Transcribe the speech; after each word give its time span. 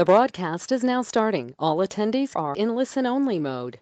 The 0.00 0.06
broadcast 0.06 0.72
is 0.72 0.82
now 0.82 1.02
starting. 1.02 1.54
All 1.58 1.76
attendees 1.76 2.34
are 2.34 2.56
in 2.56 2.74
listen-only 2.74 3.38
mode. 3.38 3.80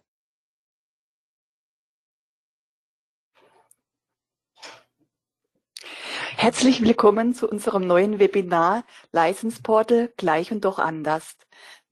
Herzlich 6.36 6.82
willkommen 6.82 7.34
zu 7.34 7.48
unserem 7.48 7.86
neuen 7.86 8.18
Webinar 8.18 8.82
License 9.12 9.62
Portal 9.62 10.12
gleich 10.16 10.50
und 10.50 10.64
doch 10.64 10.80
anders. 10.80 11.36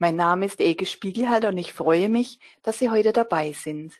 Mein 0.01 0.17
Name 0.17 0.47
ist 0.47 0.61
Ege 0.61 0.87
Spiegelhalter 0.87 1.51
und 1.51 1.59
ich 1.59 1.73
freue 1.73 2.09
mich, 2.09 2.41
dass 2.65 2.81
Sie 2.81 2.91
heute 2.91 3.13
dabei 3.13 3.53
sind. 3.53 3.93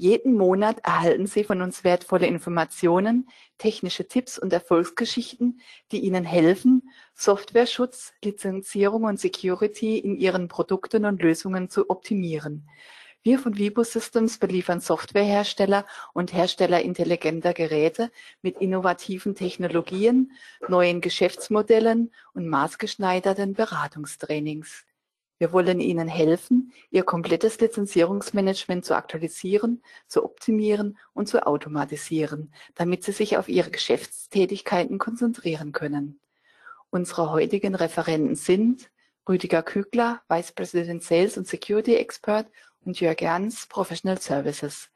Jeden 0.00 0.34
Monat 0.34 0.78
erhalten 0.84 1.26
Sie 1.26 1.42
von 1.42 1.60
uns 1.60 1.82
wertvolle 1.82 2.28
Informationen, 2.28 3.28
technische 3.58 4.06
Tipps 4.06 4.38
und 4.38 4.52
Erfolgsgeschichten, 4.52 5.60
die 5.90 5.98
Ihnen 5.98 6.24
helfen, 6.24 6.88
Softwareschutz, 7.16 8.12
Lizenzierung 8.22 9.02
und 9.02 9.18
Security 9.18 9.98
in 9.98 10.14
Ihren 10.14 10.46
Produkten 10.46 11.04
und 11.04 11.20
Lösungen 11.20 11.68
zu 11.68 11.90
optimieren. 11.90 12.68
Wir 13.24 13.40
von 13.40 13.58
Vibo 13.58 13.82
Systems 13.82 14.38
beliefern 14.38 14.78
Softwarehersteller 14.78 15.84
und 16.14 16.32
Hersteller 16.32 16.80
intelligenter 16.80 17.52
Geräte 17.52 18.12
mit 18.40 18.58
innovativen 18.58 19.34
Technologien, 19.34 20.30
neuen 20.68 21.00
Geschäftsmodellen 21.00 22.12
und 22.34 22.46
maßgeschneiderten 22.46 23.54
Beratungstrainings. 23.54 24.84
Wir 25.38 25.52
wollen 25.52 25.80
Ihnen 25.80 26.08
helfen, 26.08 26.72
Ihr 26.90 27.04
komplettes 27.04 27.60
Lizenzierungsmanagement 27.60 28.84
zu 28.84 28.96
aktualisieren, 28.96 29.82
zu 30.08 30.24
optimieren 30.24 30.98
und 31.14 31.28
zu 31.28 31.46
automatisieren, 31.46 32.52
damit 32.74 33.04
Sie 33.04 33.12
sich 33.12 33.36
auf 33.36 33.48
Ihre 33.48 33.70
Geschäftstätigkeiten 33.70 34.98
konzentrieren 34.98 35.72
können. 35.72 36.20
Unsere 36.90 37.30
heutigen 37.30 37.74
Referenten 37.74 38.34
sind 38.34 38.90
Rüdiger 39.28 39.62
Kügler, 39.62 40.22
Vice 40.28 40.52
President 40.52 41.02
Sales 41.04 41.36
und 41.36 41.46
Security 41.46 41.94
Expert 41.96 42.50
und 42.84 42.98
Jörg 42.98 43.20
Ernst, 43.20 43.68
Professional 43.68 44.18
Services. 44.20 44.88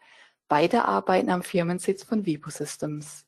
Beide 0.49 0.87
arbeiten 0.87 1.31
am 1.31 1.43
Firmensitz 1.43 2.03
von 2.03 2.27
Vibo 2.27 2.51
Systems. 2.51 3.27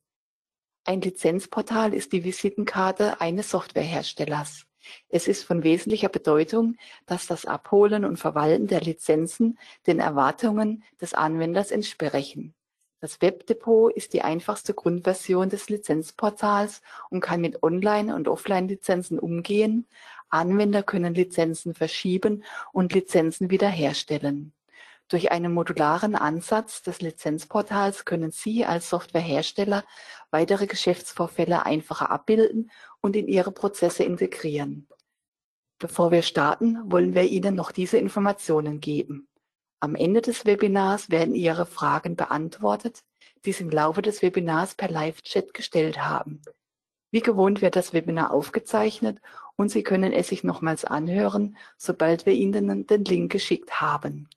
Ein 0.84 1.00
Lizenzportal 1.00 1.94
ist 1.94 2.12
die 2.12 2.24
Visitenkarte 2.24 3.20
eines 3.20 3.50
Softwareherstellers. 3.50 4.66
Es 5.08 5.28
ist 5.28 5.44
von 5.44 5.62
wesentlicher 5.62 6.08
Bedeutung, 6.08 6.76
dass 7.06 7.26
das 7.26 7.46
Abholen 7.46 8.04
und 8.04 8.18
Verwalten 8.18 8.66
der 8.66 8.80
Lizenzen 8.80 9.58
den 9.86 10.00
Erwartungen 10.00 10.84
des 11.00 11.14
Anwenders 11.14 11.70
entsprechen. 11.70 12.54
Das 13.00 13.20
Webdepot 13.20 13.92
ist 13.92 14.14
die 14.14 14.22
einfachste 14.22 14.72
Grundversion 14.72 15.50
des 15.50 15.68
Lizenzportals 15.68 16.80
und 17.10 17.20
kann 17.20 17.42
mit 17.42 17.62
Online- 17.62 18.14
und 18.14 18.28
Offline-Lizenzen 18.28 19.18
umgehen. 19.18 19.86
Anwender 20.30 20.82
können 20.82 21.12
Lizenzen 21.12 21.74
verschieben 21.74 22.44
und 22.72 22.94
Lizenzen 22.94 23.50
wiederherstellen. 23.50 24.54
Durch 25.08 25.30
einen 25.30 25.52
modularen 25.52 26.14
Ansatz 26.14 26.82
des 26.82 27.02
Lizenzportals 27.02 28.04
können 28.04 28.30
Sie 28.30 28.64
als 28.64 28.88
Softwarehersteller 28.88 29.84
weitere 30.30 30.66
Geschäftsvorfälle 30.66 31.66
einfacher 31.66 32.10
abbilden 32.10 32.70
und 33.00 33.14
in 33.14 33.28
Ihre 33.28 33.52
Prozesse 33.52 34.04
integrieren. 34.04 34.88
Bevor 35.78 36.10
wir 36.10 36.22
starten, 36.22 36.78
wollen 36.90 37.14
wir 37.14 37.24
Ihnen 37.24 37.54
noch 37.54 37.70
diese 37.70 37.98
Informationen 37.98 38.80
geben. 38.80 39.28
Am 39.80 39.94
Ende 39.94 40.22
des 40.22 40.46
Webinars 40.46 41.10
werden 41.10 41.34
Ihre 41.34 41.66
Fragen 41.66 42.16
beantwortet, 42.16 43.04
die 43.44 43.52
Sie 43.52 43.64
im 43.64 43.70
Laufe 43.70 44.00
des 44.00 44.22
Webinars 44.22 44.74
per 44.74 44.88
Live-Chat 44.88 45.52
gestellt 45.52 45.98
haben. 45.98 46.40
Wie 47.10 47.20
gewohnt 47.20 47.60
wird 47.60 47.76
das 47.76 47.92
Webinar 47.92 48.32
aufgezeichnet 48.32 49.20
und 49.56 49.68
Sie 49.68 49.82
können 49.82 50.14
es 50.14 50.28
sich 50.28 50.42
nochmals 50.42 50.86
anhören, 50.86 51.58
sobald 51.76 52.24
wir 52.24 52.32
Ihnen 52.32 52.86
den 52.86 53.04
Link 53.04 53.30
geschickt 53.30 53.82
haben. 53.82 54.28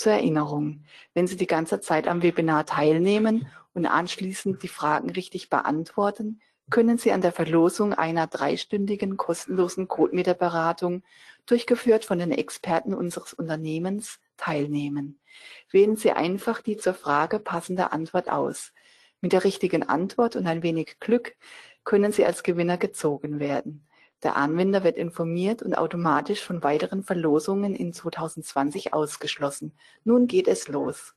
Zur 0.00 0.12
Erinnerung, 0.12 0.84
wenn 1.12 1.26
Sie 1.26 1.36
die 1.36 1.46
ganze 1.46 1.82
Zeit 1.82 2.08
am 2.08 2.22
Webinar 2.22 2.64
teilnehmen 2.64 3.48
und 3.74 3.84
anschließend 3.84 4.62
die 4.62 4.68
Fragen 4.68 5.10
richtig 5.10 5.50
beantworten, 5.50 6.40
können 6.70 6.96
Sie 6.96 7.12
an 7.12 7.20
der 7.20 7.32
Verlosung 7.32 7.92
einer 7.92 8.26
dreistündigen 8.26 9.18
kostenlosen 9.18 9.88
Codemeter-Beratung, 9.88 11.02
durchgeführt 11.44 12.06
von 12.06 12.18
den 12.18 12.32
Experten 12.32 12.94
unseres 12.94 13.34
Unternehmens, 13.34 14.20
teilnehmen. 14.38 15.20
Wählen 15.70 15.96
Sie 15.96 16.12
einfach 16.12 16.62
die 16.62 16.78
zur 16.78 16.94
Frage 16.94 17.38
passende 17.38 17.92
Antwort 17.92 18.30
aus. 18.30 18.72
Mit 19.20 19.34
der 19.34 19.44
richtigen 19.44 19.82
Antwort 19.82 20.34
und 20.34 20.46
ein 20.46 20.62
wenig 20.62 20.98
Glück 21.00 21.36
können 21.84 22.12
Sie 22.12 22.24
als 22.24 22.42
Gewinner 22.42 22.78
gezogen 22.78 23.38
werden. 23.38 23.86
Der 24.22 24.36
Anwender 24.36 24.84
wird 24.84 24.98
informiert 24.98 25.62
und 25.62 25.74
automatisch 25.74 26.44
von 26.44 26.62
weiteren 26.62 27.02
Verlosungen 27.02 27.74
in 27.74 27.94
2020 27.94 28.92
ausgeschlossen. 28.92 29.72
Nun 30.04 30.26
geht 30.26 30.46
es 30.46 30.68
los. 30.68 31.14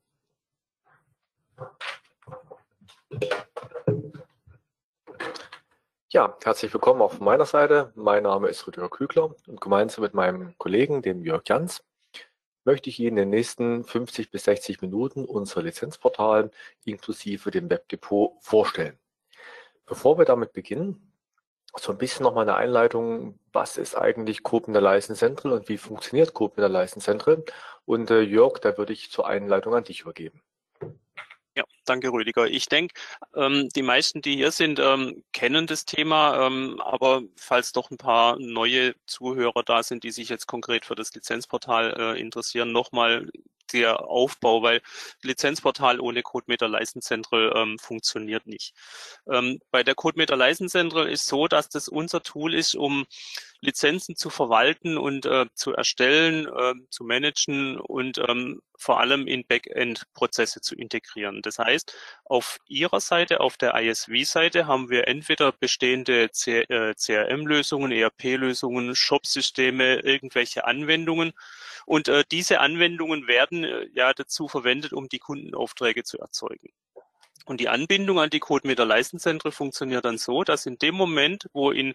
Ja, 6.10 6.38
herzlich 6.44 6.72
willkommen 6.74 7.02
auch 7.02 7.14
von 7.14 7.26
meiner 7.26 7.46
Seite. 7.46 7.92
Mein 7.96 8.24
Name 8.24 8.48
ist 8.48 8.66
Rüdiger 8.68 8.90
Kügler 8.90 9.36
und 9.48 9.60
gemeinsam 9.60 10.04
mit 10.04 10.14
meinem 10.14 10.58
Kollegen, 10.58 11.02
dem 11.02 11.26
Jörg 11.26 11.42
Jans, 11.46 11.84
möchte 12.64 12.90
ich 12.90 13.00
Ihnen 13.00 13.10
in 13.10 13.16
den 13.16 13.30
nächsten 13.32 13.84
50 13.84 14.32
bis 14.32 14.46
60 14.46 14.82
Minuten 14.82 15.26
unser 15.26 15.62
Lizenzportal 15.62 16.52
inklusive 16.86 17.52
dem 17.52 17.70
Webdepot 17.70 18.38
vorstellen. 18.42 18.98
Bevor 19.86 20.18
wir 20.18 20.26
damit 20.26 20.54
beginnen, 20.54 21.13
so 21.78 21.92
ein 21.92 21.98
bisschen 21.98 22.24
noch 22.24 22.34
mal 22.34 22.42
eine 22.42 22.56
Einleitung, 22.56 23.40
was 23.52 23.78
ist 23.78 23.96
eigentlich 23.96 24.44
Coop 24.44 24.68
in 24.68 24.74
der 24.74 24.82
License 24.82 25.20
Central 25.20 25.54
und 25.54 25.70
wie 25.70 25.78
funktioniert 25.78 26.34
Coop 26.34 26.58
in 26.58 26.62
der 26.62 26.70
License 26.70 27.06
Central? 27.06 27.44
Und 27.86 28.12
äh, 28.12 28.22
Jörg, 28.22 28.60
da 28.60 28.78
würde 28.78 28.94
ich 28.94 29.12
zur 29.12 29.28
Einleitung 29.28 29.74
an 29.76 29.84
dich 29.84 30.02
übergeben. 30.02 30.42
Ja, 31.56 31.66
danke 31.86 32.12
Rüdiger. 32.12 32.48
Ich 32.48 32.66
denke, 32.66 32.96
ähm, 33.36 33.70
die 33.76 33.84
meisten, 33.84 34.22
die 34.22 34.36
hier 34.36 34.52
sind, 34.52 34.80
ähm, 34.80 35.24
kennen 35.34 35.68
das 35.68 35.86
Thema, 35.86 36.48
ähm, 36.48 36.80
aber 36.82 37.22
falls 37.36 37.72
doch 37.74 37.92
ein 37.92 37.98
paar 37.98 38.40
neue 38.40 38.96
Zuhörer 39.06 39.62
da 39.64 39.84
sind, 39.84 40.04
die 40.04 40.10
sich 40.10 40.30
jetzt 40.30 40.48
konkret 40.48 40.84
für 40.84 40.96
das 40.96 41.14
Lizenzportal 41.14 42.16
äh, 42.16 42.20
interessieren, 42.20 42.72
nochmal 42.72 43.30
der 43.72 44.02
Aufbau, 44.02 44.62
weil 44.62 44.82
Lizenzportal 45.22 46.00
ohne 46.00 46.22
CodeMeter 46.22 46.68
License 46.68 47.08
Central 47.08 47.54
ähm, 47.56 47.80
funktioniert 47.80 48.46
nicht. 48.48 48.74
Ähm, 49.32 49.60
bei 49.72 49.84
der 49.84 49.96
CodeMeter 49.96 50.36
License 50.36 50.72
Central 50.72 51.10
ist 51.10 51.28
so, 51.28 51.48
dass 51.48 51.70
das 51.70 51.88
unser 51.88 52.22
Tool 52.22 52.54
ist, 52.54 52.76
um 52.76 53.06
Lizenzen 53.62 54.16
zu 54.16 54.30
verwalten 54.30 54.98
und 54.98 55.26
äh, 55.26 55.46
zu 55.56 55.74
erstellen, 55.74 56.48
äh, 56.48 56.74
zu 56.90 57.06
managen 57.06 57.80
und 57.80 58.18
ähm, 58.18 58.62
vor 58.76 59.00
allem 59.00 59.28
in 59.28 59.46
Backend-Prozesse 59.46 60.60
zu 60.60 60.76
integrieren. 60.76 61.42
Das 61.42 61.60
heißt, 61.60 61.96
auf 62.26 62.58
Ihrer 62.68 63.00
Seite, 63.00 63.40
auf 63.40 63.56
der 63.56 63.74
ISV-Seite, 63.76 64.68
haben 64.68 64.90
wir 64.90 65.08
entweder 65.08 65.54
bestehende 65.54 66.30
CRM-Lösungen, 66.30 67.92
äh, 67.94 68.02
ERP-Lösungen, 68.02 68.96
Shop-Systeme, 68.96 70.00
irgendwelche 70.00 70.66
Anwendungen. 70.66 71.32
Und 71.86 72.08
äh, 72.08 72.24
diese 72.32 72.60
Anwendungen 72.60 73.28
werden 73.28 73.64
äh, 73.64 73.88
ja 73.94 74.14
dazu 74.14 74.48
verwendet, 74.48 74.94
um 74.94 75.10
die 75.10 75.20
Kundenaufträge 75.20 76.04
zu 76.04 76.20
erzeugen. 76.20 76.70
Und 77.46 77.60
die 77.60 77.68
Anbindung 77.68 78.20
an 78.20 78.30
die 78.30 78.40
CodeMeter 78.40 78.86
Leistenzentren 78.86 79.52
funktioniert 79.52 80.06
dann 80.06 80.18
so, 80.18 80.44
dass 80.44 80.66
in 80.66 80.78
dem 80.78 80.96
Moment, 80.96 81.48
wo 81.54 81.72
in 81.72 81.94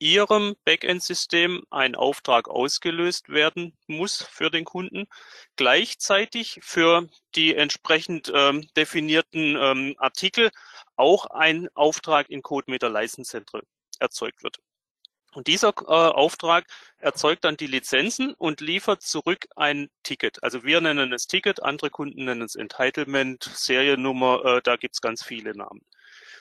Ihrem 0.00 0.54
Backend-System 0.64 1.64
ein 1.70 1.96
Auftrag 1.96 2.48
ausgelöst 2.48 3.28
werden 3.28 3.76
muss 3.88 4.22
für 4.22 4.48
den 4.48 4.64
Kunden, 4.64 5.06
gleichzeitig 5.56 6.60
für 6.62 7.08
die 7.34 7.56
entsprechend 7.56 8.30
ähm, 8.32 8.68
definierten 8.76 9.56
ähm, 9.56 9.94
Artikel 9.98 10.50
auch 10.96 11.26
ein 11.26 11.68
Auftrag 11.74 12.30
in 12.30 12.42
CodeMeter 12.42 12.88
Leistenzentren 12.88 13.62
erzeugt 13.98 14.44
wird. 14.44 14.58
Und 15.34 15.46
dieser 15.46 15.68
äh, 15.68 15.92
Auftrag 15.92 16.66
erzeugt 16.98 17.44
dann 17.44 17.56
die 17.56 17.66
Lizenzen 17.66 18.32
und 18.34 18.60
liefert 18.60 19.02
zurück 19.02 19.46
ein 19.56 19.90
Ticket. 20.02 20.42
Also 20.42 20.64
wir 20.64 20.80
nennen 20.80 21.12
es 21.12 21.26
Ticket, 21.26 21.62
andere 21.62 21.90
Kunden 21.90 22.24
nennen 22.24 22.42
es 22.42 22.54
Entitlement, 22.54 23.42
Seriennummer, 23.42 24.44
äh, 24.44 24.60
da 24.62 24.76
gibt's 24.76 25.00
ganz 25.00 25.22
viele 25.22 25.54
Namen. 25.56 25.82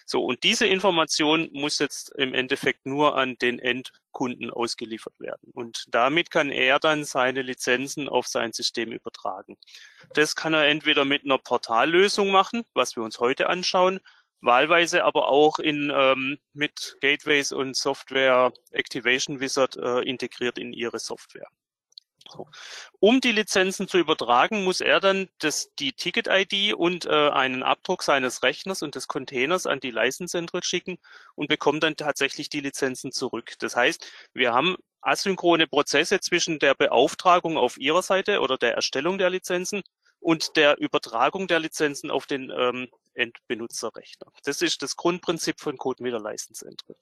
So, 0.09 0.23
und 0.23 0.43
diese 0.43 0.65
Information 0.65 1.49
muss 1.51 1.79
jetzt 1.79 2.15
im 2.15 2.33
Endeffekt 2.33 2.85
nur 2.85 3.17
an 3.17 3.37
den 3.39 3.59
Endkunden 3.59 4.49
ausgeliefert 4.51 5.19
werden. 5.19 5.51
Und 5.53 5.83
damit 5.89 6.31
kann 6.31 6.49
er 6.49 6.79
dann 6.79 7.03
seine 7.03 7.41
Lizenzen 7.41 8.07
auf 8.07 8.25
sein 8.25 8.53
System 8.53 8.93
übertragen. 8.93 9.57
Das 10.13 10.37
kann 10.37 10.53
er 10.53 10.65
entweder 10.67 11.03
mit 11.03 11.25
einer 11.25 11.37
Portallösung 11.37 12.31
machen, 12.31 12.63
was 12.73 12.95
wir 12.95 13.03
uns 13.03 13.19
heute 13.19 13.49
anschauen, 13.49 13.99
wahlweise 14.41 15.03
aber 15.03 15.29
auch 15.29 15.59
in, 15.59 15.91
ähm, 15.93 16.37
mit 16.53 16.97
Gateways 17.01 17.51
und 17.51 17.75
Software 17.75 18.51
Activation 18.71 19.39
Wizard 19.39 19.77
äh, 19.77 20.01
integriert 20.01 20.57
in 20.57 20.73
ihre 20.73 20.99
Software. 20.99 21.47
So. 22.29 22.47
Um 22.99 23.21
die 23.21 23.31
Lizenzen 23.31 23.87
zu 23.87 23.97
übertragen, 23.97 24.63
muss 24.63 24.81
er 24.81 24.99
dann 24.99 25.29
das, 25.39 25.73
die 25.79 25.93
Ticket-ID 25.93 26.73
und 26.73 27.05
äh, 27.05 27.29
einen 27.29 27.63
Abdruck 27.63 28.03
seines 28.03 28.43
Rechners 28.43 28.81
und 28.81 28.95
des 28.95 29.07
Containers 29.07 29.65
an 29.65 29.79
die 29.79 29.91
License 29.91 30.31
Central 30.31 30.63
schicken 30.63 30.97
und 31.35 31.47
bekommt 31.47 31.83
dann 31.83 31.95
tatsächlich 31.95 32.49
die 32.49 32.59
Lizenzen 32.59 33.11
zurück. 33.11 33.53
Das 33.59 33.75
heißt, 33.75 34.11
wir 34.33 34.53
haben 34.53 34.75
asynchrone 35.01 35.67
Prozesse 35.67 36.19
zwischen 36.19 36.59
der 36.59 36.75
Beauftragung 36.75 37.57
auf 37.57 37.77
Ihrer 37.77 38.01
Seite 38.01 38.41
oder 38.41 38.57
der 38.57 38.73
Erstellung 38.73 39.17
der 39.17 39.29
Lizenzen 39.29 39.81
und 40.19 40.55
der 40.57 40.79
Übertragung 40.79 41.47
der 41.47 41.59
Lizenzen 41.59 42.11
auf 42.11 42.25
den 42.25 42.51
ähm, 42.55 42.89
Endbenutzerrechner. 43.17 44.31
Das 44.43 44.61
ist 44.61 44.81
das 44.81 44.95
Grundprinzip 44.95 45.59
von 45.59 45.77
CodeMeter 45.77 46.19
License 46.19 46.65
Entry. 46.65 46.95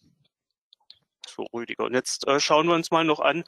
So, 1.27 1.43
Rüdiger. 1.53 1.85
Und 1.85 1.93
jetzt 1.93 2.27
äh, 2.27 2.39
schauen 2.39 2.67
wir 2.67 2.75
uns 2.75 2.91
mal 2.91 3.03
noch 3.03 3.19
an, 3.19 3.43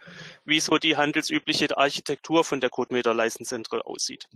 wie 0.45 0.59
so 0.59 0.77
die 0.77 0.97
handelsübliche 0.97 1.77
Architektur 1.77 2.43
von 2.43 2.59
der 2.59 2.69
CodeMeter 2.69 3.13
License 3.13 3.55
Entry 3.55 3.79
aussieht. 3.79 4.27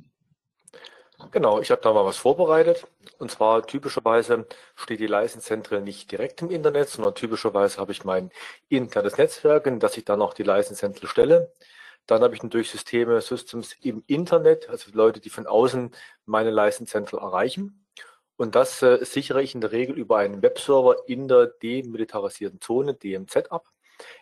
Genau, 1.29 1.59
ich 1.61 1.69
habe 1.69 1.81
da 1.81 1.93
mal 1.93 2.05
was 2.05 2.17
vorbereitet. 2.17 2.87
Und 3.19 3.29
zwar 3.29 3.65
typischerweise 3.67 4.47
steht 4.75 4.99
die 4.99 5.07
License 5.07 5.55
nicht 5.81 6.11
direkt 6.11 6.41
im 6.41 6.49
Internet, 6.49 6.89
sondern 6.89 7.13
typischerweise 7.13 7.77
habe 7.77 7.91
ich 7.91 8.03
mein 8.03 8.31
internes 8.69 9.17
Netzwerk, 9.17 9.67
in 9.67 9.79
das 9.79 9.97
ich 9.97 10.05
dann 10.05 10.21
auch 10.21 10.33
die 10.33 10.43
License 10.43 10.91
stelle. 11.03 11.53
Dann 12.07 12.23
habe 12.23 12.33
ich 12.33 12.41
natürlich 12.41 12.71
Systeme, 12.71 13.21
Systems 13.21 13.75
im 13.81 14.03
Internet, 14.07 14.69
also 14.69 14.89
Leute, 14.93 15.19
die 15.19 15.29
von 15.29 15.45
außen 15.45 15.91
meine 16.25 16.49
License 16.49 16.97
erreichen. 16.97 17.80
Und 18.41 18.55
das 18.55 18.81
äh, 18.81 19.05
sichere 19.05 19.43
ich 19.43 19.53
in 19.53 19.61
der 19.61 19.71
Regel 19.71 19.95
über 19.95 20.17
einen 20.17 20.41
Webserver 20.41 21.07
in 21.07 21.27
der 21.27 21.45
demilitarisierten 21.45 22.59
Zone, 22.59 22.95
DMZ, 22.95 23.51
ab 23.51 23.67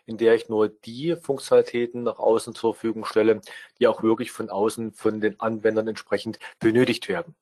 in 0.05 0.17
der 0.17 0.35
ich 0.35 0.49
nur 0.49 0.67
die 0.67 1.15
Funktionalitäten 1.15 2.03
nach 2.03 2.19
außen 2.19 2.53
zur 2.53 2.73
Verfügung 2.73 3.05
stelle, 3.05 3.39
die 3.79 3.87
auch 3.87 4.03
wirklich 4.03 4.33
von 4.33 4.49
außen 4.49 4.91
von 4.91 5.21
den 5.21 5.39
Anwendern 5.39 5.87
entsprechend 5.87 6.37
benötigt 6.59 7.07
werden. 7.07 7.33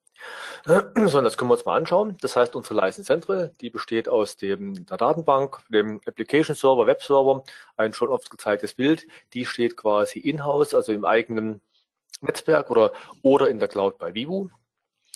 So, 1.08 1.22
das 1.22 1.36
können 1.36 1.50
wir 1.50 1.56
uns 1.56 1.66
mal 1.66 1.78
anschauen. 1.78 2.16
Das 2.22 2.36
heißt, 2.36 2.56
unsere 2.56 2.76
License 2.76 3.08
Central, 3.08 3.54
die 3.60 3.72
besteht 3.72 4.08
aus 4.08 4.38
dem, 4.38 4.86
der 4.86 4.98
Datenbank, 4.98 5.64
dem 5.70 6.00
Application 6.06 6.56
Server, 6.56 6.86
Web 6.86 7.02
Server, 7.02 7.44
ein 7.76 7.94
schon 7.94 8.10
oft 8.10 8.30
gezeigtes 8.30 8.76
Bild. 8.76 9.08
Die 9.34 9.48
steht 9.48 9.78
quasi 9.78 10.20
in-house, 10.20 10.76
also 10.76 10.94
im 10.94 11.06
eigenen 11.06 11.60
Netzwerk 12.22 12.70
oder, 12.70 12.92
oder 13.24 13.50
in 13.50 13.58
der 13.58 13.68
Cloud 13.68 13.98
bei 13.98 14.14
Vivo. 14.14 14.52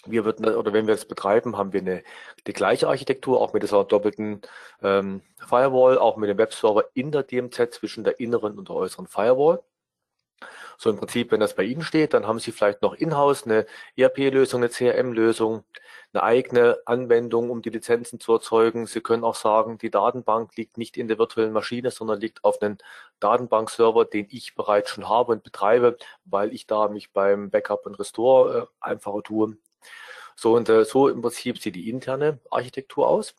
Wir 0.06 0.26
würden, 0.26 0.46
oder 0.56 0.74
wenn 0.74 0.88
wir 0.88 0.96
das 0.96 1.06
betreiben, 1.06 1.58
haben 1.58 1.74
wir 1.74 1.82
eine, 1.82 2.04
die 2.48 2.54
gleiche 2.54 2.88
Architektur, 2.88 3.40
auch 3.40 3.54
mit 3.54 3.64
dieser 3.64 3.84
doppelten 3.84 4.42
ähm, 4.82 5.22
Firewall, 5.38 5.98
auch 6.00 6.18
mit 6.18 6.30
dem 6.30 6.38
Webserver 6.38 6.86
in 6.94 7.12
der 7.12 7.24
DMZ 7.24 7.74
zwischen 7.74 8.04
der 8.04 8.20
inneren 8.20 8.58
und 8.58 8.70
der 8.70 8.76
äußeren 8.76 9.08
Firewall. 9.08 9.64
So 10.78 10.90
im 10.90 10.98
Prinzip, 10.98 11.32
wenn 11.32 11.40
das 11.40 11.56
bei 11.56 11.64
Ihnen 11.64 11.84
steht, 11.84 12.14
dann 12.16 12.26
haben 12.26 12.40
Sie 12.40 12.52
vielleicht 12.52 12.82
noch 12.82 12.96
in-house 12.96 13.46
eine 13.46 13.68
ERP-Lösung, 13.96 14.62
eine 14.62 14.70
CRM-Lösung, 14.70 15.64
eine 16.14 16.24
eigene 16.24 16.80
Anwendung, 16.86 17.52
um 17.52 17.62
die 17.62 17.70
Lizenzen 17.70 18.20
zu 18.20 18.34
erzeugen. 18.34 18.88
Sie 18.88 19.02
können 19.02 19.24
auch 19.24 19.36
sagen, 19.36 19.78
die 19.78 19.92
Datenbank 19.92 20.58
liegt 20.58 20.78
nicht 20.80 20.98
in 20.98 21.08
der 21.08 21.20
virtuellen 21.20 21.54
Maschine, 21.54 21.92
sondern 21.92 22.20
liegt 22.20 22.44
auf 22.44 22.62
einem 22.62 22.80
Datenbankserver, 23.20 24.06
den 24.06 24.28
ich 24.32 24.56
bereits 24.56 24.90
schon 24.90 25.08
habe 25.08 25.34
und 25.34 25.44
betreibe, 25.44 25.98
weil 26.26 26.52
ich 26.54 26.66
da 26.66 26.88
mich 26.88 27.12
beim 27.14 27.52
Backup 27.52 27.86
und 27.86 28.00
Restore 28.00 28.62
äh, 28.62 28.66
einfacher 28.80 29.22
tue. 29.22 29.58
So 30.36 30.56
und 30.56 30.70
äh, 30.70 30.86
so 30.86 31.08
im 31.10 31.22
Prinzip 31.22 31.60
sieht 31.60 31.76
die 31.76 31.90
interne 31.90 32.40
Architektur 32.50 33.08
aus. 33.08 33.36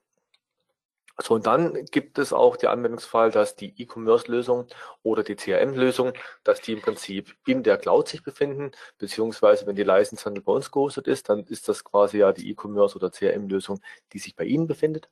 So, 1.21 1.35
und 1.35 1.47
dann 1.47 1.85
gibt 1.87 2.19
es 2.19 2.33
auch 2.33 2.57
den 2.57 2.71
Anwendungsfall, 2.71 3.31
dass 3.31 3.55
die 3.55 3.75
E-Commerce-Lösung 3.81 4.67
oder 5.03 5.23
die 5.23 5.37
CRM-Lösung, 5.37 6.15
dass 6.43 6.61
die 6.63 6.73
im 6.73 6.81
Prinzip 6.81 7.37
in 7.47 7.63
der 7.63 7.77
Cloud 7.77 8.09
sich 8.09 8.23
befinden, 8.23 8.73
beziehungsweise 8.99 9.67
wenn 9.67 9.77
die 9.77 9.85
License 9.85 10.25
Handel 10.25 10.43
bei 10.43 10.53
uns 10.53 10.71
gehostet 10.71 11.07
ist, 11.09 11.29
dann 11.29 11.45
ist 11.45 11.69
das 11.69 11.85
quasi 11.85 12.19
ja 12.19 12.33
die 12.33 12.51
E-Commerce 12.51 12.97
oder 12.97 13.11
CRM-Lösung, 13.11 13.81
die 14.13 14.19
sich 14.19 14.35
bei 14.35 14.45
Ihnen 14.45 14.67
befindet. 14.67 15.11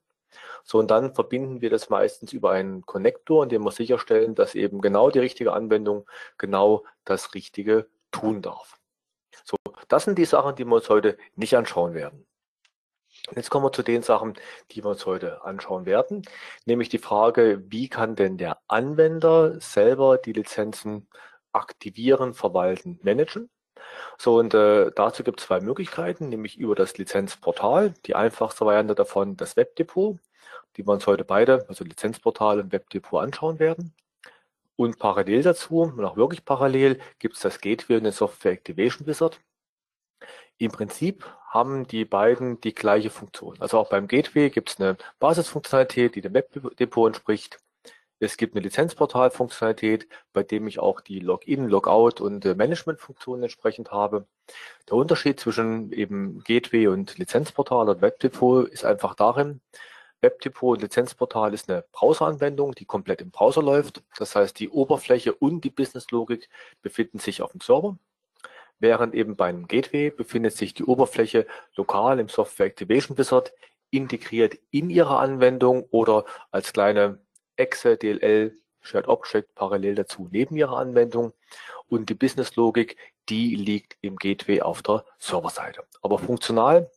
So, 0.65 0.79
und 0.79 0.91
dann 0.91 1.15
verbinden 1.15 1.61
wir 1.61 1.71
das 1.71 1.91
meistens 1.91 2.33
über 2.33 2.51
einen 2.53 2.87
Connector, 2.87 3.43
in 3.43 3.49
dem 3.51 3.63
wir 3.65 3.73
sicherstellen, 3.73 4.35
dass 4.35 4.55
eben 4.55 4.81
genau 4.81 5.11
die 5.11 5.19
richtige 5.19 5.53
Anwendung 5.53 6.09
genau 6.39 6.85
das 7.05 7.35
Richtige 7.35 7.89
tun 8.11 8.43
darf. 8.43 8.79
So, 9.45 9.57
das 9.91 10.05
sind 10.05 10.19
die 10.19 10.25
Sachen, 10.25 10.57
die 10.57 10.65
wir 10.65 10.77
uns 10.77 10.89
heute 10.89 11.19
nicht 11.37 11.57
anschauen 11.57 11.95
werden. 11.95 12.27
Jetzt 13.37 13.51
kommen 13.51 13.65
wir 13.67 13.73
zu 13.73 13.83
den 13.83 14.03
Sachen, 14.03 14.35
die 14.71 14.83
wir 14.83 14.91
uns 14.91 15.05
heute 15.05 15.45
anschauen 15.45 15.85
werden, 15.85 16.23
nämlich 16.65 16.89
die 16.89 16.99
Frage, 16.99 17.63
wie 17.69 17.89
kann 17.89 18.17
denn 18.17 18.39
der 18.39 18.59
Anwender 18.69 19.61
selber 19.61 20.17
die 20.19 20.33
Lizenzen 20.33 21.09
aktivieren, 21.53 22.35
verwalten, 22.35 22.99
managen? 23.03 23.51
So, 24.19 24.39
und 24.39 24.55
äh, 24.55 24.91
dazu 24.95 25.25
gibt 25.25 25.41
es 25.41 25.47
zwei 25.47 25.61
Möglichkeiten, 25.61 26.29
nämlich 26.29 26.59
über 26.59 26.75
das 26.75 26.97
Lizenzportal, 26.99 27.95
die 28.07 28.15
einfachste 28.15 28.65
Variante 28.67 28.95
davon 28.95 29.37
das 29.37 29.57
Webdepot, 29.57 30.19
die 30.77 30.87
wir 30.87 30.93
uns 30.93 31.07
heute 31.07 31.25
beide, 31.25 31.67
also 31.69 31.85
Lizenzportal 31.85 32.61
und 32.61 32.73
Webdepot 32.73 33.23
anschauen 33.23 33.59
werden. 33.59 33.95
Und 34.77 34.99
parallel 34.99 35.43
dazu, 35.43 35.81
und 35.83 36.05
auch 36.05 36.17
wirklich 36.17 36.45
parallel, 36.45 37.01
gibt 37.19 37.37
es 37.37 37.43
das 37.43 37.61
Gateway 37.61 37.97
und 37.97 38.05
den 38.05 38.13
Software 38.13 38.53
Activation 38.53 39.07
Wizard. 39.07 39.41
Im 40.61 40.71
Prinzip 40.73 41.25
haben 41.49 41.87
die 41.87 42.05
beiden 42.05 42.61
die 42.61 42.75
gleiche 42.75 43.09
Funktion. 43.09 43.57
Also 43.61 43.79
auch 43.79 43.89
beim 43.89 44.07
Gateway 44.07 44.51
gibt 44.51 44.69
es 44.69 44.79
eine 44.79 44.99
Basisfunktionalität, 45.19 46.15
die 46.15 46.21
dem 46.21 46.35
Webdepot 46.35 47.07
entspricht. 47.09 47.59
Es 48.19 48.37
gibt 48.37 48.55
eine 48.55 48.63
Lizenzportal-Funktionalität, 48.65 50.07
bei 50.35 50.43
dem 50.43 50.67
ich 50.67 50.79
auch 50.79 51.01
die 51.01 51.21
Login, 51.21 51.67
Logout 51.67 52.23
und 52.23 52.45
äh, 52.45 52.55
Management-Funktionen 52.55 53.45
entsprechend 53.45 53.91
habe. 53.91 54.27
Der 54.87 54.97
Unterschied 54.97 55.41
zwischen 55.41 55.93
eben 55.93 56.41
Gateway 56.45 56.89
und 56.89 57.17
Lizenzportal 57.17 57.89
und 57.89 58.03
Webdepot 58.03 58.69
ist 58.69 58.85
einfach 58.85 59.15
darin, 59.15 59.63
Webdepot 60.21 60.77
und 60.77 60.83
Lizenzportal 60.83 61.55
ist 61.55 61.71
eine 61.71 61.87
Browser-Anwendung, 61.93 62.75
die 62.75 62.85
komplett 62.85 63.23
im 63.23 63.31
Browser 63.31 63.63
läuft. 63.63 64.03
Das 64.19 64.37
heißt, 64.37 64.59
die 64.59 64.69
Oberfläche 64.69 65.33
und 65.33 65.65
die 65.65 65.71
Businesslogik 65.71 66.51
befinden 66.83 67.19
sich 67.19 67.41
auf 67.41 67.53
dem 67.53 67.63
Server, 67.63 67.97
während 68.81 69.15
eben 69.15 69.37
beim 69.37 69.69
Gateway 69.69 70.11
befindet 70.11 70.57
sich 70.57 70.75
die 70.75 70.85
Oberfläche 70.85 71.47
lokal 71.77 72.19
im 72.19 72.29
Software 72.29 72.67
Activation 72.67 73.17
Wizard 73.17 73.53
integriert 73.91 74.59
in 74.71 74.91
Ihrer 74.91 75.21
Anwendung 75.21 75.85
oder 75.91 76.25
als 76.51 76.73
kleine 76.73 77.21
Exe, 77.57 77.97
DLL, 77.97 78.57
Shared 78.81 79.09
Object 79.09 79.55
parallel 79.55 79.95
dazu 79.95 80.29
neben 80.31 80.57
Ihrer 80.57 80.79
Anwendung. 80.79 81.33
Und 81.87 82.09
die 82.09 82.15
Businesslogik, 82.15 82.97
die 83.29 83.55
liegt 83.55 83.97
im 84.01 84.17
Gateway 84.17 84.63
auf 84.63 84.83
der 84.83 85.05
Serverseite. 85.19 85.85
Aber 86.03 86.19
funktional 86.19 86.91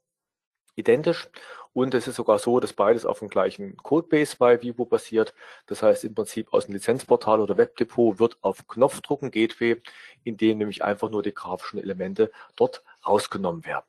identisch 0.76 1.30
und 1.74 1.94
es 1.96 2.08
ist 2.08 2.16
sogar 2.16 2.40
so, 2.40 2.60
dass 2.60 2.74
beides 2.74 3.06
auf 3.06 3.20
dem 3.20 3.30
gleichen 3.30 3.78
Codebase 3.78 4.36
bei 4.38 4.62
Vivo 4.62 4.86
basiert. 4.86 5.34
Das 5.66 5.82
heißt 5.82 6.04
im 6.04 6.14
Prinzip 6.14 6.54
aus 6.54 6.66
dem 6.66 6.76
Lizenzportal 6.76 7.42
oder 7.42 7.58
Webdepot 7.58 8.20
wird 8.20 8.38
auf 8.42 8.68
Knopfdrucken 8.68 9.32
Gateway, 9.32 9.82
in 10.24 10.38
dem 10.38 10.60
nämlich 10.60 10.84
einfach 10.84 11.10
nur 11.10 11.24
die 11.24 11.34
grafischen 11.34 11.80
Elemente 11.80 12.32
dort 12.56 12.84
rausgenommen 13.08 13.66
werden. 13.66 13.86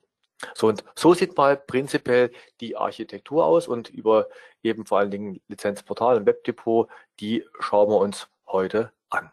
So 0.55 0.69
und 0.69 0.85
so 0.95 1.14
sieht 1.14 1.37
mal 1.37 1.57
prinzipiell 1.57 2.33
die 2.61 2.76
Architektur 2.76 3.45
aus 3.45 3.69
und 3.69 3.91
über 3.91 4.29
eben 4.62 4.87
vor 4.87 4.99
allen 4.99 5.11
Dingen 5.11 5.41
Lizenzportal 5.49 6.17
und 6.17 6.26
Webdepot, 6.26 6.88
die 7.21 7.45
schauen 7.61 7.91
wir 7.91 7.99
uns 7.99 8.29
heute 8.47 8.93
an. 9.11 9.31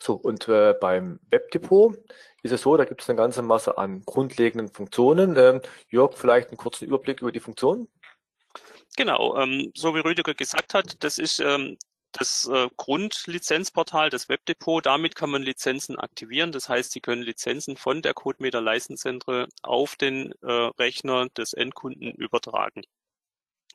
So, 0.00 0.14
und 0.14 0.48
äh, 0.48 0.74
beim 0.80 1.20
Webdepot 1.30 1.96
ist 2.42 2.52
es 2.52 2.62
so, 2.62 2.76
da 2.76 2.84
gibt 2.84 3.02
es 3.02 3.08
eine 3.08 3.16
ganze 3.16 3.42
Masse 3.42 3.78
an 3.78 4.02
grundlegenden 4.04 4.68
Funktionen. 4.68 5.36
Ähm, 5.36 5.60
Jörg, 5.88 6.16
vielleicht 6.16 6.48
einen 6.48 6.56
kurzen 6.56 6.86
Überblick 6.86 7.20
über 7.20 7.32
die 7.32 7.40
Funktionen? 7.40 7.88
Genau, 8.96 9.36
ähm, 9.36 9.72
so 9.74 9.94
wie 9.94 10.00
Rüdiger 10.00 10.34
gesagt 10.34 10.74
hat, 10.74 11.02
das 11.04 11.18
ist 11.18 11.40
ähm, 11.40 11.76
das 12.12 12.48
äh, 12.52 12.68
Grundlizenzportal, 12.76 14.10
das 14.10 14.28
Webdepot. 14.28 14.86
Damit 14.86 15.14
kann 15.14 15.30
man 15.30 15.42
Lizenzen 15.42 15.98
aktivieren. 15.98 16.52
Das 16.52 16.68
heißt, 16.68 16.92
Sie 16.92 17.00
können 17.00 17.22
Lizenzen 17.22 17.76
von 17.76 18.02
der 18.02 18.14
CodeMeter 18.14 18.60
License 18.60 19.48
auf 19.62 19.96
den 19.96 20.32
äh, 20.42 20.50
Rechner 20.50 21.28
des 21.30 21.52
Endkunden 21.52 22.12
übertragen 22.12 22.82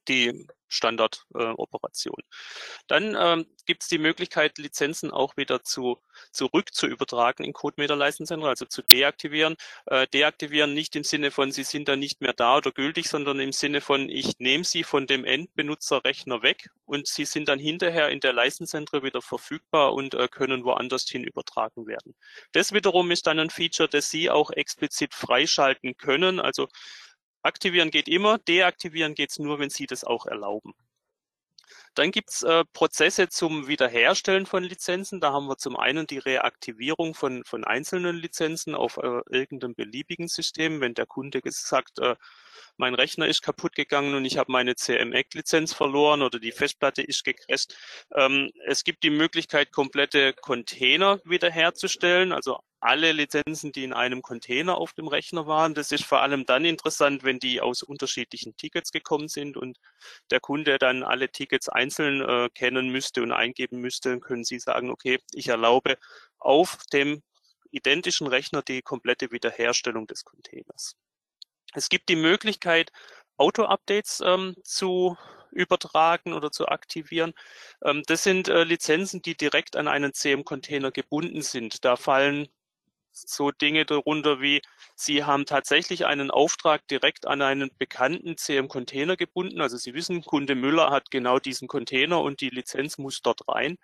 die 0.07 0.48
Standardoperation. 0.74 2.19
Äh, 2.19 2.83
Dann 2.88 3.15
ähm, 3.17 3.45
gibt 3.65 3.83
es 3.83 3.89
die 3.89 4.00
Möglichkeit, 4.00 4.57
Lizenzen 4.57 5.12
auch 5.12 5.38
wieder 5.38 5.63
zu, 5.63 6.00
zurück 6.31 6.74
zu 6.74 6.88
übertragen 6.88 7.43
in 7.43 7.53
CodeMeter 7.53 7.95
License 7.95 8.33
Center, 8.33 8.48
also 8.48 8.65
zu 8.65 8.81
deaktivieren. 8.81 9.55
Äh, 9.86 10.07
deaktivieren 10.07 10.74
nicht 10.74 10.95
im 10.95 11.03
Sinne 11.03 11.31
von, 11.31 11.51
sie 11.51 11.63
sind 11.63 11.88
dann 11.88 12.00
nicht 12.00 12.22
mehr 12.22 12.33
da 12.33 12.57
oder 12.57 12.72
gültig, 12.72 13.07
sondern 13.07 13.39
im 13.39 13.51
Sinne 13.51 13.81
von, 13.81 14.10
ich 14.10 14.39
nehme 14.39 14.63
sie 14.63 14.83
von 14.83 15.05
dem 15.05 15.25
Endbenutzerrechner 15.25 16.41
weg 16.41 16.69
und 16.86 17.07
sie 17.07 17.25
sind 17.25 17.50
dann 17.50 17.60
hinterher 17.60 18.10
in 18.10 18.19
der 18.19 18.33
License 18.33 18.72
Center 18.72 19.03
wieder 19.03 19.22
verfügbar 19.22 19.93
und 19.93 20.15
äh, 20.15 20.27
können 20.27 20.63
woanders 20.63 21.07
hin 21.07 21.24
übertragen 21.24 21.86
werden. 21.86 22.15
Das 22.51 22.74
wiederum 22.74 23.12
ist 23.12 23.27
dann 23.27 23.39
ein 23.39 23.51
Feature, 23.51 23.88
das 23.88 24.10
Sie 24.10 24.29
auch 24.29 24.50
explizit 24.51 25.13
freischalten 25.13 25.98
können. 25.98 26.39
Also 26.39 26.67
Aktivieren 27.44 27.92
geht 27.92 28.08
immer, 28.08 28.38
deaktivieren 28.40 29.16
geht 29.16 29.32
es 29.32 29.40
nur, 29.40 29.60
wenn 29.60 29.70
Sie 29.70 29.86
das 29.86 30.04
auch 30.04 30.26
erlauben. 30.26 30.74
Dann 31.96 32.12
gibt 32.12 32.32
es 32.32 32.42
äh, 32.44 32.64
Prozesse 32.74 33.30
zum 33.30 33.68
Wiederherstellen 33.68 34.46
von 34.46 34.64
Lizenzen. 34.64 35.22
Da 35.22 35.32
haben 35.32 35.48
wir 35.48 35.58
zum 35.58 35.78
einen 35.78 36.08
die 36.08 36.18
Reaktivierung 36.18 37.14
von, 37.14 37.44
von 37.46 37.64
einzelnen 37.64 38.16
Lizenzen 38.16 38.74
auf 38.74 38.98
äh, 38.98 39.22
irgendeinem 39.30 39.76
beliebigen 39.76 40.28
System. 40.28 40.82
Wenn 40.82 40.96
der 40.96 41.06
Kunde 41.06 41.42
gesagt, 41.42 42.00
äh, 42.00 42.16
mein 42.78 42.96
Rechner 42.96 43.28
ist 43.28 43.44
kaputt 43.44 43.76
gegangen 43.76 44.16
und 44.16 44.26
ich 44.26 44.38
habe 44.38 44.52
meine 44.52 44.76
CMEC-Lizenz 44.76 45.74
verloren 45.74 46.24
oder 46.24 46.40
die 46.40 46.52
Festplatte 46.52 47.04
ist 47.04 47.24
gecrashed. 47.24 47.76
Ähm, 48.16 48.52
es 48.66 48.84
gibt 48.84 49.04
die 49.04 49.12
Möglichkeit, 49.12 49.72
komplette 49.72 50.34
Container 50.34 51.20
wiederherzustellen, 51.26 52.32
also 52.32 52.60
alle 52.84 53.13
Lizenzen, 53.13 53.72
die 53.72 53.84
in 53.84 53.94
einem 53.94 54.22
Container 54.22 54.78
auf 54.78 54.94
dem 54.94 55.08
Rechner 55.08 55.48
waren. 55.48 55.74
Das 55.74 55.92
ist 55.92 56.04
vor 56.04 56.22
allem 56.22 56.46
dann 56.46 56.66
interessant, 56.66 57.24
wenn 57.24 57.40
die 57.40 57.62
aus 57.62 57.82
unterschiedlichen 57.82 58.58
Tickets 58.58 58.92
gekommen 58.92 59.30
sind 59.30 59.58
und 59.58 59.80
der 60.32 60.40
Kunde 60.40 60.78
dann 60.78 61.04
alle 61.04 61.30
Tickets 61.30 61.70
einzeln 61.70 62.22
äh, 62.22 62.50
kennen 62.54 62.90
müsste 62.90 63.24
und 63.24 63.32
eingeben 63.32 63.80
müsste, 63.80 64.20
können 64.20 64.44
Sie 64.44 64.60
sagen, 64.60 64.90
okay, 64.90 65.20
ich 65.34 65.48
erlaube 65.48 65.98
auf 66.40 66.78
dem 66.92 67.24
identischen 67.72 68.28
Rechner 68.28 68.62
die 68.62 68.82
komplette 68.82 69.32
Wiederherstellung 69.32 70.06
des 70.08 70.25
Containers. 70.25 70.96
Es 71.74 71.90
gibt 71.90 72.10
die 72.10 72.16
Möglichkeit, 72.16 72.92
Auto-Updates 73.38 74.22
ähm, 74.25 74.56
zu 74.63 75.18
übertragen 75.52 76.34
oder 76.34 76.52
zu 76.52 76.68
aktivieren. 76.68 77.34
Ähm, 77.84 78.04
das 78.08 78.24
sind 78.24 78.48
äh, 78.48 78.63
Lizenzen, 78.63 79.22
die 79.22 79.36
direkt 79.36 79.75
an 79.75 79.88
einen 79.88 80.13
CM-Container 80.13 80.92
gebunden 80.92 81.42
sind. 81.42 81.86
Da 81.86 81.96
fallen 81.96 82.50
so 83.13 83.51
Dinge 83.51 83.86
darunter 83.86 84.41
wie, 84.41 84.62
Sie 84.96 85.24
haben 85.24 85.46
tatsächlich 85.46 86.05
einen 86.05 86.32
Auftrag 86.32 86.88
direkt 86.88 87.27
an 87.27 87.41
einen 87.41 87.72
bekannten 87.77 88.38
CM-Container 88.38 89.15
gebunden. 89.15 89.62
Also 89.62 89.77
Sie 89.77 89.93
wissen, 89.93 90.24
Kunde 90.24 90.55
Müller 90.55 90.89
hat 90.91 91.12
genau 91.12 91.39
diesen 91.39 91.67
Container 91.67 92.22
und 92.22 92.41
die 92.41 92.50
Lizenz 92.50 92.98
muss 92.98 93.22
dort 93.22 93.48
rein. 93.48 93.77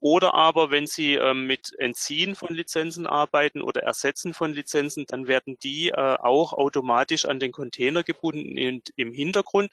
Oder 0.00 0.32
aber, 0.32 0.70
wenn 0.70 0.86
Sie 0.86 1.14
ähm, 1.14 1.46
mit 1.46 1.78
Entziehen 1.78 2.34
von 2.34 2.54
Lizenzen 2.54 3.06
arbeiten 3.06 3.60
oder 3.60 3.82
Ersetzen 3.82 4.32
von 4.32 4.54
Lizenzen, 4.54 5.04
dann 5.06 5.28
werden 5.28 5.58
die 5.62 5.90
äh, 5.90 5.94
auch 5.94 6.54
automatisch 6.54 7.26
an 7.26 7.38
den 7.38 7.52
Container 7.52 8.02
gebunden 8.02 8.56
in, 8.56 8.82
im 8.96 9.12
Hintergrund 9.12 9.70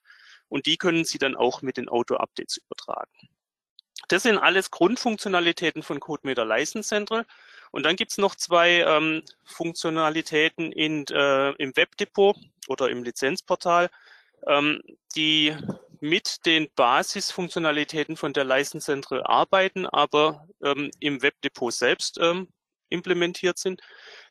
und 0.50 0.66
die 0.66 0.78
können 0.78 1.06
Sie 1.06 1.18
dann 1.18 1.36
auch 1.36 1.62
mit 1.62 1.78
den 1.78 1.88
Auto-Updates 1.88 2.58
übertragen. 2.58 3.30
Das 4.10 4.24
sind 4.24 4.38
alles 4.38 4.72
Grundfunktionalitäten 4.72 5.84
von 5.84 6.00
CodeMeter 6.00 6.46
License 6.46 6.88
Central. 6.88 7.26
Und 7.72 7.86
dann 7.86 7.96
gibt's 7.96 8.18
noch 8.18 8.36
zwei 8.36 8.82
ähm, 8.82 9.24
Funktionalitäten 9.44 10.72
in, 10.72 11.06
äh, 11.08 11.52
im 11.52 11.76
Webdepot 11.76 12.38
oder 12.68 12.90
im 12.90 13.04
Lizenzportal, 13.04 13.90
ähm, 14.48 14.82
die 15.16 15.56
mit 16.00 16.46
den 16.46 16.68
Basisfunktionalitäten 16.76 18.18
von 18.18 18.34
der 18.34 18.44
License 18.44 18.86
Central 18.86 19.24
arbeiten, 19.24 19.86
aber 19.88 20.48
ähm, 20.64 20.92
im 21.00 21.22
Webdepot 21.22 21.74
selbst 21.74 22.18
ähm, 22.22 22.48
implementiert 22.90 23.58
sind. 23.58 23.82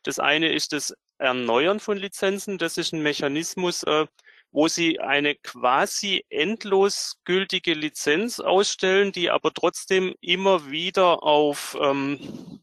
Das 0.03 0.19
eine 0.19 0.51
ist 0.53 0.73
das 0.73 0.93
Erneuern 1.17 1.79
von 1.79 1.97
Lizenzen. 1.97 2.57
Das 2.57 2.77
ist 2.77 2.93
ein 2.93 3.01
Mechanismus, 3.01 3.83
äh, 3.83 4.05
wo 4.51 4.67
Sie 4.67 4.99
eine 4.99 5.35
quasi 5.35 6.25
endlos 6.29 7.17
gültige 7.25 7.73
Lizenz 7.73 8.39
ausstellen, 8.39 9.11
die 9.11 9.29
aber 9.29 9.53
trotzdem 9.53 10.15
immer 10.21 10.71
wieder 10.71 11.23
auf 11.23 11.77
ähm, 11.81 12.61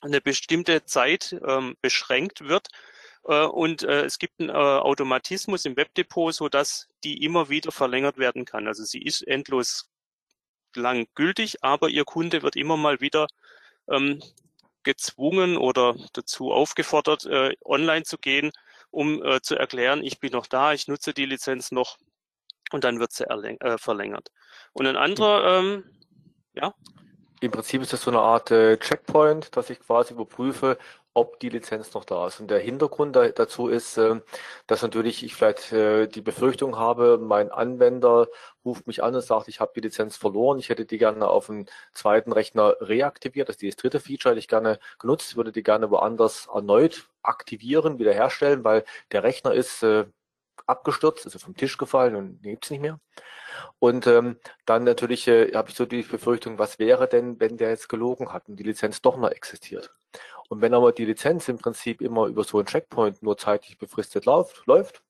eine 0.00 0.20
bestimmte 0.20 0.84
Zeit 0.84 1.38
ähm, 1.46 1.76
beschränkt 1.80 2.48
wird. 2.48 2.68
Äh, 3.24 3.44
und 3.44 3.82
äh, 3.82 4.04
es 4.04 4.18
gibt 4.18 4.40
einen 4.40 4.50
äh, 4.50 4.52
Automatismus 4.52 5.64
im 5.64 5.76
Webdepot, 5.76 6.34
so 6.34 6.48
dass 6.48 6.88
die 7.04 7.24
immer 7.24 7.48
wieder 7.48 7.72
verlängert 7.72 8.18
werden 8.18 8.44
kann. 8.44 8.66
Also 8.66 8.84
sie 8.84 9.02
ist 9.02 9.22
endlos 9.26 9.90
lang 10.74 11.06
gültig, 11.14 11.62
aber 11.62 11.88
Ihr 11.88 12.04
Kunde 12.04 12.42
wird 12.42 12.56
immer 12.56 12.76
mal 12.76 13.00
wieder 13.00 13.26
ähm, 13.88 14.22
gezwungen 14.82 15.56
oder 15.56 15.96
dazu 16.12 16.52
aufgefordert, 16.52 17.26
äh, 17.26 17.54
online 17.64 18.04
zu 18.04 18.18
gehen, 18.18 18.52
um 18.90 19.22
äh, 19.22 19.40
zu 19.42 19.56
erklären, 19.56 20.02
ich 20.02 20.20
bin 20.20 20.32
noch 20.32 20.46
da, 20.46 20.72
ich 20.72 20.88
nutze 20.88 21.12
die 21.12 21.26
Lizenz 21.26 21.70
noch 21.70 21.98
und 22.72 22.84
dann 22.84 23.00
wird 23.00 23.12
sie 23.12 23.24
äh, 23.24 23.78
verlängert. 23.78 24.30
Und 24.72 24.86
ein 24.86 24.96
anderer, 24.96 25.58
ähm, 25.58 25.84
ja? 26.54 26.74
Im 27.42 27.50
Prinzip 27.50 27.80
ist 27.80 27.92
das 27.94 28.02
so 28.02 28.10
eine 28.10 28.20
Art 28.20 28.50
äh, 28.50 28.76
Checkpoint, 28.78 29.56
dass 29.56 29.70
ich 29.70 29.80
quasi 29.80 30.12
überprüfe, 30.12 30.76
ob 31.14 31.40
die 31.40 31.48
Lizenz 31.48 31.94
noch 31.94 32.04
da 32.04 32.26
ist. 32.26 32.38
Und 32.38 32.50
der 32.50 32.58
Hintergrund 32.58 33.16
da, 33.16 33.28
dazu 33.28 33.68
ist, 33.68 33.96
äh, 33.96 34.20
dass 34.66 34.82
natürlich 34.82 35.24
ich 35.24 35.34
vielleicht 35.34 35.72
äh, 35.72 36.06
die 36.06 36.20
Befürchtung 36.20 36.76
habe, 36.78 37.16
mein 37.18 37.50
Anwender 37.50 38.28
ruft 38.62 38.86
mich 38.86 39.02
an 39.02 39.14
und 39.14 39.22
sagt, 39.22 39.48
ich 39.48 39.58
habe 39.58 39.72
die 39.74 39.80
Lizenz 39.80 40.18
verloren, 40.18 40.58
ich 40.58 40.68
hätte 40.68 40.84
die 40.84 40.98
gerne 40.98 41.28
auf 41.28 41.46
dem 41.46 41.64
zweiten 41.94 42.32
Rechner 42.32 42.76
reaktiviert, 42.80 43.48
das 43.48 43.56
ist 43.56 43.76
das 43.76 43.82
dritte 43.82 44.00
Feature, 44.00 44.32
hätte 44.32 44.40
ich 44.40 44.48
gerne 44.48 44.78
genutzt, 44.98 45.36
würde 45.36 45.50
die 45.52 45.62
gerne 45.62 45.90
woanders 45.90 46.46
erneut 46.52 47.08
aktivieren, 47.22 47.98
wiederherstellen, 47.98 48.64
weil 48.64 48.84
der 49.12 49.22
Rechner 49.22 49.54
ist 49.54 49.82
äh, 49.82 50.04
abgestürzt, 50.70 51.26
also 51.26 51.38
vom 51.38 51.56
Tisch 51.56 51.76
gefallen 51.76 52.14
und 52.16 52.42
gibt's 52.42 52.70
nicht 52.70 52.80
mehr. 52.80 52.98
Und 53.78 54.06
ähm, 54.06 54.38
dann 54.66 54.84
natürlich 54.84 55.26
äh, 55.28 55.52
habe 55.52 55.70
ich 55.70 55.76
so 55.76 55.86
die 55.86 56.02
Befürchtung, 56.02 56.58
was 56.58 56.78
wäre 56.78 57.08
denn, 57.08 57.40
wenn 57.40 57.56
der 57.56 57.70
jetzt 57.70 57.88
gelogen 57.88 58.32
hat 58.32 58.48
und 58.48 58.56
die 58.56 58.62
Lizenz 58.64 59.02
doch 59.02 59.16
noch 59.16 59.30
existiert. 59.30 59.92
Und 60.48 60.60
wenn 60.62 60.74
aber 60.74 60.92
die 60.92 61.04
Lizenz 61.04 61.48
im 61.48 61.58
Prinzip 61.58 62.00
immer 62.00 62.26
über 62.26 62.44
so 62.44 62.58
einen 62.58 62.66
Checkpoint 62.66 63.22
nur 63.22 63.36
zeitlich 63.36 63.78
befristet 63.78 64.24
läuft, 64.24 64.66
läuft 64.66 65.02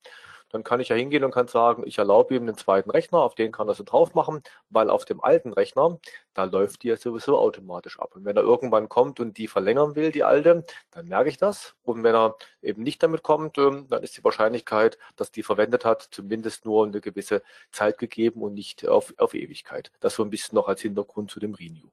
dann 0.51 0.65
kann 0.65 0.81
ich 0.81 0.89
ja 0.89 0.97
hingehen 0.97 1.25
und 1.25 1.33
kann 1.33 1.49
sagen, 1.49 1.85
ich 1.87 1.99
erlaube 1.99 2.35
ihm 2.35 2.47
den 2.47 2.57
zweiten 2.57 2.91
Rechner, 2.91 3.19
auf 3.19 3.35
den 3.35 3.53
kann 3.53 3.69
er 3.69 3.75
so 3.75 3.85
drauf 3.85 4.15
machen, 4.15 4.43
weil 4.69 4.91
auf 4.91 5.05
dem 5.05 5.23
alten 5.23 5.53
Rechner, 5.53 5.99
da 6.35 6.45
läuft 6.45 6.83
die 6.83 6.89
ja 6.89 6.97
sowieso 6.97 7.39
automatisch 7.39 7.99
ab. 7.99 8.15
Und 8.17 8.25
wenn 8.25 8.37
er 8.37 8.43
irgendwann 8.43 8.89
kommt 8.89 9.21
und 9.21 9.39
die 9.39 9.49
verlängern 9.49 9.95
will, 9.97 10.13
die 10.13 10.25
alte, 10.25 10.65
dann 10.91 11.07
merke 11.07 11.29
ich 11.29 11.39
das. 11.39 11.75
Und 11.83 12.03
wenn 12.03 12.15
er 12.15 12.37
eben 12.63 12.83
nicht 12.83 13.03
damit 13.03 13.23
kommt, 13.23 13.59
ähm, 13.59 13.87
dann 13.89 14.03
ist 14.03 14.17
die 14.17 14.25
Wahrscheinlichkeit, 14.25 14.99
dass 15.17 15.31
die 15.33 15.43
verwendet 15.43 15.85
hat, 15.85 16.09
zumindest 16.11 16.65
nur 16.65 16.87
eine 16.87 17.01
gewisse 17.01 17.43
Zeit 17.73 17.99
gegeben 17.99 18.43
und 18.43 18.55
nicht 18.55 18.87
auf, 18.87 19.15
auf 19.19 19.35
Ewigkeit. 19.35 19.93
Das 20.01 20.15
so 20.15 20.25
ein 20.25 20.31
bisschen 20.31 20.57
noch 20.57 20.69
als 20.69 20.81
Hintergrund 20.83 21.31
zu 21.31 21.41
dem 21.41 21.55
Renew. 21.55 21.89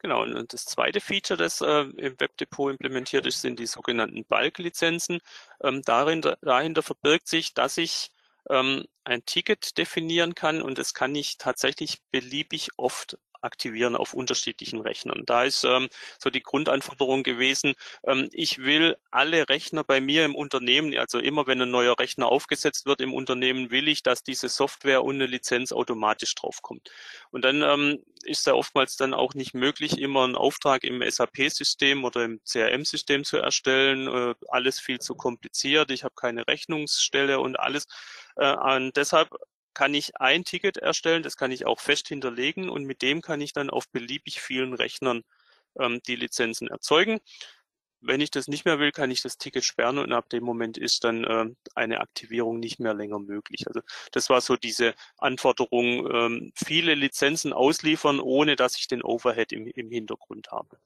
Genau, 0.00 0.22
und 0.22 0.52
das 0.52 0.64
zweite 0.64 1.00
Feature, 1.00 1.36
das 1.36 1.60
äh, 1.60 1.80
im 1.82 2.20
Webdepot 2.20 2.70
implementiert 2.70 3.26
ist, 3.26 3.40
sind 3.40 3.58
die 3.58 3.66
sogenannten 3.66 4.24
Bulk-Lizenzen. 4.24 5.18
Ähm, 5.62 5.82
darin, 5.82 6.22
dahinter 6.40 6.82
verbirgt 6.84 7.26
sich, 7.26 7.52
dass 7.52 7.76
ich 7.78 8.10
ähm, 8.48 8.84
ein 9.04 9.24
Ticket 9.24 9.76
definieren 9.76 10.34
kann 10.36 10.62
und 10.62 10.78
das 10.78 10.94
kann 10.94 11.14
ich 11.16 11.36
tatsächlich 11.38 11.98
beliebig 12.12 12.70
oft 12.76 13.18
aktivieren 13.40 13.96
auf 13.96 14.14
unterschiedlichen 14.14 14.80
Rechnern. 14.80 15.22
Da 15.26 15.44
ist 15.44 15.64
ähm, 15.64 15.88
so 16.18 16.30
die 16.30 16.42
Grundanforderung 16.42 17.22
gewesen, 17.22 17.74
ähm, 18.06 18.28
ich 18.32 18.58
will 18.58 18.96
alle 19.10 19.48
Rechner 19.48 19.84
bei 19.84 20.00
mir 20.00 20.24
im 20.24 20.34
Unternehmen, 20.34 20.96
also 20.96 21.18
immer 21.18 21.46
wenn 21.46 21.62
ein 21.62 21.70
neuer 21.70 21.98
Rechner 21.98 22.26
aufgesetzt 22.26 22.86
wird 22.86 23.00
im 23.00 23.14
Unternehmen, 23.14 23.70
will 23.70 23.88
ich, 23.88 24.02
dass 24.02 24.22
diese 24.22 24.48
Software 24.48 25.02
eine 25.02 25.26
Lizenz 25.26 25.72
automatisch 25.72 26.34
draufkommt. 26.34 26.90
Und 27.30 27.44
dann 27.44 27.62
ähm, 27.62 28.02
ist 28.24 28.46
da 28.46 28.54
oftmals 28.54 28.96
dann 28.96 29.14
auch 29.14 29.34
nicht 29.34 29.54
möglich, 29.54 29.98
immer 29.98 30.24
einen 30.24 30.36
Auftrag 30.36 30.84
im 30.84 31.02
SAP-System 31.08 32.04
oder 32.04 32.24
im 32.24 32.40
CRM-System 32.44 33.24
zu 33.24 33.38
erstellen. 33.38 34.08
Äh, 34.08 34.34
alles 34.48 34.80
viel 34.80 34.98
zu 34.98 35.14
kompliziert. 35.14 35.90
Ich 35.90 36.04
habe 36.04 36.14
keine 36.14 36.46
Rechnungsstelle 36.46 37.40
und 37.40 37.58
alles. 37.58 37.86
Äh, 38.36 38.54
und 38.54 38.96
deshalb 38.96 39.30
kann 39.78 39.94
ich 39.94 40.20
ein 40.20 40.42
Ticket 40.42 40.76
erstellen, 40.76 41.22
das 41.22 41.36
kann 41.36 41.52
ich 41.52 41.64
auch 41.64 41.78
fest 41.78 42.08
hinterlegen 42.08 42.68
und 42.68 42.82
mit 42.82 43.00
dem 43.00 43.22
kann 43.22 43.40
ich 43.40 43.52
dann 43.52 43.70
auf 43.70 43.88
beliebig 43.90 44.40
vielen 44.40 44.74
Rechnern 44.74 45.22
ähm, 45.78 46.00
die 46.04 46.16
Lizenzen 46.16 46.66
erzeugen. 46.66 47.20
Wenn 48.00 48.20
ich 48.20 48.32
das 48.32 48.48
nicht 48.48 48.64
mehr 48.64 48.80
will, 48.80 48.90
kann 48.90 49.12
ich 49.12 49.22
das 49.22 49.38
Ticket 49.38 49.64
sperren 49.64 49.98
und 49.98 50.12
ab 50.12 50.28
dem 50.30 50.42
Moment 50.42 50.78
ist 50.78 51.04
dann 51.04 51.22
äh, 51.22 51.46
eine 51.76 52.00
Aktivierung 52.00 52.58
nicht 52.58 52.80
mehr 52.80 52.92
länger 52.92 53.20
möglich. 53.20 53.68
Also 53.68 53.80
das 54.10 54.28
war 54.28 54.40
so 54.40 54.56
diese 54.56 54.94
Anforderung, 55.16 56.10
ähm, 56.12 56.52
viele 56.56 56.96
Lizenzen 56.96 57.52
ausliefern, 57.52 58.18
ohne 58.18 58.56
dass 58.56 58.76
ich 58.78 58.88
den 58.88 59.04
Overhead 59.04 59.52
im, 59.52 59.68
im 59.68 59.90
Hintergrund 59.92 60.50
habe. 60.50 60.76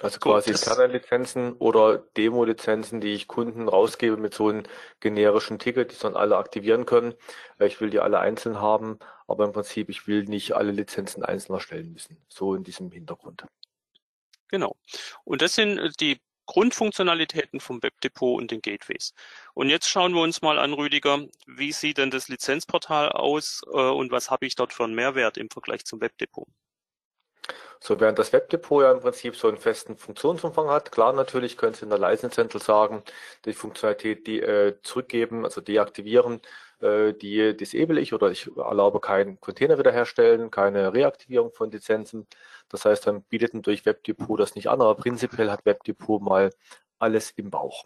Also 0.00 0.20
quasi 0.20 0.52
Kernel-Lizenzen 0.52 1.54
oder 1.54 1.98
Demo-Lizenzen, 2.16 3.00
die 3.00 3.14
ich 3.14 3.26
Kunden 3.26 3.68
rausgebe 3.68 4.16
mit 4.16 4.32
so 4.32 4.48
einem 4.48 4.62
generischen 5.00 5.58
Ticket, 5.58 5.92
die 5.92 5.98
dann 6.00 6.14
alle 6.14 6.36
aktivieren 6.36 6.86
können. 6.86 7.14
Ich 7.58 7.80
will 7.80 7.90
die 7.90 7.98
alle 7.98 8.20
einzeln 8.20 8.60
haben, 8.60 8.98
aber 9.26 9.44
im 9.44 9.52
Prinzip, 9.52 9.88
ich 9.88 10.06
will 10.06 10.24
nicht 10.24 10.52
alle 10.52 10.70
Lizenzen 10.70 11.24
einzeln 11.24 11.54
erstellen 11.54 11.92
müssen. 11.92 12.16
So 12.28 12.54
in 12.54 12.62
diesem 12.62 12.92
Hintergrund. 12.92 13.44
Genau. 14.48 14.76
Und 15.24 15.42
das 15.42 15.54
sind 15.54 15.78
äh, 15.78 15.90
die 16.00 16.20
Grundfunktionalitäten 16.46 17.60
vom 17.60 17.82
Webdepot 17.82 18.40
und 18.40 18.50
den 18.50 18.62
Gateways. 18.62 19.12
Und 19.52 19.68
jetzt 19.68 19.88
schauen 19.88 20.14
wir 20.14 20.22
uns 20.22 20.40
mal 20.40 20.58
an, 20.58 20.72
Rüdiger, 20.72 21.26
wie 21.46 21.72
sieht 21.72 21.98
denn 21.98 22.10
das 22.10 22.28
Lizenzportal 22.28 23.10
aus 23.10 23.62
äh, 23.66 23.76
und 23.76 24.10
was 24.10 24.30
habe 24.30 24.46
ich 24.46 24.54
dort 24.54 24.72
für 24.72 24.84
einen 24.84 24.94
Mehrwert 24.94 25.36
im 25.36 25.50
Vergleich 25.50 25.84
zum 25.84 26.00
Webdepot? 26.00 26.48
So, 27.80 28.00
während 28.00 28.18
das 28.18 28.32
Webdepot 28.32 28.82
ja 28.82 28.92
im 28.92 29.00
Prinzip 29.00 29.36
so 29.36 29.48
einen 29.48 29.56
festen 29.56 29.96
Funktionsumfang 29.96 30.68
hat, 30.68 30.90
klar 30.92 31.12
natürlich 31.12 31.56
können 31.56 31.74
Sie 31.74 31.84
in 31.84 31.90
der 31.90 31.98
License 31.98 32.34
Central 32.34 32.62
sagen, 32.62 33.02
die 33.44 33.52
Funktionalität 33.52 34.26
die, 34.26 34.40
äh, 34.40 34.76
zurückgeben, 34.82 35.44
also 35.44 35.60
deaktivieren, 35.60 36.40
äh, 36.80 37.12
die 37.14 37.56
disable 37.56 38.00
ich 38.00 38.12
oder 38.12 38.30
ich 38.30 38.50
erlaube 38.56 39.00
keinen 39.00 39.40
Container 39.40 39.78
wiederherstellen, 39.78 40.50
keine 40.50 40.92
Reaktivierung 40.92 41.52
von 41.52 41.70
Lizenzen. 41.70 42.26
Das 42.68 42.84
heißt, 42.84 43.06
dann 43.06 43.22
bietet 43.22 43.52
durch 43.66 43.86
Webdepot 43.86 44.40
das 44.40 44.54
nicht 44.54 44.68
an, 44.68 44.80
aber 44.80 44.94
prinzipiell 44.96 45.50
hat 45.50 45.64
Webdepot 45.64 46.20
mal 46.22 46.50
alles 46.98 47.30
im 47.32 47.50
Bauch. 47.50 47.84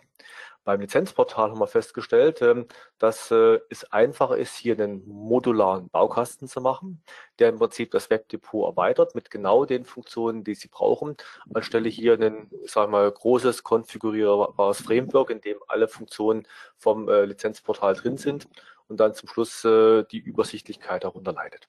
Beim 0.64 0.80
Lizenzportal 0.80 1.50
haben 1.50 1.58
wir 1.58 1.66
festgestellt, 1.66 2.40
ähm, 2.40 2.68
dass 2.98 3.32
äh, 3.32 3.58
es 3.68 3.84
einfacher 3.92 4.36
ist, 4.36 4.56
hier 4.56 4.74
einen 4.74 5.04
modularen 5.08 5.88
Baukasten 5.88 6.46
zu 6.46 6.60
machen, 6.60 7.02
der 7.40 7.48
im 7.48 7.58
Prinzip 7.58 7.90
das 7.90 8.10
Webdepot 8.10 8.70
erweitert 8.70 9.16
mit 9.16 9.28
genau 9.30 9.64
den 9.64 9.84
Funktionen, 9.84 10.44
die 10.44 10.54
Sie 10.54 10.68
brauchen, 10.68 11.16
anstelle 11.52 11.88
hier 11.88 12.14
ein, 12.14 12.48
sagen 12.64 12.92
wir 12.92 12.98
mal, 12.98 13.10
großes 13.10 13.64
konfigurierbares 13.64 14.82
Framework, 14.82 15.30
in 15.30 15.40
dem 15.40 15.58
alle 15.66 15.88
Funktionen 15.88 16.46
vom 16.78 17.08
äh, 17.08 17.24
Lizenzportal 17.24 17.94
drin 17.94 18.16
sind 18.16 18.48
und 18.86 19.00
dann 19.00 19.14
zum 19.14 19.28
Schluss 19.28 19.64
äh, 19.64 20.04
die 20.04 20.18
Übersichtlichkeit 20.18 21.02
darunter 21.02 21.32
leidet. 21.32 21.68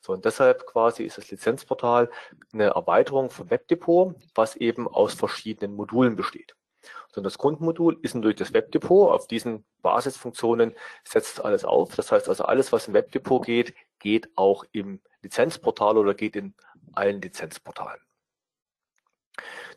So, 0.00 0.12
und 0.12 0.26
deshalb 0.26 0.66
quasi 0.66 1.04
ist 1.04 1.16
das 1.16 1.30
Lizenzportal 1.30 2.10
eine 2.52 2.64
Erweiterung 2.66 3.30
vom 3.30 3.50
Webdepot, 3.50 4.14
was 4.34 4.56
eben 4.56 4.86
aus 4.88 5.14
verschiedenen 5.14 5.74
Modulen 5.74 6.16
besteht 6.16 6.55
sondern 7.16 7.30
das 7.30 7.38
Grundmodul 7.38 7.98
ist 8.02 8.14
durch 8.14 8.36
das 8.36 8.52
Webdepot. 8.52 9.10
Auf 9.10 9.26
diesen 9.26 9.64
Basisfunktionen 9.80 10.74
setzt 11.02 11.42
alles 11.42 11.64
auf. 11.64 11.96
Das 11.96 12.12
heißt 12.12 12.28
also, 12.28 12.44
alles, 12.44 12.72
was 12.72 12.88
im 12.88 12.94
Webdepot 12.94 13.46
geht, 13.46 13.74
geht 13.98 14.28
auch 14.36 14.64
im 14.72 15.00
Lizenzportal 15.22 15.96
oder 15.96 16.12
geht 16.12 16.36
in 16.36 16.54
allen 16.92 17.22
Lizenzportalen. 17.22 18.00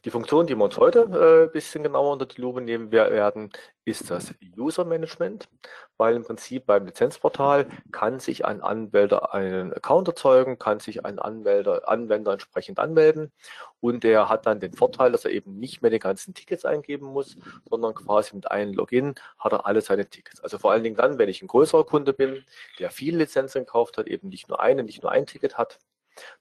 Die 0.06 0.12
Funktion, 0.12 0.48
die 0.48 0.56
wir 0.56 0.64
uns 0.64 0.78
heute 0.78 1.00
äh, 1.12 1.44
ein 1.48 1.52
bisschen 1.52 1.84
genauer 1.84 2.14
unter 2.14 2.26
die 2.26 2.40
Lupe 2.40 2.62
nehmen 2.62 2.92
werden, 2.92 3.50
ist 3.84 4.10
das 4.10 4.34
User 4.58 4.86
Management, 4.86 5.50
weil 5.98 6.16
im 6.16 6.24
Prinzip 6.24 6.66
beim 6.66 6.86
Lizenzportal 6.86 7.68
kann 7.92 8.20
sich 8.20 8.46
ein 8.46 8.62
Anwender 8.62 9.34
einen 9.34 9.74
Account 9.74 10.08
erzeugen, 10.08 10.58
kann 10.58 10.80
sich 10.80 11.06
ein 11.06 11.20
Anwender, 11.20 11.90
Anwender 11.90 12.34
entsprechend 12.34 12.80
anmelden 12.80 13.34
und 13.82 14.04
der 14.04 14.30
hat 14.30 14.46
dann 14.46 14.60
den 14.60 14.74
Vorteil, 14.74 15.12
dass 15.12 15.26
er 15.26 15.32
eben 15.32 15.60
nicht 15.60 15.82
mehr 15.82 15.92
die 15.92 16.00
ganzen 16.00 16.34
Tickets 16.34 16.64
eingeben 16.66 17.08
muss, 17.08 17.38
sondern 17.70 17.94
quasi 17.94 18.36
mit 18.36 18.50
einem 18.50 18.74
Login 18.74 19.16
hat 19.38 19.52
er 19.52 19.66
alle 19.66 19.82
seine 19.82 20.10
Tickets. 20.10 20.40
Also 20.40 20.60
vor 20.60 20.72
allen 20.72 20.84
Dingen 20.84 20.96
dann, 20.96 21.18
wenn 21.18 21.30
ich 21.30 21.42
ein 21.42 21.48
größerer 21.48 21.86
Kunde 21.86 22.14
bin, 22.14 22.46
der 22.80 22.92
viele 22.92 23.18
Lizenzen 23.18 23.66
gekauft 23.66 23.98
hat, 23.98 24.08
eben 24.08 24.30
nicht 24.30 24.48
nur 24.48 24.62
eine, 24.62 24.84
nicht 24.84 25.04
nur 25.04 25.12
ein 25.12 25.26
Ticket 25.26 25.58
hat, 25.58 25.80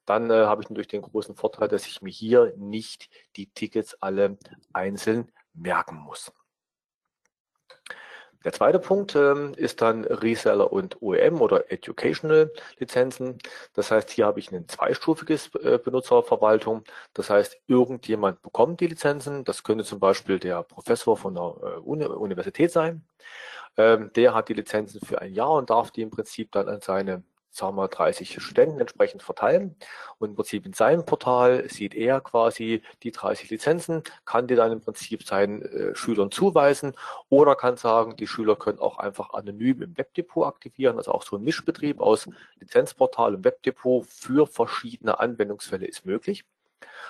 dann 0.06 0.30
äh, 0.30 0.44
habe 0.44 0.62
ich 0.62 0.68
natürlich 0.68 0.88
den 0.88 1.02
großen 1.02 1.34
Vorteil, 1.36 1.68
dass 1.68 1.86
ich 1.86 2.02
mir 2.02 2.10
hier 2.10 2.52
nicht 2.56 3.08
die 3.36 3.50
Tickets 3.50 3.94
alle 4.00 4.38
einzeln 4.72 5.30
merken 5.54 5.96
muss. 5.96 6.32
Der 8.44 8.52
zweite 8.52 8.78
Punkt 8.78 9.16
ähm, 9.16 9.52
ist 9.56 9.82
dann 9.82 10.04
Reseller 10.04 10.72
und 10.72 11.02
OEM 11.02 11.40
oder 11.40 11.72
Educational 11.72 12.52
Lizenzen. 12.78 13.38
Das 13.74 13.90
heißt, 13.90 14.10
hier 14.10 14.26
habe 14.26 14.38
ich 14.38 14.52
eine 14.52 14.64
zweistufiges 14.66 15.54
äh, 15.56 15.78
Benutzerverwaltung. 15.82 16.84
Das 17.14 17.30
heißt, 17.30 17.60
irgendjemand 17.66 18.40
bekommt 18.42 18.80
die 18.80 18.86
Lizenzen. 18.86 19.44
Das 19.44 19.64
könnte 19.64 19.84
zum 19.84 19.98
Beispiel 19.98 20.38
der 20.38 20.62
Professor 20.62 21.16
von 21.16 21.34
der 21.34 21.42
äh, 21.42 21.78
Uni 21.80 22.04
Universität 22.06 22.70
sein. 22.70 23.04
Ähm, 23.76 24.12
der 24.14 24.34
hat 24.34 24.48
die 24.48 24.54
Lizenzen 24.54 25.00
für 25.04 25.20
ein 25.20 25.34
Jahr 25.34 25.54
und 25.54 25.70
darf 25.70 25.90
die 25.90 26.02
im 26.02 26.10
Prinzip 26.10 26.52
dann 26.52 26.68
an 26.68 26.80
seine 26.80 27.24
sagen 27.58 27.76
wir, 27.76 27.88
30 27.88 28.42
Studenten 28.42 28.80
entsprechend 28.80 29.22
verteilen. 29.22 29.76
Und 30.18 30.30
im 30.30 30.36
Prinzip 30.36 30.64
in 30.64 30.72
seinem 30.72 31.04
Portal 31.04 31.68
sieht 31.68 31.94
er 31.94 32.20
quasi 32.20 32.82
die 33.02 33.10
30 33.10 33.50
Lizenzen, 33.50 34.02
kann 34.24 34.46
die 34.46 34.54
dann 34.54 34.72
im 34.72 34.80
Prinzip 34.80 35.24
seinen 35.24 35.62
äh, 35.62 35.94
Schülern 35.94 36.30
zuweisen 36.30 36.94
oder 37.28 37.54
kann 37.56 37.76
sagen, 37.76 38.16
die 38.16 38.26
Schüler 38.26 38.56
können 38.56 38.78
auch 38.78 38.98
einfach 38.98 39.34
anonym 39.34 39.82
im 39.82 39.98
Webdepot 39.98 40.46
aktivieren, 40.46 40.96
also 40.96 41.12
auch 41.12 41.22
so 41.22 41.36
ein 41.36 41.42
Mischbetrieb 41.42 42.00
aus 42.00 42.28
Lizenzportal 42.60 43.34
und 43.34 43.44
Webdepot 43.44 44.06
für 44.06 44.46
verschiedene 44.46 45.20
Anwendungsfälle 45.20 45.86
ist 45.86 46.06
möglich. 46.06 46.44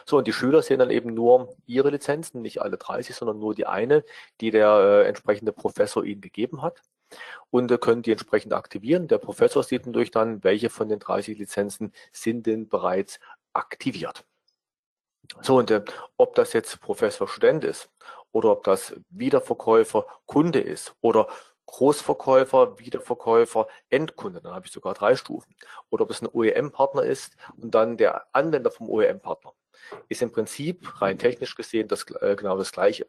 So, 0.07 0.19
und 0.19 0.27
die 0.27 0.33
Schüler 0.33 0.63
sehen 0.63 0.79
dann 0.79 0.91
eben 0.91 1.13
nur 1.13 1.55
ihre 1.67 1.91
Lizenzen, 1.91 2.41
nicht 2.41 2.63
alle 2.63 2.79
30, 2.79 3.15
sondern 3.15 3.39
nur 3.39 3.55
die 3.55 3.67
eine, 3.67 4.05
die 4.41 4.51
der 4.51 5.03
äh, 5.05 5.09
entsprechende 5.09 5.53
Professor 5.53 6.05
ihnen 6.05 6.23
gegeben 6.23 6.63
hat 6.63 6.83
und 7.51 7.71
äh, 7.71 7.79
können 7.79 8.03
die 8.03 8.13
entsprechend 8.13 8.53
aktivieren. 8.53 9.09
Der 9.09 9.19
Professor 9.19 9.63
sieht 9.63 9.87
natürlich 9.87 10.11
dann, 10.11 10.45
welche 10.45 10.71
von 10.71 10.89
den 10.89 10.99
30 10.99 11.39
Lizenzen 11.39 11.93
sind 12.13 12.47
denn 12.47 12.69
bereits 12.69 13.21
aktiviert. 13.53 14.25
So, 15.43 15.59
und 15.59 15.71
äh, 15.71 15.85
ob 16.17 16.35
das 16.35 16.53
jetzt 16.53 16.81
Professor 16.81 17.29
Student 17.29 17.65
ist 17.65 17.91
oder 18.33 18.53
ob 18.53 18.65
das 18.65 18.95
Wiederverkäufer 19.11 20.07
Kunde 20.27 20.61
ist 20.61 20.95
oder 21.01 21.29
Großverkäufer, 21.67 22.79
Wiederverkäufer, 22.79 23.69
Endkunde, 23.91 24.41
dann 24.41 24.55
habe 24.55 24.67
ich 24.67 24.73
sogar 24.73 24.95
drei 24.95 25.17
Stufen. 25.17 25.55
Oder 25.91 26.05
ob 26.05 26.11
es 26.11 26.23
ein 26.23 26.29
OEM-Partner 26.33 27.03
ist 27.03 27.37
und 27.59 27.75
dann 27.75 27.99
der 27.99 28.27
Anwender 28.35 28.71
vom 28.71 28.89
OEM-Partner 28.89 29.53
ist 30.09 30.23
im 30.23 30.33
Prinzip 30.33 31.01
rein 31.01 31.19
technisch 31.19 31.55
gesehen 31.55 31.89
das, 31.89 32.05
äh, 32.21 32.37
genau 32.37 32.57
das 32.57 32.73
Gleiche. 32.73 33.07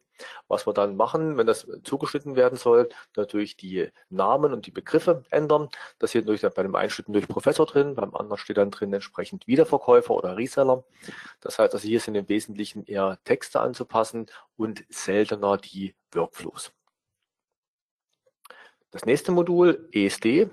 Was 0.47 0.67
wir 0.67 0.73
dann 0.73 0.95
machen, 0.95 1.37
wenn 1.37 1.47
das 1.47 1.67
zugeschnitten 1.83 2.35
werden 2.35 2.57
soll, 2.57 2.89
natürlich 3.15 3.57
die 3.57 3.89
Namen 4.09 4.53
und 4.53 4.65
die 4.65 4.71
Begriffe 4.71 5.23
ändern. 5.29 5.69
Das 5.97 6.11
hier 6.11 6.21
natürlich 6.21 6.41
bei 6.41 6.63
dem 6.63 6.75
einen 6.75 6.89
steht 6.89 7.07
durch 7.09 7.27
Professor 7.27 7.65
drin, 7.65 7.95
beim 7.95 8.15
anderen 8.15 8.37
steht 8.37 8.57
dann 8.57 8.71
drin 8.71 8.93
entsprechend 8.93 9.47
Wiederverkäufer 9.47 10.13
oder 10.13 10.37
Reseller. 10.37 10.83
Das 11.41 11.59
heißt 11.59 11.73
also 11.73 11.87
hier 11.87 11.99
sind 11.99 12.15
im 12.15 12.29
Wesentlichen 12.29 12.85
eher 12.85 13.19
Texte 13.23 13.59
anzupassen 13.59 14.27
und 14.57 14.83
seltener 14.89 15.57
die 15.57 15.95
Workflows. 16.11 16.71
Das 18.91 19.05
nächste 19.05 19.31
Modul 19.31 19.87
ESD 19.91 20.49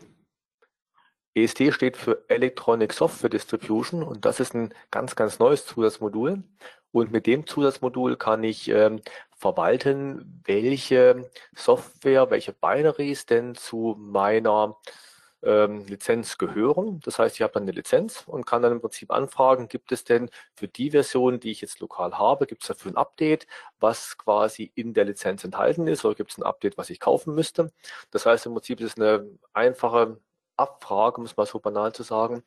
ESD 1.36 1.70
steht 1.70 1.98
für 1.98 2.24
Electronic 2.28 2.94
Software 2.94 3.28
Distribution 3.28 4.02
und 4.02 4.24
das 4.24 4.40
ist 4.40 4.54
ein 4.54 4.72
ganz, 4.90 5.16
ganz 5.16 5.38
neues 5.38 5.66
Zusatzmodul. 5.66 6.42
Und 6.92 7.12
mit 7.12 7.26
dem 7.26 7.46
Zusatzmodul 7.46 8.16
kann 8.16 8.42
ich 8.42 8.68
ähm, 8.68 9.02
verwalten, 9.36 10.42
welche 10.46 11.30
Software, 11.54 12.30
welche 12.30 12.54
Binaries 12.54 13.26
denn 13.26 13.54
zu 13.54 13.96
meiner 13.98 14.78
ähm, 15.42 15.84
Lizenz 15.86 16.38
gehören. 16.38 17.00
Das 17.04 17.18
heißt, 17.18 17.36
ich 17.36 17.42
habe 17.42 17.52
dann 17.52 17.64
eine 17.64 17.72
Lizenz 17.72 18.24
und 18.26 18.46
kann 18.46 18.62
dann 18.62 18.72
im 18.72 18.80
Prinzip 18.80 19.10
anfragen, 19.10 19.68
gibt 19.68 19.92
es 19.92 20.04
denn 20.04 20.30
für 20.54 20.68
die 20.68 20.90
Version, 20.90 21.38
die 21.38 21.50
ich 21.50 21.60
jetzt 21.60 21.80
lokal 21.80 22.18
habe, 22.18 22.46
gibt 22.46 22.62
es 22.62 22.68
dafür 22.68 22.92
ein 22.92 22.96
Update, 22.96 23.46
was 23.78 24.16
quasi 24.16 24.72
in 24.74 24.94
der 24.94 25.04
Lizenz 25.04 25.44
enthalten 25.44 25.86
ist, 25.86 26.04
oder 26.06 26.14
gibt 26.14 26.32
es 26.32 26.38
ein 26.38 26.44
Update, 26.44 26.78
was 26.78 26.88
ich 26.88 26.98
kaufen 26.98 27.34
müsste. 27.34 27.70
Das 28.10 28.24
heißt, 28.24 28.46
im 28.46 28.54
Prinzip 28.54 28.80
ist 28.80 28.92
es 28.92 28.96
eine 28.96 29.26
einfache 29.52 30.18
abfrage, 30.56 31.18
um 31.18 31.24
es 31.24 31.36
mal 31.36 31.46
so 31.46 31.58
banal 31.58 31.92
zu 31.92 32.02
sagen, 32.02 32.42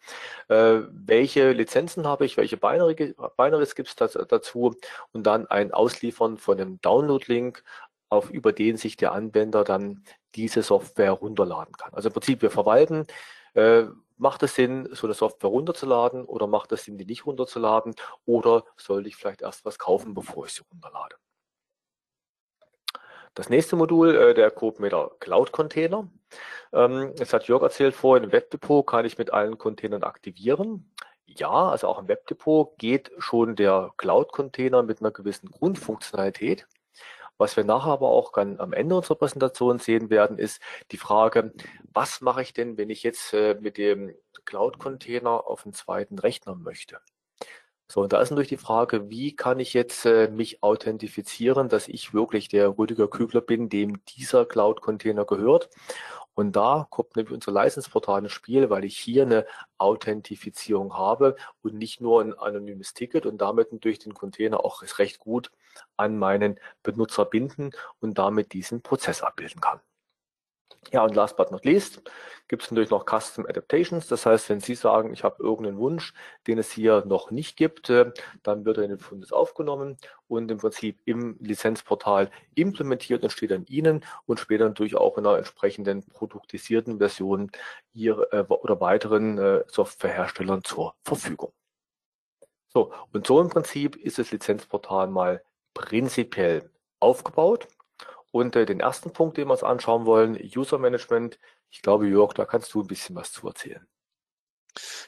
äh, 0.47 0.79
welche 0.89 1.51
Lizenzen 1.51 2.07
habe 2.07 2.25
ich, 2.25 2.37
welche 2.37 2.57
Binary, 2.57 3.15
Binaries 3.37 3.75
gibt 3.75 3.89
es 3.89 3.95
dazu 3.95 4.75
und 5.11 5.23
dann 5.23 5.47
ein 5.47 5.71
Ausliefern 5.71 6.37
von 6.37 6.59
einem 6.59 6.81
Download-Link, 6.81 7.63
auf, 8.09 8.29
über 8.31 8.51
den 8.51 8.77
sich 8.77 8.97
der 8.97 9.11
Anwender 9.11 9.63
dann 9.63 10.03
diese 10.35 10.63
Software 10.63 11.11
runterladen 11.11 11.75
kann. 11.75 11.93
Also 11.93 12.09
im 12.09 12.13
Prinzip, 12.13 12.41
wir 12.41 12.51
verwalten, 12.51 13.05
äh, 13.53 13.83
macht 14.17 14.43
es 14.43 14.55
Sinn, 14.55 14.89
so 14.91 15.07
eine 15.07 15.13
Software 15.13 15.49
runterzuladen 15.49 16.25
oder 16.25 16.47
macht 16.47 16.71
es 16.71 16.83
Sinn, 16.83 16.97
die 16.97 17.05
nicht 17.05 17.25
runterzuladen 17.25 17.95
oder 18.25 18.65
sollte 18.77 19.07
ich 19.07 19.15
vielleicht 19.15 19.41
erst 19.41 19.63
was 19.65 19.79
kaufen, 19.79 20.13
bevor 20.13 20.45
ich 20.45 20.53
sie 20.53 20.63
runterlade. 20.71 21.15
Das 23.35 23.49
nächste 23.49 23.75
Modul, 23.75 24.15
äh, 24.15 24.33
der 24.33 24.51
CodeMeter 24.51 25.11
Cloud 25.19 25.51
Container. 25.51 26.09
Ähm, 26.73 27.13
es 27.19 27.33
hat 27.33 27.47
Jörg 27.47 27.63
erzählt 27.63 27.95
vorhin, 27.95 28.25
im 28.25 28.31
Webdepot 28.31 28.85
kann 28.85 29.05
ich 29.05 29.17
mit 29.17 29.33
allen 29.33 29.57
Containern 29.57 30.03
aktivieren. 30.03 30.91
Ja, 31.25 31.69
also 31.69 31.87
auch 31.87 31.99
im 31.99 32.07
Webdepot 32.07 32.77
geht 32.77 33.11
schon 33.19 33.55
der 33.55 33.91
Cloud-Container 33.97 34.83
mit 34.83 35.01
einer 35.01 35.11
gewissen 35.11 35.49
Grundfunktionalität. 35.51 36.67
Was 37.37 37.55
wir 37.55 37.63
nachher 37.63 37.91
aber 37.91 38.09
auch 38.09 38.33
am 38.35 38.73
Ende 38.73 38.95
unserer 38.95 39.15
Präsentation 39.15 39.79
sehen 39.79 40.09
werden, 40.09 40.37
ist 40.37 40.61
die 40.91 40.97
Frage, 40.97 41.53
was 41.93 42.19
mache 42.19 42.41
ich 42.41 42.53
denn, 42.53 42.77
wenn 42.77 42.89
ich 42.89 43.03
jetzt 43.03 43.33
äh, 43.33 43.55
mit 43.61 43.77
dem 43.77 44.13
Cloud-Container 44.43 45.47
auf 45.47 45.65
einen 45.65 45.73
zweiten 45.73 46.19
Rechner 46.19 46.55
möchte? 46.55 46.99
So, 47.91 48.01
und 48.01 48.13
da 48.13 48.21
ist 48.21 48.29
natürlich 48.29 48.49
die 48.49 48.57
Frage, 48.57 49.09
wie 49.09 49.35
kann 49.35 49.59
ich 49.59 49.73
jetzt 49.73 50.05
äh, 50.05 50.27
mich 50.27 50.61
authentifizieren, 50.61 51.69
dass 51.69 51.87
ich 51.87 52.13
wirklich 52.13 52.47
der 52.49 52.77
Rüdiger 52.77 53.07
Kügler 53.07 53.41
bin, 53.41 53.67
dem 53.69 54.05
dieser 54.05 54.45
Cloud-Container 54.45 55.25
gehört. 55.25 55.69
Und 56.39 56.55
da 56.55 56.87
kommt 56.89 57.17
nämlich 57.17 57.33
unser 57.33 57.51
License-Portal 57.51 58.23
ins 58.23 58.31
Spiel, 58.31 58.69
weil 58.69 58.85
ich 58.85 58.97
hier 58.97 59.23
eine 59.23 59.45
Authentifizierung 59.77 60.93
habe 60.97 61.35
und 61.61 61.73
nicht 61.73 61.99
nur 61.99 62.21
ein 62.21 62.33
anonymes 62.33 62.93
Ticket 62.93 63.25
und 63.25 63.39
damit 63.41 63.67
durch 63.83 63.99
den 63.99 64.13
Container 64.13 64.63
auch 64.63 64.81
recht 64.99 65.19
gut 65.19 65.51
an 65.97 66.17
meinen 66.17 66.57
Benutzer 66.81 67.25
binden 67.25 67.71
und 67.99 68.17
damit 68.19 68.53
diesen 68.53 68.81
Prozess 68.81 69.21
abbilden 69.21 69.59
kann. 69.59 69.81
Ja, 70.91 71.03
und 71.03 71.15
last 71.15 71.37
but 71.37 71.51
not 71.51 71.65
least 71.65 72.01
gibt 72.47 72.63
es 72.63 72.71
natürlich 72.71 72.89
noch 72.89 73.05
Custom 73.05 73.45
Adaptations. 73.45 74.07
Das 74.07 74.25
heißt, 74.25 74.49
wenn 74.49 74.59
Sie 74.59 74.73
sagen, 74.73 75.13
ich 75.13 75.23
habe 75.23 75.41
irgendeinen 75.43 75.77
Wunsch, 75.77 76.13
den 76.47 76.57
es 76.57 76.71
hier 76.71 77.03
noch 77.05 77.29
nicht 77.31 77.57
gibt, 77.57 77.89
äh, 77.91 78.11
dann 78.41 78.65
wird 78.65 78.77
er 78.77 78.83
in 78.85 78.89
den 78.89 78.99
Fundes 78.99 79.31
aufgenommen 79.31 79.97
und 80.27 80.49
im 80.49 80.57
Prinzip 80.57 80.99
im 81.05 81.37
Lizenzportal 81.41 82.31
implementiert 82.55 83.23
und 83.23 83.29
steht 83.29 83.51
an 83.51 83.65
Ihnen 83.67 84.03
und 84.25 84.39
später 84.39 84.65
natürlich 84.65 84.95
auch 84.95 85.17
in 85.17 85.27
einer 85.27 85.37
entsprechenden 85.37 86.03
produktisierten 86.07 86.97
Version 86.97 87.51
Ihrer 87.93 88.33
äh, 88.33 88.45
oder 88.47 88.81
weiteren 88.81 89.37
äh, 89.37 89.63
Softwareherstellern 89.67 90.63
zur 90.63 90.95
Verfügung. 91.03 91.53
So, 92.69 92.93
und 93.11 93.27
so 93.27 93.39
im 93.41 93.49
Prinzip 93.49 93.95
ist 93.95 94.17
das 94.17 94.31
Lizenzportal 94.31 95.07
mal 95.07 95.43
prinzipiell 95.73 96.69
aufgebaut. 96.99 97.67
Und 98.31 98.55
äh, 98.55 98.65
den 98.65 98.79
ersten 98.79 99.11
Punkt, 99.11 99.37
den 99.37 99.47
wir 99.47 99.53
uns 99.53 99.63
anschauen 99.63 100.05
wollen, 100.05 100.39
User 100.55 100.77
Management. 100.77 101.39
Ich 101.69 101.81
glaube, 101.81 102.07
Jörg, 102.07 102.33
da 102.33 102.45
kannst 102.45 102.73
du 102.73 102.81
ein 102.81 102.87
bisschen 102.87 103.15
was 103.15 103.31
zu 103.31 103.47
erzählen. 103.47 103.87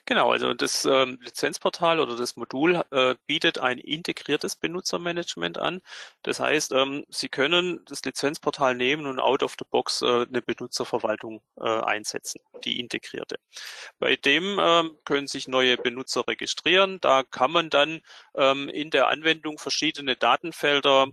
Genau, 0.05 0.31
also 0.31 0.53
das 0.53 0.85
ähm, 0.85 1.19
Lizenzportal 1.21 1.99
oder 1.99 2.15
das 2.15 2.35
Modul 2.35 2.83
äh, 2.91 3.15
bietet 3.27 3.59
ein 3.59 3.77
integriertes 3.77 4.55
Benutzermanagement 4.55 5.57
an. 5.57 5.81
Das 6.23 6.39
heißt, 6.39 6.71
ähm, 6.73 7.05
Sie 7.09 7.29
können 7.29 7.83
das 7.85 8.03
Lizenzportal 8.03 8.75
nehmen 8.75 9.05
und 9.05 9.19
out 9.19 9.43
of 9.43 9.55
the 9.59 9.65
box 9.69 10.01
äh, 10.01 10.25
eine 10.27 10.41
Benutzerverwaltung 10.41 11.41
äh, 11.57 11.63
einsetzen, 11.63 12.41
die 12.63 12.79
integrierte. 12.79 13.37
Bei 13.99 14.15
dem 14.15 14.57
ähm, 14.59 14.97
können 15.05 15.27
sich 15.27 15.47
neue 15.47 15.77
Benutzer 15.77 16.27
registrieren. 16.27 16.99
Da 16.99 17.23
kann 17.23 17.51
man 17.51 17.69
dann 17.69 18.01
ähm, 18.35 18.67
in 18.69 18.89
der 18.89 19.07
Anwendung 19.09 19.57
verschiedene 19.57 20.15
Datenfelder 20.15 21.07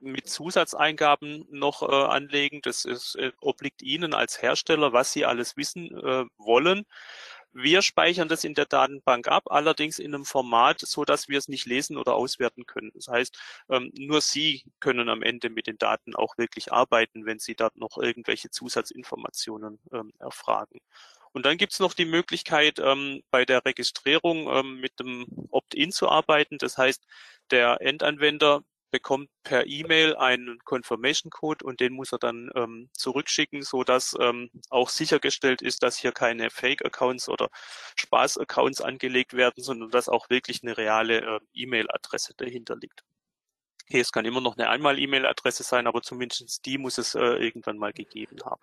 mit 0.00 0.28
Zusatzeingaben 0.28 1.46
noch 1.50 1.82
äh, 1.82 1.86
anlegen. 1.86 2.60
Das 2.62 2.84
ist, 2.84 3.16
äh, 3.16 3.32
obliegt 3.40 3.82
Ihnen 3.82 4.14
als 4.14 4.42
Hersteller, 4.42 4.92
was 4.92 5.12
Sie 5.12 5.24
alles 5.24 5.56
wissen 5.56 5.96
äh, 5.96 6.24
wollen. 6.38 6.84
Wir 7.52 7.82
speichern 7.82 8.28
das 8.28 8.44
in 8.44 8.54
der 8.54 8.66
Datenbank 8.66 9.26
ab, 9.26 9.44
allerdings 9.50 9.98
in 9.98 10.14
einem 10.14 10.24
Format, 10.24 10.80
so 10.80 11.04
dass 11.04 11.28
wir 11.28 11.36
es 11.36 11.48
nicht 11.48 11.66
lesen 11.66 11.96
oder 11.96 12.14
auswerten 12.14 12.64
können. 12.64 12.92
Das 12.94 13.08
heißt, 13.08 13.36
ähm, 13.70 13.90
nur 13.98 14.20
Sie 14.20 14.64
können 14.78 15.08
am 15.08 15.22
Ende 15.22 15.50
mit 15.50 15.66
den 15.66 15.76
Daten 15.76 16.14
auch 16.14 16.38
wirklich 16.38 16.72
arbeiten, 16.72 17.26
wenn 17.26 17.40
Sie 17.40 17.56
dort 17.56 17.76
noch 17.76 17.98
irgendwelche 17.98 18.50
Zusatzinformationen 18.50 19.80
ähm, 19.92 20.12
erfragen. 20.20 20.80
Und 21.32 21.44
dann 21.44 21.58
gibt 21.58 21.72
es 21.72 21.80
noch 21.80 21.94
die 21.94 22.04
Möglichkeit, 22.04 22.78
ähm, 22.78 23.22
bei 23.30 23.44
der 23.44 23.64
Registrierung 23.64 24.80
mit 24.80 24.98
dem 24.98 25.26
Opt-in 25.50 25.92
zu 25.92 26.08
arbeiten. 26.08 26.58
Das 26.58 26.76
heißt, 26.76 27.04
der 27.50 27.80
Endanwender 27.80 28.62
bekommt 28.90 29.28
per 29.44 29.66
E-Mail 29.66 30.16
einen 30.16 30.58
Confirmation 30.64 31.30
Code 31.30 31.64
und 31.64 31.80
den 31.80 31.92
muss 31.92 32.12
er 32.12 32.18
dann 32.18 32.50
ähm, 32.54 32.90
zurückschicken, 32.92 33.62
so 33.62 33.84
dass 33.84 34.16
ähm, 34.20 34.50
auch 34.70 34.88
sichergestellt 34.88 35.62
ist, 35.62 35.82
dass 35.82 35.96
hier 35.98 36.12
keine 36.12 36.50
Fake 36.50 36.84
Accounts 36.84 37.28
oder 37.28 37.48
Spaß 37.96 38.38
Accounts 38.38 38.80
angelegt 38.80 39.34
werden, 39.34 39.62
sondern 39.62 39.90
dass 39.90 40.08
auch 40.08 40.30
wirklich 40.30 40.62
eine 40.62 40.76
reale 40.76 41.20
äh, 41.20 41.40
E-Mail-Adresse 41.54 42.34
dahinter 42.36 42.76
liegt. 42.76 43.04
Okay, 43.90 43.98
es 43.98 44.12
kann 44.12 44.24
immer 44.24 44.40
noch 44.40 44.56
eine 44.56 44.68
Einmal-E-Mail-Adresse 44.68 45.64
sein, 45.64 45.88
aber 45.88 46.00
zumindest 46.00 46.64
die 46.64 46.78
muss 46.78 46.96
es 46.96 47.16
äh, 47.16 47.20
irgendwann 47.20 47.76
mal 47.76 47.92
gegeben 47.92 48.38
haben. 48.44 48.60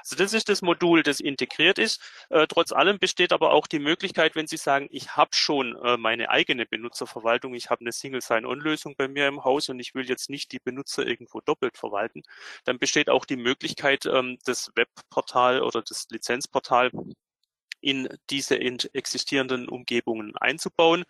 Also 0.00 0.16
das 0.16 0.32
ist 0.32 0.48
das 0.48 0.62
Modul, 0.62 1.04
das 1.04 1.20
integriert 1.20 1.78
ist. 1.78 2.02
Äh, 2.28 2.48
trotz 2.48 2.72
allem 2.72 2.98
besteht 2.98 3.32
aber 3.32 3.52
auch 3.52 3.68
die 3.68 3.78
Möglichkeit, 3.78 4.34
wenn 4.34 4.48
Sie 4.48 4.56
sagen, 4.56 4.88
ich 4.90 5.14
habe 5.14 5.30
schon 5.32 5.76
äh, 5.76 5.96
meine 5.96 6.30
eigene 6.30 6.66
Benutzerverwaltung, 6.66 7.54
ich 7.54 7.70
habe 7.70 7.82
eine 7.82 7.92
Single 7.92 8.20
Sign-On-Lösung 8.20 8.96
bei 8.96 9.06
mir 9.06 9.28
im 9.28 9.44
Haus 9.44 9.68
und 9.68 9.78
ich 9.78 9.94
will 9.94 10.08
jetzt 10.08 10.28
nicht 10.28 10.50
die 10.50 10.58
Benutzer 10.58 11.06
irgendwo 11.06 11.40
doppelt 11.40 11.76
verwalten, 11.76 12.24
dann 12.64 12.80
besteht 12.80 13.10
auch 13.10 13.26
die 13.26 13.36
Möglichkeit, 13.36 14.06
ähm, 14.06 14.38
das 14.44 14.72
Webportal 14.74 15.62
oder 15.62 15.82
das 15.82 16.08
Lizenzportal 16.10 16.90
in 17.80 18.08
diese 18.30 18.58
existierenden 18.58 19.68
Umgebungen 19.68 20.36
einzubauen. 20.36 21.04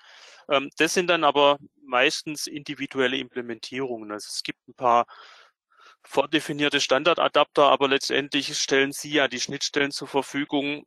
Ähm, 0.50 0.70
das 0.76 0.94
sind 0.94 1.08
dann 1.08 1.24
aber 1.24 1.58
meistens 1.82 2.46
individuelle 2.46 3.18
Implementierungen. 3.18 4.12
Also 4.12 4.28
es 4.30 4.42
gibt 4.42 4.66
ein 4.68 4.74
paar 4.74 5.06
vordefinierte 6.02 6.80
Standardadapter, 6.80 7.64
aber 7.64 7.88
letztendlich 7.88 8.56
stellen 8.58 8.92
Sie 8.92 9.12
ja 9.12 9.28
die 9.28 9.40
Schnittstellen 9.40 9.90
zur 9.90 10.08
Verfügung. 10.08 10.84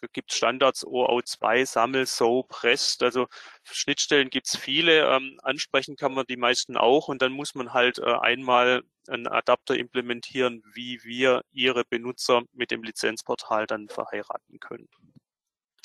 Es 0.00 0.12
gibt 0.12 0.32
Standards 0.32 0.84
OAuth2, 0.84 1.66
Sammel, 1.66 2.06
SOAP, 2.06 2.64
REST. 2.64 3.02
Also 3.04 3.28
Schnittstellen 3.64 4.30
gibt 4.30 4.48
es 4.48 4.56
viele. 4.56 5.06
Ähm, 5.08 5.38
ansprechen 5.42 5.96
kann 5.96 6.14
man 6.14 6.26
die 6.26 6.36
meisten 6.36 6.76
auch 6.76 7.08
und 7.08 7.22
dann 7.22 7.32
muss 7.32 7.54
man 7.54 7.72
halt 7.72 7.98
äh, 7.98 8.04
einmal 8.20 8.82
einen 9.08 9.28
Adapter 9.28 9.76
implementieren, 9.76 10.62
wie 10.74 11.02
wir 11.04 11.42
Ihre 11.52 11.84
Benutzer 11.84 12.42
mit 12.52 12.70
dem 12.70 12.82
Lizenzportal 12.82 13.66
dann 13.66 13.88
verheiraten 13.88 14.58
können. 14.60 14.88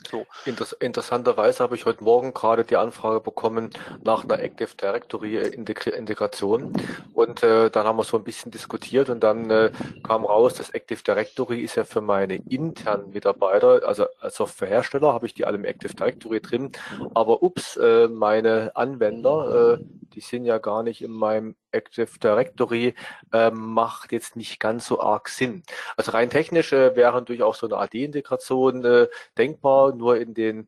So. 0.09 0.25
Inter 0.45 0.65
interessanterweise 0.79 1.63
habe 1.63 1.75
ich 1.75 1.85
heute 1.85 2.03
Morgen 2.03 2.33
gerade 2.33 2.63
die 2.63 2.77
Anfrage 2.77 3.19
bekommen 3.19 3.71
nach 4.03 4.23
einer 4.23 4.39
Active 4.39 4.69
Directory 4.81 5.37
Integration 5.37 6.71
und 7.13 7.43
äh, 7.43 7.69
dann 7.69 7.85
haben 7.85 7.97
wir 7.97 8.05
so 8.05 8.17
ein 8.17 8.23
bisschen 8.23 8.51
diskutiert 8.51 9.09
und 9.09 9.21
dann 9.21 9.49
äh, 9.49 9.71
kam 10.03 10.23
raus, 10.23 10.53
das 10.53 10.69
Active 10.69 11.03
Directory 11.03 11.61
ist 11.61 11.75
ja 11.75 11.83
für 11.83 12.01
meine 12.01 12.35
internen 12.35 13.11
Mitarbeiter, 13.11 13.81
also 13.85 14.05
als 14.21 14.35
Softwarehersteller 14.35 15.11
habe 15.11 15.25
ich 15.25 15.33
die 15.33 15.45
alle 15.45 15.57
im 15.57 15.65
Active 15.65 15.93
Directory 15.93 16.39
drin, 16.41 16.71
aber 17.13 17.43
ups, 17.43 17.75
äh, 17.75 18.07
meine 18.07 18.71
Anwender, 18.75 19.77
äh, 19.79 19.83
die 20.13 20.21
sind 20.21 20.45
ja 20.45 20.57
gar 20.57 20.83
nicht 20.83 21.01
in 21.01 21.11
meinem 21.11 21.55
Active 21.71 22.19
Directory, 22.19 22.95
äh, 23.33 23.51
macht 23.51 24.11
jetzt 24.11 24.35
nicht 24.35 24.59
ganz 24.59 24.87
so 24.87 25.01
arg 25.01 25.29
Sinn. 25.29 25.63
Also 25.95 26.11
rein 26.11 26.29
technisch 26.29 26.73
äh, 26.73 26.95
wäre 26.95 27.25
auch 27.43 27.55
so 27.55 27.67
eine 27.67 27.77
AD-Integration 27.77 28.85
äh, 28.85 29.07
denkbar, 29.37 29.93
nur 29.93 30.17
in 30.17 30.33
den 30.33 30.67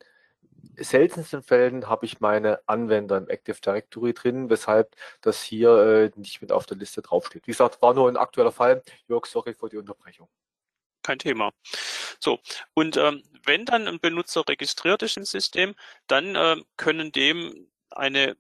seltensten 0.77 1.43
Fällen 1.43 1.87
habe 1.87 2.05
ich 2.05 2.19
meine 2.19 2.59
Anwender 2.67 3.17
im 3.17 3.29
Active 3.29 3.59
Directory 3.61 4.13
drin, 4.13 4.49
weshalb 4.49 4.95
das 5.21 5.41
hier 5.41 6.11
äh, 6.15 6.19
nicht 6.19 6.41
mit 6.41 6.51
auf 6.51 6.65
der 6.65 6.77
Liste 6.77 7.01
draufsteht. 7.01 7.47
Wie 7.47 7.51
gesagt, 7.51 7.81
war 7.81 7.93
nur 7.93 8.09
ein 8.09 8.17
aktueller 8.17 8.51
Fall. 8.51 8.83
Jörg, 9.07 9.25
sorry 9.25 9.53
für 9.53 9.69
die 9.69 9.77
Unterbrechung. 9.77 10.27
Kein 11.03 11.19
Thema. 11.19 11.51
So, 12.19 12.39
und 12.73 12.97
ähm, 12.97 13.23
wenn 13.45 13.65
dann 13.65 13.87
ein 13.87 13.99
Benutzer 13.99 14.47
registriert 14.47 15.01
ist 15.01 15.17
im 15.17 15.25
System, 15.25 15.75
dann 16.07 16.35
äh, 16.35 16.57
können 16.77 17.11
dem 17.11 17.67
eine 17.89 18.35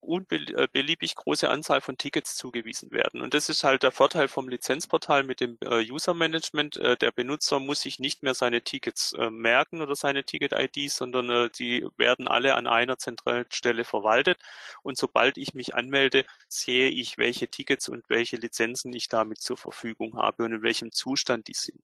unbeliebig 0.00 1.12
äh, 1.12 1.14
große 1.14 1.48
Anzahl 1.48 1.80
von 1.80 1.98
Tickets 1.98 2.36
zugewiesen 2.36 2.90
werden. 2.90 3.20
Und 3.20 3.34
das 3.34 3.48
ist 3.48 3.64
halt 3.64 3.82
der 3.82 3.92
Vorteil 3.92 4.28
vom 4.28 4.48
Lizenzportal 4.48 5.24
mit 5.24 5.40
dem 5.40 5.58
äh, 5.62 5.90
User 5.90 6.14
Management. 6.14 6.76
Äh, 6.76 6.96
der 6.96 7.12
Benutzer 7.12 7.60
muss 7.60 7.82
sich 7.82 7.98
nicht 7.98 8.22
mehr 8.22 8.34
seine 8.34 8.62
Tickets 8.62 9.14
merken 9.30 9.80
oder 9.80 9.94
seine 9.96 10.24
Ticket-IDs, 10.24 10.96
sondern 10.96 11.50
die 11.58 11.86
werden 11.96 12.28
alle 12.28 12.54
an 12.54 12.66
einer 12.66 12.98
zentralen 12.98 13.46
Stelle 13.50 13.84
verwaltet. 13.84 14.38
Und 14.82 14.96
sobald 14.96 15.38
ich 15.38 15.54
mich 15.54 15.74
anmelde, 15.74 16.24
sehe 16.48 16.88
ich, 16.88 17.18
welche 17.18 17.48
Tickets 17.48 17.88
und 17.88 18.08
welche 18.08 18.36
Lizenzen 18.36 18.92
ich 18.92 19.08
damit 19.08 19.40
zur 19.40 19.56
Verfügung 19.56 20.16
habe 20.16 20.44
und 20.44 20.52
in 20.52 20.62
welchem 20.62 20.92
Zustand 20.92 21.48
die 21.48 21.54
sind. 21.54 21.82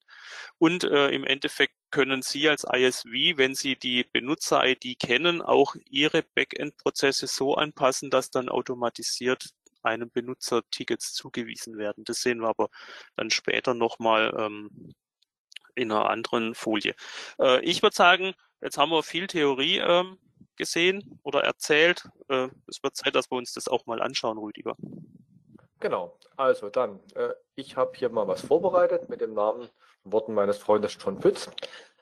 Und 0.59 0.85
äh, 0.85 1.09
im 1.11 1.25
Endeffekt 1.25 1.75
können 1.91 2.23
Sie 2.23 2.49
als 2.49 2.65
ISV, 2.65 3.37
wenn 3.37 3.55
Sie 3.55 3.77
die 3.77 4.05
Benutzer-ID 4.05 4.99
kennen, 4.99 5.43
auch 5.43 5.77
Ihre 5.89 6.23
Backend-Prozesse 6.23 7.27
so 7.27 7.55
anpassen, 7.55 8.11
dass 8.11 8.31
dann 8.31 8.49
automatisiert 8.49 9.51
einem 9.83 10.11
Benutzer 10.11 10.63
Tickets 10.71 11.13
zugewiesen 11.13 11.79
werden. 11.79 12.05
Das 12.05 12.23
sehen 12.23 12.41
wir 12.41 12.49
aber 12.49 12.69
dann 13.17 13.31
später 13.31 13.75
nochmal 13.75 14.35
ähm, 14.39 14.95
in 15.75 15.93
einer 15.93 16.11
anderen 16.11 16.55
Folie. 16.55 16.95
Äh, 17.39 17.63
ich 17.65 17.83
würde 17.83 17.95
sagen, 17.95 18.35
jetzt 18.63 18.79
haben 18.79 18.91
wir 18.91 19.03
viel 19.03 19.27
Theorie 19.27 19.79
ähm, 19.79 20.19
gesehen 20.57 21.19
oder 21.23 21.43
erzählt. 21.45 22.09
Äh, 22.29 22.49
es 22.67 22.83
wird 22.83 22.97
Zeit, 22.97 23.15
dass 23.15 23.31
wir 23.31 23.37
uns 23.37 23.53
das 23.53 23.69
auch 23.69 23.87
mal 23.87 24.01
anschauen, 24.01 24.39
Rüdiger. 24.39 24.77
Genau, 25.85 26.17
also 26.39 26.71
dann, 26.71 26.99
äh, 27.15 27.35
ich 27.57 27.77
habe 27.77 27.93
hier 27.95 28.09
mal 28.09 28.27
was 28.27 28.41
vorbereitet 28.41 29.11
mit 29.11 29.21
dem 29.21 29.35
Namen 29.35 29.69
Worten 30.05 30.33
meines 30.33 30.57
Freundes 30.57 30.97
John 30.99 31.21
Pütz. 31.21 31.51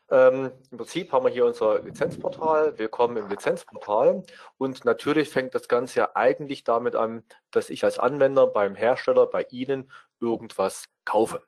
Ähm, 0.09 0.53
Im 0.71 0.79
Prinzip 0.79 1.11
haben 1.11 1.25
wir 1.25 1.33
hier 1.33 1.45
unser 1.45 1.81
Lizenzportal. 1.81 2.79
Willkommen 2.79 3.17
im 3.17 3.29
Lizenzportal. 3.29 4.23
Und 4.57 4.85
natürlich 4.85 5.31
fängt 5.31 5.57
das 5.57 5.67
Ganze 5.67 5.99
ja 5.99 6.11
eigentlich 6.15 6.63
damit 6.63 6.95
an, 6.95 7.25
dass 7.51 7.71
ich 7.71 7.83
als 7.83 7.99
Anwender 7.99 8.47
beim 8.47 8.77
Hersteller, 8.77 9.27
bei 9.27 9.49
Ihnen 9.51 9.91
irgendwas 10.21 10.85
kaufe. 11.05 11.43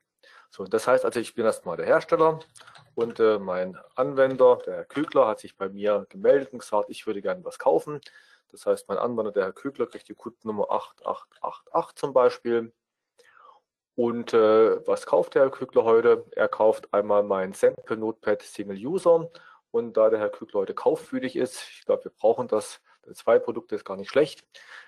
So, 0.51 0.65
das 0.65 0.89
heißt 0.89 1.05
also, 1.05 1.21
ich 1.21 1.37
bin 1.37 1.45
erstmal 1.45 1.77
der 1.77 1.87
Hersteller 1.87 2.41
und 2.97 3.21
äh, 3.21 3.39
mein 3.39 3.79
Anwender, 3.95 4.59
der 4.67 4.75
Herr 4.75 4.85
Kügler, 4.87 5.29
hat 5.29 5.39
sich 5.39 5.57
bei 5.57 5.69
mir 5.69 6.05
gemeldet 6.09 6.53
und 6.53 6.59
gesagt, 6.59 6.91
ich 6.91 7.07
würde 7.07 7.23
gerne 7.23 7.45
was 7.45 7.61
kaufen. 7.61 8.01
Das 8.55 8.67
heißt, 8.67 8.89
mein 8.89 8.99
Anwender, 8.99 9.33
der 9.33 9.45
Herr 9.45 9.53
Kügler, 9.53 9.87
kriegt 9.87 10.09
die 10.09 10.15
Kundennummer 10.15 10.71
8888 10.71 11.97
zum 11.97 12.13
Beispiel. 12.13 12.73
Und 13.97 14.33
äh, 14.33 14.87
was 14.87 15.07
kauft 15.07 15.35
der 15.35 15.43
Herr 15.43 15.51
Kügler 15.51 15.83
heute? 15.83 16.25
Er 16.37 16.47
kauft 16.47 16.93
einmal 16.95 17.25
mein 17.25 17.53
Sample 17.53 17.97
Notepad 17.97 18.43
Single 18.43 18.77
User. 18.77 19.29
Und 19.73 19.97
da 19.97 20.09
der 20.09 20.21
Herr 20.21 20.31
Kügler 20.31 20.61
heute 20.61 20.75
kauffühlig 20.75 21.35
ist, 21.35 21.69
ich 21.69 21.85
glaube, 21.85 22.05
wir 22.05 22.13
brauchen 22.13 22.47
das, 22.47 22.81
zwei 23.13 23.41
Produkte 23.41 23.75
ist 23.75 23.85
gar 23.85 23.97
nicht 23.97 24.09
schlecht, 24.09 24.45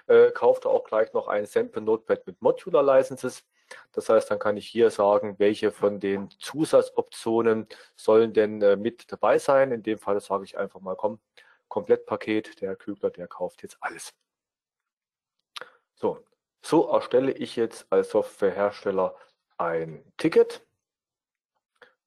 äh, 0.07 0.31
kauft 0.31 0.65
er 0.65 0.71
auch 0.71 0.85
gleich 0.85 1.13
noch 1.13 1.27
ein 1.27 1.45
Sample 1.45 1.83
Notepad 1.83 2.25
mit 2.25 2.41
Modular 2.41 2.85
Licenses. 2.85 3.45
Das 3.91 4.09
heißt, 4.09 4.31
dann 4.31 4.39
kann 4.39 4.57
ich 4.57 4.69
hier 4.69 4.91
sagen, 4.91 5.41
welche 5.41 5.73
von 5.73 5.99
den 5.99 6.31
Zusatzoptionen 6.39 7.67
sollen 7.97 8.33
denn 8.33 8.63
äh, 8.63 8.77
mit 8.77 9.11
dabei 9.11 9.39
sein. 9.39 9.73
In 9.73 9.83
dem 9.83 9.99
Fall 9.99 10.21
sage 10.21 10.45
ich 10.45 10.57
einfach 10.57 10.79
mal, 10.79 10.95
komm, 10.95 11.19
Komplettpaket, 11.69 12.61
der 12.61 12.71
Herr 12.71 12.77
Kügler, 12.77 13.11
der 13.11 13.29
kauft 13.29 13.63
jetzt 13.63 13.77
alles. 13.81 14.15
So, 15.95 16.25
so 16.63 16.91
erstelle 16.91 17.33
ich 17.33 17.57
jetzt 17.57 17.87
als 17.91 18.11
Softwarehersteller 18.11 19.17
ein 19.57 20.05
Ticket 20.17 20.67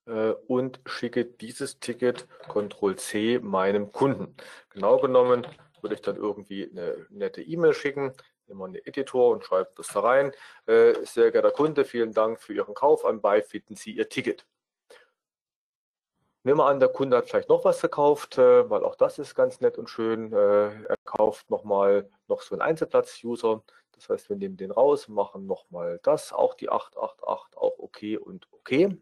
äh, 0.06 0.32
und 0.48 0.82
schicke 0.86 1.26
dieses 1.26 1.80
Ticket 1.80 2.28
Ctrl 2.48 2.96
C 2.98 3.40
meinem 3.40 3.92
Kunden. 3.92 4.36
Genau 4.70 5.00
genommen 5.00 5.48
würde 5.82 5.96
ich 5.96 6.02
dann 6.02 6.18
irgendwie 6.18 6.70
eine 6.70 7.08
nette 7.10 7.42
E-Mail 7.42 7.74
schicken. 7.74 8.14
immer 8.48 8.66
einen 8.66 8.76
Editor 8.76 9.32
und 9.32 9.46
schreibe 9.46 9.72
das 9.76 9.88
da 9.88 10.02
rein. 10.02 10.32
Äh, 10.66 10.94
sehr 11.06 11.32
geehrter 11.32 11.52
Kunde, 11.52 11.86
vielen 11.86 12.14
Dank 12.14 12.42
für 12.42 12.54
Ihren 12.54 12.74
Kauf. 12.74 13.06
Anbei 13.06 13.42
finden 13.42 13.76
Sie 13.76 13.92
Ihr 13.92 14.10
Ticket. 14.10 14.46
Nehmen 16.44 16.60
wir 16.60 16.68
an, 16.68 16.80
der 16.80 16.90
Kunde 16.90 17.18
hat 17.18 17.30
vielleicht 17.30 17.50
noch 17.50 17.66
was 17.66 17.82
gekauft, 17.82 18.38
äh, 18.38 18.70
weil 18.70 18.84
auch 18.86 18.96
das 18.96 19.20
ist 19.20 19.36
ganz 19.36 19.60
nett 19.60 19.78
und 19.78 19.90
schön. 19.90 20.32
Äh, 20.32 20.86
er 20.86 20.96
kauft 21.04 21.50
nochmal 21.50 22.10
noch 22.30 22.42
so 22.42 22.56
einen 22.56 22.62
Einzelplatz-User. 22.62 23.62
Das 23.92 24.08
heißt, 24.08 24.30
wir 24.30 24.38
nehmen 24.38 24.56
den 24.56 24.72
raus, 24.72 25.10
machen 25.10 25.46
nochmal 25.46 26.00
das, 26.04 26.32
auch 26.32 26.54
die 26.54 26.70
888, 26.70 27.58
auch 27.58 27.78
okay 27.80 28.18
und 28.18 28.48
okay. 28.52 28.98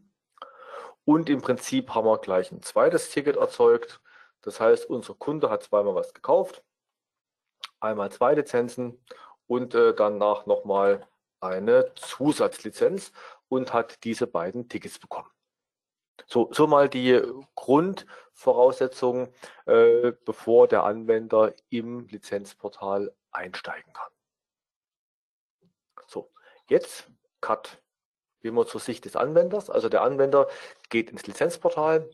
Und 1.05 1.29
im 1.29 1.41
Prinzip 1.41 1.93
haben 1.93 2.07
wir 2.07 2.17
gleich 2.17 2.51
ein 2.51 2.63
zweites 2.63 3.11
Ticket 3.11 3.37
erzeugt. 3.37 4.01
Das 4.41 4.59
heißt, 4.59 4.89
unser 4.89 5.13
Kunde 5.13 5.49
hat 5.51 5.63
zweimal 5.63 5.93
was 5.93 6.13
gekauft, 6.15 6.63
einmal 7.79 8.11
zwei 8.11 8.33
Lizenzen 8.33 8.99
und 9.45 9.75
äh, 9.75 9.93
danach 9.93 10.47
nochmal 10.47 11.07
eine 11.39 11.93
Zusatzlizenz 11.95 13.11
und 13.47 13.73
hat 13.73 14.03
diese 14.03 14.25
beiden 14.25 14.69
Tickets 14.69 14.97
bekommen. 14.97 15.29
So, 16.25 16.49
so 16.51 16.67
mal 16.67 16.89
die 16.89 17.21
Grundvoraussetzungen, 17.55 19.33
äh, 19.65 20.13
bevor 20.25 20.67
der 20.67 20.83
Anwender 20.83 21.53
im 21.69 22.07
Lizenzportal 22.07 23.13
einsteigen 23.31 23.93
kann. 23.93 24.11
So, 26.07 26.31
jetzt 26.67 27.09
Cut. 27.41 27.81
Gehen 28.41 28.53
wir 28.53 28.67
zur 28.67 28.81
Sicht 28.81 29.05
des 29.05 29.15
Anwenders. 29.15 29.69
Also 29.69 29.89
der 29.89 30.03
Anwender 30.03 30.47
geht 30.89 31.09
ins 31.09 31.25
Lizenzportal. 31.25 32.09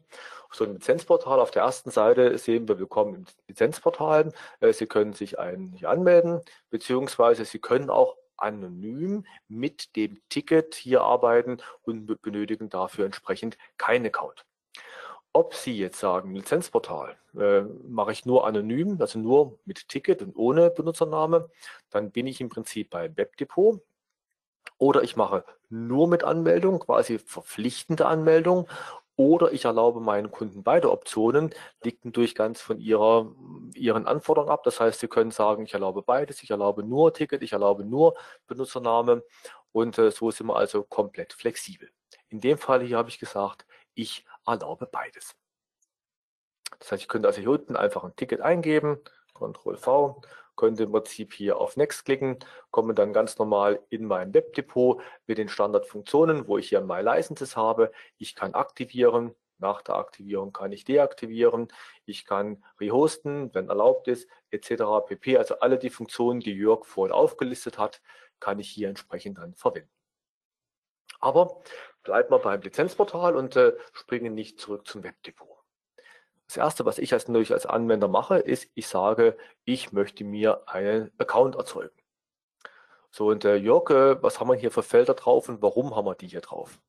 So 0.52 0.64
ein 0.64 0.74
Lizenzportal 0.74 1.40
auf 1.40 1.52
der 1.52 1.64
ersten 1.64 1.92
Seite 1.92 2.38
sehen 2.38 2.68
wir, 2.68 2.80
willkommen 2.80 3.16
im 3.16 3.26
Lizenzportal. 3.48 4.32
Äh, 4.60 4.72
Sie 4.72 4.88
können 4.88 5.14
sich 5.14 5.40
eigentlich 5.40 5.88
anmelden, 5.88 6.42
beziehungsweise 6.70 7.44
Sie 7.44 7.60
können 7.60 7.90
auch 7.90 8.16
anonym 8.38 9.26
mit 9.48 9.96
dem 9.96 10.20
Ticket 10.30 10.76
hier 10.76 11.02
arbeiten 11.02 11.58
und 11.84 12.22
benötigen 12.22 12.70
dafür 12.70 13.06
entsprechend 13.06 13.58
keinen 13.78 14.06
Account. 14.08 14.46
Ob 15.36 15.56
Sie 15.56 15.76
jetzt 15.76 16.00
sagen, 16.00 16.36
Lizenzportal 16.36 17.18
äh, 17.36 17.62
mache 17.88 18.12
ich 18.12 18.26
nur 18.26 18.46
anonym, 18.46 18.98
also 19.02 19.18
nur 19.18 19.58
mit 19.66 19.90
Ticket 19.90 20.22
und 20.22 20.36
ohne 20.36 20.70
Benutzername, 20.70 21.50
dann 21.90 22.12
bin 22.12 22.28
ich 22.28 22.40
im 22.40 22.50
Prinzip 22.50 22.92
beim 22.92 23.18
Webdepot. 23.18 23.82
Oder 24.78 25.02
ich 25.02 25.16
mache 25.16 25.44
nur 25.70 26.08
mit 26.08 26.24
Anmeldung, 26.24 26.80
quasi 26.80 27.18
verpflichtende 27.18 28.06
Anmeldung 28.06 28.68
oder 29.16 29.52
ich 29.52 29.66
erlaube 29.66 30.00
meinen 30.00 30.32
Kunden 30.32 30.64
beide 30.64 30.92
Optionen, 30.92 31.54
liegt 31.84 32.06
natürlich 32.06 32.36
ganz 32.36 32.62
von 32.62 32.80
ihrer, 32.80 33.32
ihren 33.76 34.08
Anforderungen 34.08 34.52
ab. 34.52 34.64
Das 34.64 34.80
heißt, 34.80 35.00
Sie 35.00 35.08
können 35.08 35.32
sagen, 35.32 35.64
ich 35.66 35.74
erlaube 35.74 36.02
beides, 36.02 36.42
ich 36.42 36.50
erlaube 36.50 36.84
nur 36.84 37.14
Ticket, 37.14 37.44
ich 37.44 37.54
erlaube 37.54 37.86
nur 37.86 38.16
Benutzername 38.48 39.24
und 39.72 39.98
äh, 39.98 40.12
so 40.12 40.32
sind 40.32 40.48
wir 40.48 40.56
also 40.56 40.84
komplett 40.84 41.34
flexibel. 41.34 41.90
In 42.30 42.40
dem 42.42 42.58
Fall 42.58 42.82
hier 42.82 42.98
habe 42.98 43.10
ich 43.10 43.20
gesagt, 43.20 43.66
ich 43.94 44.26
erlaube 44.46 44.88
beides. 44.88 45.36
Das 46.80 46.92
heißt, 46.92 47.04
ich 47.04 47.08
könnte 47.08 47.28
also 47.28 47.40
hier 47.40 47.52
unten 47.52 47.76
einfach 47.76 48.04
ein 48.04 48.16
Ticket 48.16 48.42
eingeben, 48.42 49.00
Ctrl 49.34 49.78
V, 49.78 50.22
könnte 50.56 50.84
im 50.84 50.92
Prinzip 50.92 51.34
hier 51.34 51.58
auf 51.58 51.78
Next 51.78 52.06
klicken, 52.06 52.38
komme 52.72 52.94
dann 52.94 53.14
ganz 53.14 53.38
normal 53.38 53.82
in 53.90 54.06
mein 54.06 54.34
Webdepot 54.34 55.02
mit 55.28 55.38
den 55.38 55.50
Standardfunktionen, 55.50 56.48
wo 56.48 56.58
ich 56.58 56.70
hier 56.70 56.82
My 56.82 57.02
Licenses 57.02 57.58
habe. 57.58 57.92
Ich 58.18 58.36
kann 58.36 58.54
aktivieren, 58.54 59.36
nach 59.58 59.82
der 59.82 59.96
Aktivierung 59.96 60.52
kann 60.54 60.72
ich 60.72 60.84
deaktivieren, 60.84 61.70
ich 62.06 62.26
kann 62.26 62.64
rehosten, 62.80 63.54
wenn 63.54 63.70
erlaubt 63.70 64.08
ist, 64.08 64.28
etc. 64.52 64.84
pp. 65.08 65.38
Also 65.38 65.60
alle 65.60 65.80
die 65.80 65.90
Funktionen, 65.90 66.40
die 66.40 66.54
Jörg 66.54 66.86
vorhin 66.86 67.14
aufgelistet 67.14 67.78
hat, 67.78 68.02
kann 68.40 68.60
ich 68.60 68.70
hier 68.70 68.90
entsprechend 68.90 69.38
dann 69.38 69.56
verwenden. 69.56 69.90
Aber 71.20 71.64
bleiben 72.04 72.30
wir 72.32 72.40
beim 72.40 72.62
Lizenzportal 72.62 73.38
und 73.38 73.56
äh, 73.56 73.74
springen 73.94 74.36
nicht 74.36 74.60
zurück 74.60 74.86
zum 74.86 75.04
Webdepot. 75.04 75.63
Das 76.54 76.58
erste, 76.58 76.86
was 76.86 77.00
ich 77.00 77.12
als 77.14 77.28
natürlich 77.28 77.52
als 77.52 77.66
Anwender 77.66 78.08
mache, 78.08 78.38
ist, 78.38 78.70
ich 78.76 78.86
sage, 78.86 79.36
ich 79.66 79.92
möchte 79.92 80.24
mir 80.24 80.62
einen 80.68 81.10
Account 81.18 81.56
erzeugen. 81.56 81.98
So, 83.10 83.30
und 83.30 83.44
äh, 83.44 83.56
Jörg, 83.56 83.90
was 84.22 84.40
haben 84.40 84.50
wir 84.50 84.56
hier 84.56 84.70
für 84.70 84.84
Felder 84.84 85.16
drauf 85.16 85.50
und 85.50 85.64
warum 85.64 85.96
haben 85.96 86.06
wir 86.06 86.14
die 86.14 86.28
hier 86.28 86.42
drauf? 86.42 86.80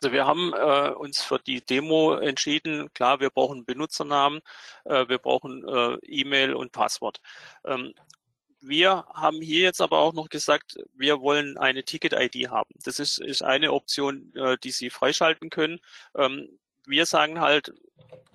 Also 0.00 0.10
wir 0.10 0.26
haben 0.26 0.54
äh, 0.54 0.94
uns 0.94 1.20
für 1.20 1.38
die 1.38 1.60
Demo 1.60 2.14
entschieden, 2.14 2.90
klar, 2.94 3.20
wir 3.20 3.28
brauchen 3.28 3.66
Benutzernamen, 3.66 4.40
äh, 4.86 5.06
wir 5.08 5.18
brauchen 5.18 5.62
äh, 5.68 5.98
E-Mail 6.06 6.54
und 6.54 6.72
Passwort. 6.72 7.20
Ähm, 7.66 7.92
wir 8.62 9.04
haben 9.12 9.42
hier 9.42 9.60
jetzt 9.60 9.82
aber 9.82 9.98
auch 9.98 10.14
noch 10.14 10.30
gesagt, 10.30 10.78
wir 10.94 11.20
wollen 11.20 11.58
eine 11.58 11.84
Ticket-ID 11.84 12.48
haben. 12.48 12.74
Das 12.84 12.98
ist, 12.98 13.18
ist 13.18 13.42
eine 13.42 13.70
Option, 13.74 14.32
äh, 14.34 14.56
die 14.62 14.70
Sie 14.70 14.88
freischalten 14.88 15.50
können. 15.50 15.78
Ähm, 16.16 16.58
wir 16.86 17.06
sagen 17.06 17.40
halt, 17.40 17.72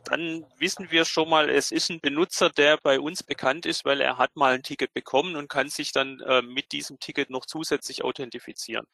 dann 0.06 0.46
wissen 0.58 0.90
wir 0.92 1.06
schon 1.06 1.30
mal, 1.30 1.50
es 1.50 1.72
ist 1.72 1.90
ein 1.90 2.00
Benutzer, 2.00 2.50
der 2.50 2.78
bei 2.78 3.00
uns 3.00 3.24
bekannt 3.24 3.66
ist, 3.66 3.84
weil 3.84 4.00
er 4.02 4.18
hat 4.18 4.36
mal 4.36 4.54
ein 4.54 4.64
Ticket 4.64 4.94
bekommen 4.94 5.36
und 5.36 5.50
kann 5.50 5.70
sich 5.70 5.92
dann 5.92 6.22
äh, 6.22 6.42
mit 6.42 6.72
diesem 6.72 7.00
Ticket 7.00 7.30
noch 7.30 7.46
zusätzlich 7.46 8.04
authentifizieren. 8.04 8.88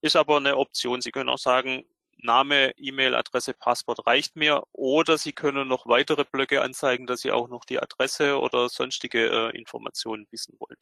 Ist 0.00 0.16
aber 0.16 0.36
eine 0.36 0.56
Option. 0.56 1.00
Sie 1.00 1.10
können 1.10 1.28
auch 1.28 1.38
sagen, 1.38 1.84
Name, 2.22 2.72
E-Mail-Adresse, 2.76 3.54
Passwort 3.54 4.06
reicht 4.06 4.36
mir 4.36 4.62
oder 4.72 5.18
Sie 5.18 5.32
können 5.32 5.68
noch 5.68 5.86
weitere 5.86 6.24
Blöcke 6.24 6.62
anzeigen, 6.62 7.06
dass 7.06 7.22
Sie 7.22 7.32
auch 7.32 7.48
noch 7.48 7.64
die 7.64 7.80
Adresse 7.80 8.38
oder 8.38 8.68
sonstige 8.68 9.50
äh, 9.52 9.58
Informationen 9.58 10.26
wissen 10.30 10.54
wollen. 10.58 10.76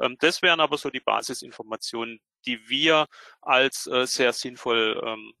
Ähm, 0.00 0.16
das 0.20 0.42
wären 0.42 0.60
aber 0.60 0.78
so 0.78 0.90
die 0.90 1.00
Basisinformationen, 1.00 2.20
die 2.46 2.68
wir 2.68 3.06
als 3.40 3.86
äh, 3.86 4.06
sehr 4.06 4.32
sinnvoll 4.32 5.00
ähm, 5.04 5.32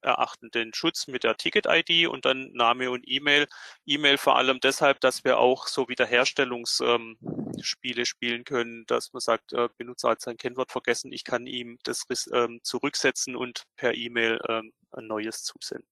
erachten 0.00 0.50
den 0.50 0.74
Schutz 0.74 1.06
mit 1.06 1.24
der 1.24 1.36
Ticket-ID 1.36 2.08
und 2.08 2.24
dann 2.24 2.50
Name 2.52 2.90
und 2.90 3.04
E-Mail. 3.06 3.46
E-Mail 3.86 4.18
vor 4.18 4.36
allem 4.36 4.60
deshalb, 4.60 5.00
dass 5.00 5.24
wir 5.24 5.38
auch 5.38 5.66
so 5.66 5.88
Wiederherstellungsspiele 5.88 8.00
ähm, 8.00 8.04
spielen 8.04 8.44
können, 8.44 8.84
dass 8.86 9.12
man 9.12 9.20
sagt, 9.20 9.52
äh, 9.52 9.68
Benutzer 9.76 10.10
hat 10.10 10.20
sein 10.20 10.36
Kennwort 10.36 10.72
vergessen, 10.72 11.12
ich 11.12 11.24
kann 11.24 11.46
ihm 11.46 11.78
das 11.84 12.04
ähm, 12.32 12.60
zurücksetzen 12.62 13.36
und 13.36 13.64
per 13.76 13.94
E-Mail 13.94 14.38
ähm, 14.48 14.72
ein 14.92 15.06
neues 15.06 15.42
zusenden. 15.42 15.88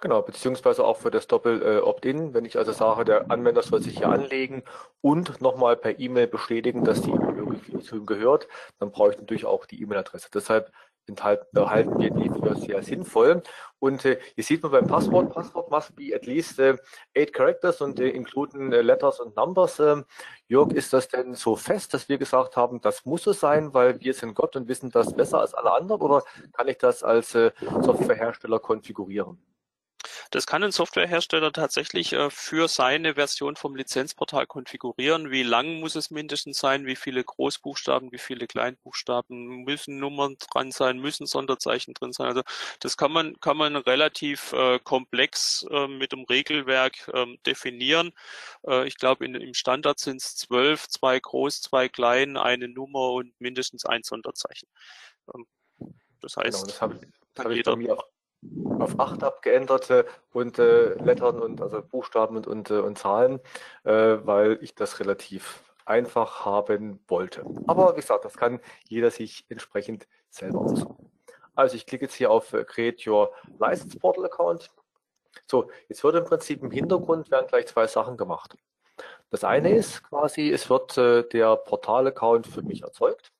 Genau, 0.00 0.22
beziehungsweise 0.22 0.84
auch 0.84 0.98
für 0.98 1.10
das 1.10 1.26
Doppel-Opt-in, 1.26 2.32
wenn 2.32 2.44
ich 2.44 2.56
also 2.56 2.70
sage, 2.70 3.04
der 3.04 3.32
Anwender 3.32 3.62
soll 3.62 3.82
sich 3.82 3.98
hier 3.98 4.08
anlegen 4.08 4.62
und 5.00 5.40
nochmal 5.40 5.76
per 5.76 5.98
E-Mail 5.98 6.28
bestätigen, 6.28 6.84
dass 6.84 7.02
die 7.02 7.10
E-Mail 7.10 7.36
irgendwie 7.36 7.80
zu 7.80 7.96
ihm 7.96 8.06
gehört, 8.06 8.46
dann 8.78 8.92
brauche 8.92 9.10
ich 9.10 9.18
natürlich 9.18 9.44
auch 9.44 9.66
die 9.66 9.82
E-Mail-Adresse. 9.82 10.28
Deshalb 10.32 10.70
enthalten, 11.08 11.46
halten 11.68 11.98
wir 11.98 12.10
die 12.10 12.28
für 12.28 12.56
sehr 12.56 12.82
sinnvoll. 12.82 13.42
Und 13.78 14.04
äh, 14.04 14.18
hier 14.34 14.44
sieht 14.44 14.62
man 14.62 14.72
beim 14.72 14.86
Passwort, 14.86 15.32
Passwort 15.32 15.70
must 15.70 15.94
be 15.94 16.14
at 16.14 16.26
least 16.26 16.58
äh, 16.58 16.76
eight 17.16 17.32
characters 17.32 17.80
und 17.80 18.00
äh, 18.00 18.08
including 18.08 18.72
äh, 18.72 18.82
letters 18.82 19.20
und 19.20 19.36
numbers. 19.36 19.78
Ähm, 19.78 20.04
Jörg, 20.48 20.72
ist 20.72 20.92
das 20.92 21.08
denn 21.08 21.34
so 21.34 21.56
fest, 21.56 21.94
dass 21.94 22.08
wir 22.08 22.18
gesagt 22.18 22.56
haben, 22.56 22.80
das 22.80 23.04
muss 23.04 23.22
so 23.22 23.32
sein, 23.32 23.72
weil 23.74 24.00
wir 24.00 24.14
sind 24.14 24.34
Gott 24.34 24.56
und 24.56 24.68
wissen 24.68 24.90
das 24.90 25.14
besser 25.14 25.40
als 25.40 25.54
alle 25.54 25.72
anderen 25.72 26.02
oder 26.02 26.22
kann 26.52 26.68
ich 26.68 26.78
das 26.78 27.02
als 27.02 27.34
äh, 27.34 27.52
Softwarehersteller 27.82 28.58
konfigurieren? 28.58 29.38
Das 30.30 30.46
kann 30.46 30.62
ein 30.62 30.72
Softwarehersteller 30.72 31.52
tatsächlich 31.52 32.12
äh, 32.12 32.28
für 32.30 32.68
seine 32.68 33.14
Version 33.14 33.56
vom 33.56 33.74
Lizenzportal 33.74 34.46
konfigurieren. 34.46 35.30
Wie 35.30 35.42
lang 35.42 35.80
muss 35.80 35.94
es 35.94 36.10
mindestens 36.10 36.58
sein? 36.58 36.84
Wie 36.84 36.96
viele 36.96 37.24
Großbuchstaben, 37.24 38.12
wie 38.12 38.18
viele 38.18 38.46
Kleinbuchstaben 38.46 39.64
müssen 39.64 39.98
Nummern 39.98 40.36
dran 40.50 40.70
sein? 40.70 40.98
Müssen 40.98 41.26
Sonderzeichen 41.26 41.94
drin 41.94 42.12
sein? 42.12 42.26
Also 42.26 42.42
das 42.80 42.98
kann 42.98 43.10
man, 43.10 43.40
kann 43.40 43.56
man 43.56 43.76
relativ 43.76 44.52
äh, 44.52 44.78
komplex 44.78 45.66
äh, 45.70 45.88
mit 45.88 46.12
dem 46.12 46.24
Regelwerk 46.24 47.10
ähm, 47.14 47.38
definieren. 47.46 48.12
Äh, 48.66 48.86
ich 48.86 48.98
glaube, 48.98 49.24
im 49.24 49.54
Standard 49.54 49.98
sind 49.98 50.20
es 50.20 50.36
zwölf, 50.36 50.88
zwei 50.88 51.18
groß, 51.18 51.62
zwei 51.62 51.88
klein, 51.88 52.36
eine 52.36 52.68
Nummer 52.68 53.12
und 53.12 53.32
mindestens 53.40 53.86
ein 53.86 54.02
Sonderzeichen. 54.02 54.68
Ähm, 55.34 55.46
das 56.20 56.36
heißt, 56.36 56.62
genau, 56.62 56.66
das 56.66 56.80
habe, 56.82 57.00
das 57.34 57.44
habe 57.44 57.56
ich 57.56 57.64
bei 57.64 57.76
mir 57.76 57.96
auf 58.78 58.98
8 58.98 59.22
abgeänderte 59.22 60.06
und 60.32 60.58
äh, 60.58 60.94
Lettern 60.94 61.40
und 61.40 61.60
also 61.60 61.82
Buchstaben 61.82 62.36
und, 62.36 62.46
und, 62.46 62.70
äh, 62.70 62.78
und 62.78 62.98
Zahlen, 62.98 63.40
äh, 63.84 64.18
weil 64.22 64.58
ich 64.62 64.74
das 64.74 65.00
relativ 65.00 65.62
einfach 65.84 66.44
haben 66.44 67.00
wollte. 67.08 67.44
Aber 67.66 67.92
wie 67.92 68.00
gesagt, 68.00 68.24
das 68.24 68.36
kann 68.36 68.60
jeder 68.88 69.10
sich 69.10 69.44
entsprechend 69.48 70.06
selber 70.30 70.60
aussuchen. 70.60 71.10
Also 71.54 71.74
ich 71.74 71.86
klicke 71.86 72.04
jetzt 72.04 72.14
hier 72.14 72.30
auf 72.30 72.52
äh, 72.52 72.64
Create 72.64 73.04
Your 73.06 73.32
License 73.58 73.98
Portal 73.98 74.26
Account. 74.26 74.70
So, 75.46 75.70
jetzt 75.88 76.04
wird 76.04 76.14
im 76.14 76.24
Prinzip 76.24 76.62
im 76.62 76.70
Hintergrund 76.70 77.30
werden 77.30 77.46
gleich 77.48 77.66
zwei 77.66 77.86
Sachen 77.86 78.16
gemacht. 78.16 78.56
Das 79.30 79.44
eine 79.44 79.74
ist 79.74 80.02
quasi, 80.04 80.50
es 80.50 80.70
wird 80.70 80.96
äh, 80.96 81.22
der 81.28 81.56
Portal-Account 81.56 82.46
für 82.46 82.62
mich 82.62 82.82
erzeugt. 82.82 83.32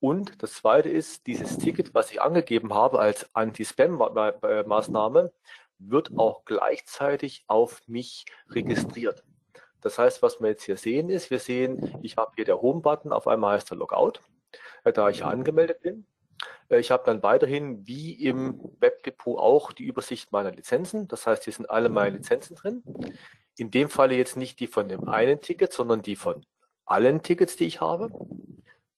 Und 0.00 0.42
das 0.42 0.54
zweite 0.54 0.88
ist, 0.88 1.26
dieses 1.26 1.58
Ticket, 1.58 1.94
was 1.94 2.10
ich 2.10 2.22
angegeben 2.22 2.72
habe 2.72 3.00
als 3.00 3.34
Anti-Spam-Maßnahme, 3.34 5.32
wird 5.78 6.16
auch 6.16 6.44
gleichzeitig 6.44 7.44
auf 7.46 7.82
mich 7.86 8.24
registriert. 8.50 9.24
Das 9.80 9.98
heißt, 9.98 10.22
was 10.22 10.40
wir 10.40 10.48
jetzt 10.48 10.64
hier 10.64 10.76
sehen 10.76 11.08
ist, 11.08 11.30
wir 11.30 11.38
sehen, 11.38 11.98
ich 12.02 12.16
habe 12.16 12.32
hier 12.34 12.44
der 12.44 12.60
Home-Button, 12.60 13.12
auf 13.12 13.28
einmal 13.28 13.54
heißt 13.54 13.70
er 13.70 13.76
Logout, 13.76 14.14
äh, 14.84 14.92
da 14.92 15.08
ich 15.08 15.24
angemeldet 15.24 15.80
bin. 15.82 16.06
Äh, 16.68 16.80
ich 16.80 16.90
habe 16.90 17.04
dann 17.06 17.22
weiterhin 17.22 17.86
wie 17.86 18.12
im 18.12 18.60
Webdepot 18.80 19.38
auch 19.38 19.72
die 19.72 19.84
Übersicht 19.84 20.32
meiner 20.32 20.50
Lizenzen. 20.50 21.08
Das 21.08 21.26
heißt, 21.26 21.44
hier 21.44 21.52
sind 21.52 21.70
alle 21.70 21.88
meine 21.88 22.16
Lizenzen 22.16 22.56
drin. 22.56 22.82
In 23.56 23.70
dem 23.70 23.88
Falle 23.88 24.16
jetzt 24.16 24.36
nicht 24.36 24.60
die 24.60 24.66
von 24.66 24.88
dem 24.88 25.08
einen 25.08 25.40
Ticket, 25.40 25.72
sondern 25.72 26.02
die 26.02 26.16
von 26.16 26.44
allen 26.84 27.22
Tickets, 27.22 27.56
die 27.56 27.66
ich 27.66 27.80
habe. 27.80 28.10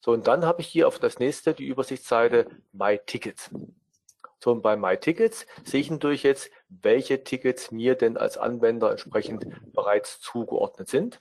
So, 0.00 0.12
und 0.12 0.26
dann 0.26 0.44
habe 0.46 0.62
ich 0.62 0.68
hier 0.68 0.88
auf 0.88 0.98
das 0.98 1.18
nächste 1.18 1.52
die 1.52 1.66
Übersichtsseite 1.66 2.46
My 2.72 2.98
Tickets. 3.04 3.50
So, 4.38 4.52
und 4.52 4.62
bei 4.62 4.76
My 4.76 4.96
Tickets 4.96 5.46
sehe 5.64 5.82
ich 5.82 5.90
natürlich 5.90 6.22
jetzt, 6.22 6.50
welche 6.68 7.22
Tickets 7.22 7.70
mir 7.70 7.94
denn 7.94 8.16
als 8.16 8.38
Anwender 8.38 8.90
entsprechend 8.90 9.46
bereits 9.74 10.20
zugeordnet 10.20 10.88
sind. 10.88 11.20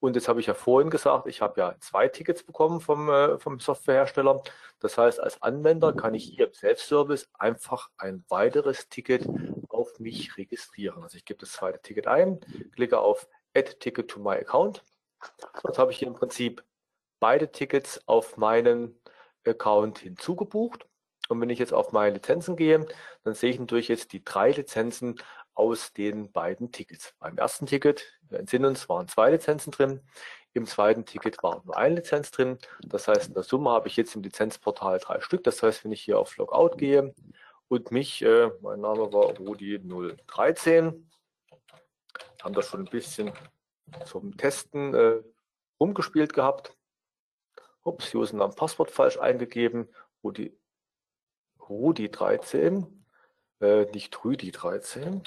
Und 0.00 0.16
jetzt 0.16 0.28
habe 0.28 0.40
ich 0.40 0.46
ja 0.46 0.54
vorhin 0.54 0.90
gesagt, 0.90 1.26
ich 1.26 1.42
habe 1.42 1.60
ja 1.60 1.74
zwei 1.80 2.08
Tickets 2.08 2.42
bekommen 2.42 2.80
vom, 2.80 3.08
äh, 3.10 3.38
vom 3.38 3.60
Softwarehersteller. 3.60 4.42
Das 4.80 4.96
heißt, 4.96 5.20
als 5.20 5.42
Anwender 5.42 5.92
kann 5.92 6.14
ich 6.14 6.24
hier 6.24 6.46
im 6.46 6.54
Self-Service 6.54 7.28
einfach 7.34 7.90
ein 7.98 8.24
weiteres 8.28 8.88
Ticket 8.88 9.26
auf 9.68 9.98
mich 9.98 10.36
registrieren. 10.36 11.02
Also 11.02 11.16
ich 11.16 11.24
gebe 11.24 11.40
das 11.40 11.52
zweite 11.52 11.80
Ticket 11.80 12.06
ein, 12.06 12.40
klicke 12.74 12.98
auf 12.98 13.28
Add 13.54 13.74
Ticket 13.78 14.08
to 14.08 14.20
my 14.20 14.36
Account. 14.36 14.82
Jetzt 15.64 15.78
habe 15.78 15.92
ich 15.92 15.98
hier 15.98 16.08
im 16.08 16.14
Prinzip 16.14 16.62
beide 17.20 17.52
Tickets 17.52 18.00
auf 18.06 18.36
meinen 18.36 18.98
Account 19.46 19.98
hinzugebucht. 20.00 20.86
Und 21.28 21.40
wenn 21.40 21.50
ich 21.50 21.60
jetzt 21.60 21.72
auf 21.72 21.92
meine 21.92 22.14
Lizenzen 22.14 22.56
gehe, 22.56 22.86
dann 23.22 23.34
sehe 23.34 23.50
ich 23.50 23.60
natürlich 23.60 23.88
jetzt 23.88 24.12
die 24.12 24.24
drei 24.24 24.50
Lizenzen 24.50 25.20
aus 25.54 25.92
den 25.92 26.32
beiden 26.32 26.72
Tickets. 26.72 27.14
Beim 27.20 27.38
ersten 27.38 27.66
Ticket, 27.66 28.02
wir 28.22 28.40
entsinnen 28.40 28.64
uns, 28.64 28.88
waren 28.88 29.06
zwei 29.06 29.30
Lizenzen 29.30 29.70
drin. 29.70 30.00
Im 30.52 30.66
zweiten 30.66 31.04
Ticket 31.04 31.42
war 31.42 31.62
nur 31.64 31.76
eine 31.76 31.96
Lizenz 31.96 32.32
drin. 32.32 32.58
Das 32.82 33.06
heißt, 33.06 33.28
in 33.28 33.34
der 33.34 33.44
Summe 33.44 33.70
habe 33.70 33.86
ich 33.86 33.96
jetzt 33.96 34.16
im 34.16 34.22
Lizenzportal 34.22 34.98
drei 34.98 35.20
Stück. 35.20 35.44
Das 35.44 35.62
heißt, 35.62 35.84
wenn 35.84 35.92
ich 35.92 36.02
hier 36.02 36.18
auf 36.18 36.36
Logout 36.36 36.76
gehe 36.76 37.14
und 37.68 37.92
mich, 37.92 38.22
äh, 38.22 38.50
mein 38.60 38.80
Name 38.80 39.12
war 39.12 39.30
Rudi013, 39.34 41.04
haben 42.42 42.54
das 42.54 42.66
schon 42.66 42.80
ein 42.80 42.90
bisschen 42.90 43.32
zum 44.06 44.36
Testen 44.36 44.94
äh, 44.94 45.22
rumgespielt 45.78 46.32
gehabt. 46.32 46.76
Ups, 47.82 48.14
Usernamen 48.14 48.54
Passwort 48.54 48.90
falsch 48.90 49.18
eingegeben. 49.18 49.88
Rudi, 50.22 50.56
Rudi 51.68 52.10
13, 52.10 53.04
äh, 53.60 53.86
nicht 53.92 54.24
Rüdi 54.24 54.50
13. 54.50 55.22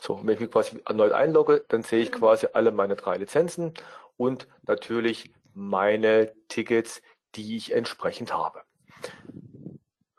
So, 0.00 0.20
wenn 0.22 0.34
ich 0.34 0.40
mich 0.40 0.50
quasi 0.50 0.80
erneut 0.86 1.12
einlogge, 1.12 1.64
dann 1.68 1.82
sehe 1.82 2.00
ich 2.00 2.12
quasi 2.12 2.46
alle 2.52 2.70
meine 2.70 2.96
drei 2.96 3.16
Lizenzen 3.16 3.74
und 4.16 4.46
natürlich 4.66 5.32
meine 5.52 6.32
Tickets, 6.48 7.02
die 7.34 7.56
ich 7.56 7.72
entsprechend 7.72 8.32
habe. 8.32 8.62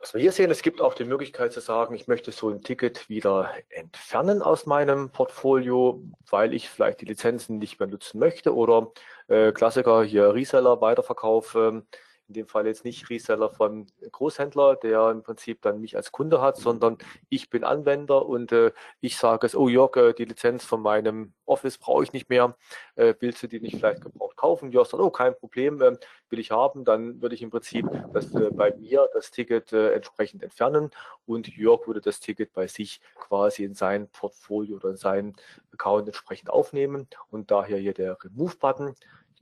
Was 0.08 0.13
wir 0.13 0.22
hier 0.22 0.32
sehen, 0.32 0.50
es 0.52 0.62
gibt 0.62 0.80
auch 0.80 0.93
die 0.93 1.04
Möglichkeit 1.04 1.52
zu 1.52 1.60
sagen, 1.60 1.93
ich 1.93 2.08
möchte 2.08 2.32
so 2.32 2.48
ein 2.48 2.63
Ticket 2.63 3.10
wieder 3.10 3.52
entfernen 3.67 4.41
aus 4.41 4.65
meinem 4.65 5.10
Portfolio, 5.10 6.02
weil 6.30 6.54
ich 6.54 6.70
vielleicht 6.70 7.02
die 7.02 7.06
Lizenzen 7.06 7.58
nicht 7.58 7.78
mehr 7.78 7.89
nutzen 7.89 8.17
möchte 8.17 8.56
oder 8.56 8.93
äh, 9.28 9.52
Klassiker 9.52 10.06
hier 10.06 10.34
Reseller, 10.34 10.80
Weiterverkauf. 10.80 11.56
Äh, 11.56 11.82
in 12.27 12.33
dem 12.33 12.47
Fall 12.47 12.67
jetzt 12.67 12.83
nicht 12.83 13.09
Reseller 13.09 13.49
von 13.49 13.87
Großhändler, 14.11 14.75
der 14.75 15.09
im 15.11 15.23
Prinzip 15.23 15.61
dann 15.61 15.79
mich 15.79 15.95
als 15.95 16.11
Kunde 16.11 16.41
hat, 16.41 16.57
sondern 16.57 16.97
ich 17.29 17.49
bin 17.49 17.63
Anwender 17.63 18.25
und 18.25 18.51
äh, 18.51 18.71
ich 18.99 19.17
sage 19.17 19.47
es, 19.47 19.55
oh 19.55 19.69
Jörg, 19.69 19.95
äh, 19.95 20.13
die 20.13 20.25
Lizenz 20.25 20.65
von 20.65 20.81
meinem 20.81 21.33
Office 21.45 21.77
brauche 21.77 22.03
ich 22.03 22.13
nicht 22.13 22.29
mehr, 22.29 22.57
äh, 22.95 23.13
willst 23.19 23.43
du 23.43 23.47
die 23.47 23.61
nicht 23.61 23.77
vielleicht 23.77 24.01
gebraucht 24.01 24.35
kaufen? 24.35 24.71
Jörg 24.71 24.87
sagt, 24.87 25.01
oh, 25.01 25.09
kein 25.09 25.35
Problem, 25.35 25.81
ähm, 25.81 25.97
will 26.29 26.39
ich 26.39 26.51
haben, 26.51 26.83
dann 26.83 27.21
würde 27.21 27.35
ich 27.35 27.41
im 27.41 27.49
Prinzip 27.49 27.87
das, 28.13 28.33
äh, 28.35 28.49
bei 28.51 28.75
mir 28.75 29.07
das 29.13 29.31
Ticket 29.31 29.71
äh, 29.71 29.93
entsprechend 29.93 30.43
entfernen 30.43 30.91
und 31.25 31.47
Jörg 31.47 31.87
würde 31.87 32.01
das 32.01 32.19
Ticket 32.19 32.51
bei 32.53 32.67
sich 32.67 32.99
quasi 33.15 33.63
in 33.63 33.73
sein 33.73 34.09
Portfolio 34.09 34.75
oder 34.75 34.89
in 34.89 34.97
seinen 34.97 35.35
Account 35.71 36.07
entsprechend 36.07 36.49
aufnehmen. 36.49 37.07
Und 37.29 37.51
daher 37.51 37.77
hier 37.77 37.93
der 37.93 38.17
Remove-Button 38.23 38.95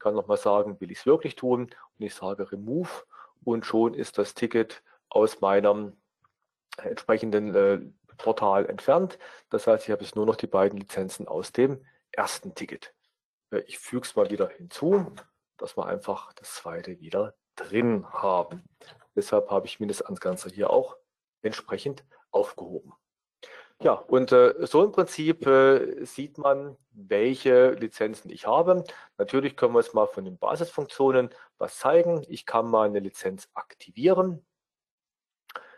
kann 0.05 0.13
nochmal 0.13 0.37
sagen, 0.37 0.79
will 0.79 0.91
ich 0.91 0.99
es 0.99 1.05
wirklich 1.07 1.35
tun? 1.35 1.63
Und 1.63 2.05
ich 2.05 2.13
sage 2.13 2.51
Remove 2.51 3.05
und 3.43 3.65
schon 3.65 3.95
ist 3.95 4.19
das 4.19 4.35
Ticket 4.35 4.83
aus 5.09 5.41
meinem 5.41 5.97
entsprechenden 6.77 7.55
äh, 7.55 7.79
Portal 8.19 8.67
entfernt. 8.67 9.17
Das 9.49 9.65
heißt, 9.65 9.85
ich 9.85 9.91
habe 9.91 10.03
jetzt 10.03 10.15
nur 10.15 10.27
noch 10.27 10.35
die 10.35 10.45
beiden 10.45 10.77
Lizenzen 10.77 11.27
aus 11.27 11.53
dem 11.53 11.83
ersten 12.11 12.53
Ticket. 12.53 12.93
Äh, 13.49 13.61
ich 13.61 13.79
füge 13.79 14.05
es 14.05 14.15
mal 14.15 14.29
wieder 14.29 14.47
hinzu, 14.47 15.11
dass 15.57 15.75
wir 15.75 15.87
einfach 15.87 16.33
das 16.33 16.53
zweite 16.53 16.99
wieder 16.99 17.33
drin 17.55 18.05
haben. 18.07 18.61
Deshalb 19.15 19.49
habe 19.49 19.65
ich 19.65 19.79
mir 19.79 19.87
das 19.87 20.03
Ganze 20.19 20.49
hier 20.49 20.69
auch 20.69 20.97
entsprechend 21.41 22.05
aufgehoben. 22.29 22.93
Ja, 23.81 23.93
und 23.93 24.31
äh, 24.31 24.53
so 24.65 24.83
im 24.83 24.91
Prinzip 24.91 25.45
äh, 25.45 26.05
sieht 26.05 26.37
man, 26.37 26.77
welche 26.91 27.71
Lizenzen 27.71 28.31
ich 28.31 28.47
habe. 28.47 28.83
Natürlich 29.17 29.57
können 29.57 29.73
wir 29.73 29.81
jetzt 29.81 29.93
mal 29.93 30.07
von 30.07 30.23
den 30.23 30.37
Basisfunktionen 30.37 31.29
was 31.57 31.77
zeigen. 31.77 32.23
Ich 32.29 32.45
kann 32.45 32.67
mal 32.69 32.87
eine 32.87 32.99
Lizenz 32.99 33.49
aktivieren. 33.53 34.45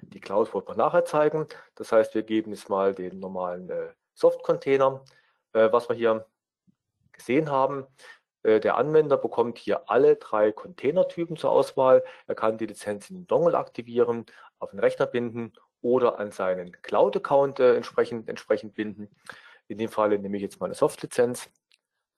Die 0.01 0.19
Cloud 0.19 0.53
wird 0.53 0.67
man 0.67 0.77
nachher 0.77 1.05
zeigen. 1.05 1.47
Das 1.75 1.91
heißt, 1.91 2.13
wir 2.13 2.23
geben 2.23 2.51
jetzt 2.51 2.69
mal 2.69 2.93
den 2.93 3.19
normalen 3.19 3.69
äh, 3.69 3.93
Soft-Container, 4.13 5.03
äh, 5.53 5.71
was 5.71 5.89
wir 5.89 5.95
hier 5.95 6.27
gesehen 7.13 7.49
haben. 7.49 7.88
Äh, 8.43 8.60
der 8.60 8.77
Anwender 8.77 9.17
bekommt 9.17 9.57
hier 9.57 9.89
alle 9.89 10.17
drei 10.17 10.51
Containertypen 10.51 11.36
zur 11.36 11.51
Auswahl. 11.51 12.03
Er 12.27 12.36
kann 12.36 12.60
die 12.60 12.67
Lizenz 12.67 13.10
in 13.10 13.17
den 13.17 13.27
Dongle 13.27 13.57
aktivieren, 13.57 14.25
auf 14.60 14.69
den 14.69 14.79
Rechner 14.79 15.07
binden 15.07 15.53
oder 15.88 16.19
an 16.19 16.32
seinen 16.32 16.73
Cloud-Account 16.82 17.62
äh, 17.62 17.76
entsprechend, 17.76 18.28
entsprechend 18.28 18.76
binden. 18.76 19.10
In 19.69 19.78
dem 19.78 19.89
Fall 19.89 20.10
nehme 20.10 20.36
ich 20.36 20.43
jetzt 20.43 20.60
meine 20.60 20.73
Soft-Lizenz. 20.73 21.50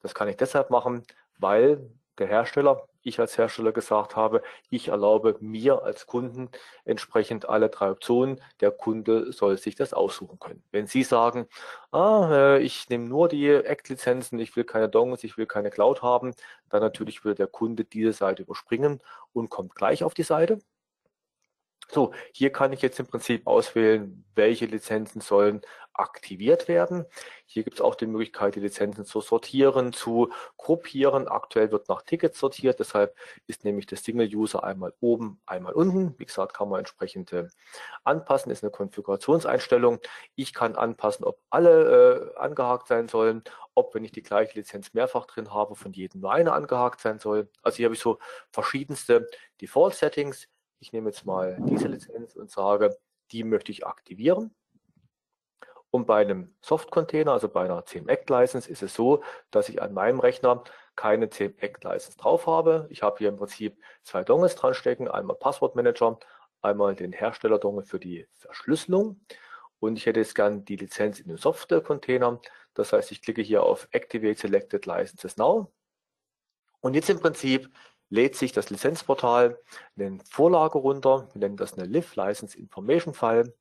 Das 0.02 0.16
kann 0.16 0.28
ich 0.28 0.38
deshalb 0.38 0.72
machen, 0.72 1.04
weil 1.38 1.88
der 2.18 2.28
Hersteller, 2.28 2.88
ich 3.04 3.20
als 3.20 3.38
Hersteller 3.38 3.72
gesagt 3.72 4.16
habe, 4.16 4.42
ich 4.72 4.88
erlaube 4.88 5.38
mir 5.40 5.84
als 5.84 6.08
Kunden 6.08 6.50
entsprechend 6.84 7.48
alle 7.48 7.70
drei 7.70 7.92
Optionen. 7.92 8.42
Der 8.60 8.72
Kunde 8.72 9.32
soll 9.32 9.60
sich 9.60 9.76
das 9.76 9.94
aussuchen 9.94 10.40
können. 10.40 10.64
Wenn 10.72 10.88
Sie 10.88 11.04
sagen, 11.04 11.48
ah, 11.92 12.30
äh, 12.32 12.64
ich 12.64 12.90
nehme 12.90 13.06
nur 13.06 13.30
die 13.30 13.50
Act-Lizenzen, 13.50 14.40
ich 14.40 14.56
will 14.56 14.64
keine 14.64 14.90
Dongles, 14.90 15.24
ich 15.24 15.38
will 15.38 15.46
keine 15.46 15.70
Cloud 15.70 16.02
haben, 16.02 16.34
dann 16.70 16.82
natürlich 16.82 17.24
würde 17.24 17.36
der 17.36 17.48
Kunde 17.48 17.86
diese 17.86 18.14
Seite 18.14 18.42
überspringen 18.42 19.00
und 19.32 19.50
kommt 19.50 19.76
gleich 19.76 20.04
auf 20.04 20.16
die 20.16 20.24
Seite. 20.24 20.58
So, 21.92 22.14
hier 22.34 22.52
kann 22.52 22.72
ich 22.72 22.82
jetzt 22.84 23.00
im 23.00 23.08
Prinzip 23.08 23.48
auswählen, 23.48 24.24
welche 24.36 24.66
Lizenzen 24.66 25.22
sollen 25.22 25.62
aktiviert 25.94 26.68
werden. 26.68 27.06
Hier 27.46 27.64
gibt 27.64 27.78
es 27.78 27.82
auch 27.82 27.96
die 27.96 28.06
Möglichkeit, 28.06 28.56
die 28.56 28.60
Lizenzen 28.60 29.06
zu 29.06 29.22
sortieren, 29.22 29.92
zu 29.92 30.32
gruppieren. 30.56 31.28
Aktuell 31.28 31.72
wird 31.72 31.90
nach 31.90 32.04
Tickets 32.04 32.40
sortiert, 32.40 32.80
deshalb 32.80 33.16
ist 33.48 33.66
nämlich 33.66 33.88
der 33.88 33.98
Single-User 33.98 34.64
einmal 34.64 34.94
oben, 35.02 35.42
einmal 35.46 35.74
unten. 35.74 36.18
Wie 36.18 36.26
gesagt, 36.26 36.54
kann 36.54 36.70
man 36.70 36.80
entsprechend 36.80 37.34
äh, 37.34 37.48
anpassen, 38.04 38.52
ist 38.52 38.64
eine 38.64 38.72
Konfigurationseinstellung. 38.72 40.00
Ich 40.36 40.54
kann 40.54 40.76
anpassen, 40.76 41.26
ob 41.26 41.40
alle 41.50 42.32
äh, 42.36 42.40
angehakt 42.40 42.88
sein 42.88 43.08
sollen, 43.08 43.44
ob, 43.74 43.94
wenn 43.96 44.06
ich 44.06 44.12
die 44.12 44.24
gleiche 44.24 44.58
Lizenz 44.58 44.94
mehrfach 44.94 45.26
drin 45.26 45.54
habe, 45.54 45.76
von 45.76 45.92
jedem 45.92 46.22
nur 46.22 46.32
eine 46.32 46.54
angehakt 46.54 47.02
sein 47.02 47.20
soll. 47.20 47.50
Also 47.64 47.78
hier 47.78 47.88
habe 47.88 47.96
ich 47.96 48.02
so 48.02 48.20
verschiedenste 48.52 49.28
Default-Settings 49.60 50.48
ich 50.80 50.94
nehme 50.94 51.10
jetzt 51.10 51.26
mal 51.26 51.58
diese 51.62 51.88
Lizenz 51.88 52.36
und 52.36 52.50
sage, 52.50 52.98
die 53.32 53.44
möchte 53.44 53.72
ich 53.72 53.86
aktivieren. 53.86 54.54
Und 55.92 56.06
bei 56.06 56.22
einem 56.22 56.54
Soft-Container, 56.62 57.32
also 57.32 57.50
bei 57.50 57.66
einer 57.66 57.84
CMAC-License, 57.84 58.70
ist 58.70 58.84
es 58.84 58.94
so, 58.94 59.24
dass 59.50 59.70
ich 59.70 59.82
an 59.82 59.94
meinem 59.94 60.20
Rechner 60.20 60.64
keine 60.96 61.30
CMAC-License 61.30 62.18
drauf 62.18 62.46
habe. 62.46 62.88
Ich 62.92 63.02
habe 63.02 63.18
hier 63.18 63.30
im 63.30 63.38
Prinzip 63.38 63.82
zwei 64.04 64.24
Dongles 64.24 64.56
dran 64.56 64.76
stecken, 64.76 65.08
einmal 65.08 65.36
Passwortmanager, 65.36 66.20
einmal 66.62 66.96
den 66.96 67.12
Hersteller-Dongle 67.12 67.84
für 67.84 68.00
die 68.00 68.28
Verschlüsselung. 68.36 69.20
Und 69.80 69.98
ich 69.98 70.06
hätte 70.06 70.20
jetzt 70.20 70.36
gern 70.36 70.64
die 70.66 70.76
Lizenz 70.76 71.20
in 71.20 71.28
dem 71.28 71.38
Software-Container. 71.38 72.40
Das 72.76 72.94
heißt, 72.94 73.12
ich 73.12 73.22
klicke 73.22 73.42
hier 73.42 73.64
auf 73.64 73.88
Activate 73.92 74.40
Selected 74.40 74.86
Licenses 74.86 75.38
Now. 75.38 75.72
Und 76.82 76.94
jetzt 76.94 77.10
im 77.10 77.20
Prinzip 77.20 77.70
lädt 78.10 78.36
sich 78.36 78.52
das 78.52 78.70
Lizenzportal 78.70 79.60
eine 79.98 80.20
Vorlage 80.30 80.78
runter, 80.78 81.30
wir 81.34 81.40
nennen 81.40 81.58
das 81.58 81.78
eine 81.78 81.88
Live 81.88 82.16
License 82.16 82.58
Information 82.58 83.14
File. 83.14 83.54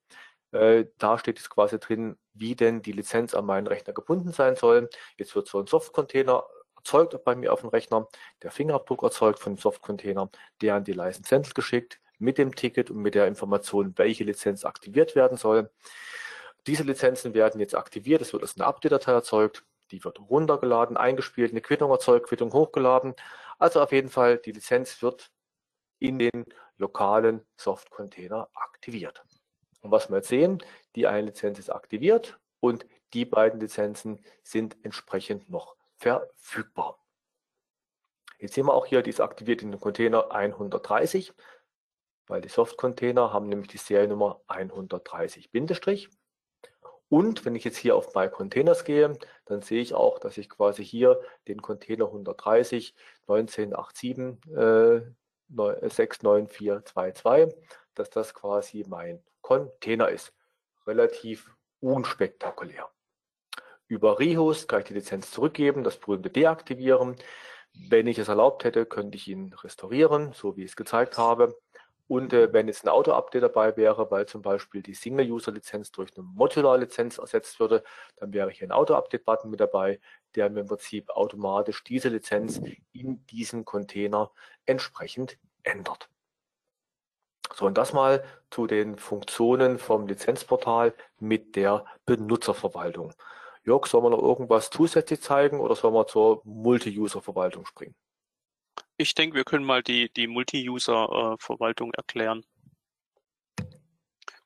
Äh, 0.53 0.87
da 0.97 1.19
steht 1.19 1.39
es 1.39 1.51
quasi 1.51 1.79
drin, 1.79 2.17
wie 2.33 2.57
denn 2.57 2.81
die 2.81 2.93
Lizenz 2.93 3.35
an 3.35 3.45
meinen 3.45 3.67
Rechner 3.67 3.93
gebunden 3.93 4.33
sein 4.33 4.57
soll. 4.57 4.89
Jetzt 5.19 5.35
wird 5.35 5.47
so 5.47 5.61
ein 5.61 5.67
Soft-Container 5.67 6.45
erzeugt 6.77 7.23
bei 7.25 7.35
mir 7.35 7.53
auf 7.53 7.61
dem 7.61 7.69
Rechner, 7.69 8.09
der 8.43 8.51
Fingerabdruck 8.51 9.03
erzeugt 9.03 9.41
von 9.41 9.55
dem 9.55 9.59
Soft-Container, 9.61 10.31
der 10.63 10.77
an 10.77 10.85
die 10.85 10.93
License 10.93 11.29
Central 11.29 11.53
geschickt 11.53 12.01
mit 12.19 12.39
dem 12.39 12.55
Ticket 12.55 12.91
und 12.91 12.99
mit 12.99 13.15
der 13.15 13.27
Information, 13.27 13.93
welche 13.97 14.25
Lizenz 14.25 14.65
aktiviert 14.65 15.15
werden 15.15 15.37
soll. 15.37 15.71
Diese 16.67 16.83
Lizenzen 16.83 17.35
werden 17.35 17.61
jetzt 17.61 17.75
aktiviert, 17.75 18.23
es 18.23 18.33
wird 18.33 18.43
als 18.43 18.57
eine 18.57 18.67
Update-Datei 18.67 19.13
erzeugt, 19.13 19.65
die 19.91 20.05
wird 20.05 20.19
runtergeladen, 20.21 20.97
eingespielt, 20.97 21.53
eine 21.53 21.61
Quittung 21.61 21.91
erzeugt, 21.91 22.27
Quittung 22.27 22.53
hochgeladen. 22.53 23.15
Also 23.59 23.83
auf 23.83 23.93
jeden 23.93 24.09
Fall, 24.09 24.39
die 24.39 24.53
Lizenz 24.53 25.03
wird 25.03 25.31
in 25.99 26.19
den 26.19 26.45
lokalen 26.77 27.45
Soft-Container 27.57 28.49
aktiviert. 28.55 29.25
Und 29.81 29.91
was 29.91 30.09
wir 30.09 30.17
jetzt 30.17 30.29
sehen, 30.29 30.63
die 30.95 31.07
eine 31.07 31.27
Lizenz 31.27 31.59
ist 31.59 31.71
aktiviert 31.71 32.39
und 32.61 32.87
die 33.13 33.25
beiden 33.25 33.61
Lizenzen 33.61 34.25
sind 34.43 34.77
entsprechend 34.83 35.51
noch 35.51 35.77
verfügbar. 35.97 37.03
Jetzt 38.39 38.55
sehen 38.55 38.67
wir 38.67 38.75
auch 38.75 38.87
hier, 38.87 39.03
die 39.03 39.11
ist 39.11 39.21
aktiviert 39.21 39.63
in 39.63 39.73
den 39.73 39.81
Container 39.81 40.31
130, 40.31 41.33
weil 42.29 42.41
die 42.41 42.49
Soft-Container 42.49 43.33
haben 43.33 43.49
nämlich 43.49 43.69
die 43.69 43.79
Seriennummer 43.79 44.41
130 44.47 45.51
Bindestrich. 45.51 46.09
Und 47.09 47.45
wenn 47.45 47.55
ich 47.55 47.65
jetzt 47.65 47.79
hier 47.79 47.97
auf 47.97 48.15
My 48.15 48.29
Containers 48.29 48.85
gehe, 48.85 49.17
dann 49.47 49.63
sehe 49.63 49.81
ich 49.81 49.95
auch, 49.95 50.19
dass 50.19 50.37
ich 50.37 50.49
quasi 50.49 50.85
hier 50.85 51.21
den 51.47 51.63
Container 51.63 52.07
130 52.07 52.95
1987 53.27 54.39
äh, 54.55 55.01
69422, 55.51 57.57
dass 57.95 58.11
das 58.11 58.35
quasi 58.35 58.85
mein 58.87 59.23
Container 59.41 60.11
ist. 60.11 60.35
Relativ 60.87 61.51
unspektakulär. 61.81 62.91
Über 63.87 64.19
Rehost 64.19 64.69
kann 64.69 64.81
ich 64.81 64.87
die 64.87 64.95
Lizenz 64.95 65.31
zurückgeben, 65.31 65.85
das 65.85 65.99
berühmte 65.99 66.29
deaktivieren. 66.29 67.17
Wenn 67.89 68.07
ich 68.07 68.19
es 68.19 68.29
erlaubt 68.29 68.65
hätte, 68.65 68.85
könnte 68.85 69.17
ich 69.17 69.29
ihn 69.29 69.55
restaurieren, 69.55 70.33
so 70.33 70.57
wie 70.57 70.65
ich 70.65 70.71
es 70.71 70.77
gezeigt 70.77 71.17
habe. 71.17 71.57
Und 72.09 72.33
äh, 72.33 72.53
wenn 72.55 72.69
jetzt 72.69 72.85
ein 72.85 72.89
Auto-Update 72.89 73.43
dabei 73.43 73.77
wäre, 73.77 74.11
weil 74.11 74.27
zum 74.27 74.41
Beispiel 74.41 74.83
die 74.83 74.95
Single-User-Lizenz 74.95 75.93
durch 75.93 76.17
eine 76.17 76.25
Modular-Lizenz 76.25 77.19
ersetzt 77.19 77.61
würde, 77.61 77.85
dann 78.17 78.33
wäre 78.33 78.51
hier 78.51 78.67
ein 78.67 78.73
Auto-Update-Button 78.73 79.51
mit 79.51 79.61
dabei, 79.61 80.01
der 80.35 80.49
mir 80.49 80.61
im 80.61 80.69
Prinzip 80.69 81.11
automatisch 81.11 81.85
diese 81.85 82.09
Lizenz 82.09 82.63
in 82.93 83.27
diesem 83.27 83.67
Container 83.67 84.33
entsprechend 84.65 85.39
ändert. 85.63 86.09
So, 87.55 87.67
und 87.67 87.77
das 87.77 87.93
mal 87.93 88.25
zu 88.51 88.67
den 88.67 88.97
Funktionen 88.97 89.79
vom 89.79 90.07
Lizenzportal 90.07 90.95
mit 91.19 91.57
der 91.57 91.85
Benutzerverwaltung. 92.07 93.13
Jörg, 93.65 93.87
soll 93.87 94.01
man 94.01 94.13
noch 94.13 94.23
irgendwas 94.23 94.71
zusätzlich 94.71 95.21
zeigen 95.21 95.61
oder 95.61 95.75
soll 95.75 95.93
man 95.93 96.07
zur 96.07 96.41
Multi-User-Verwaltung 96.45 97.67
springen? 97.67 97.95
Ich 99.01 99.15
denke, 99.15 99.37
wir 99.37 99.45
können 99.45 99.65
mal 99.65 99.81
die, 99.83 100.13
die 100.13 100.27
Multi-User-Verwaltung 100.27 101.95
erklären. 101.95 102.45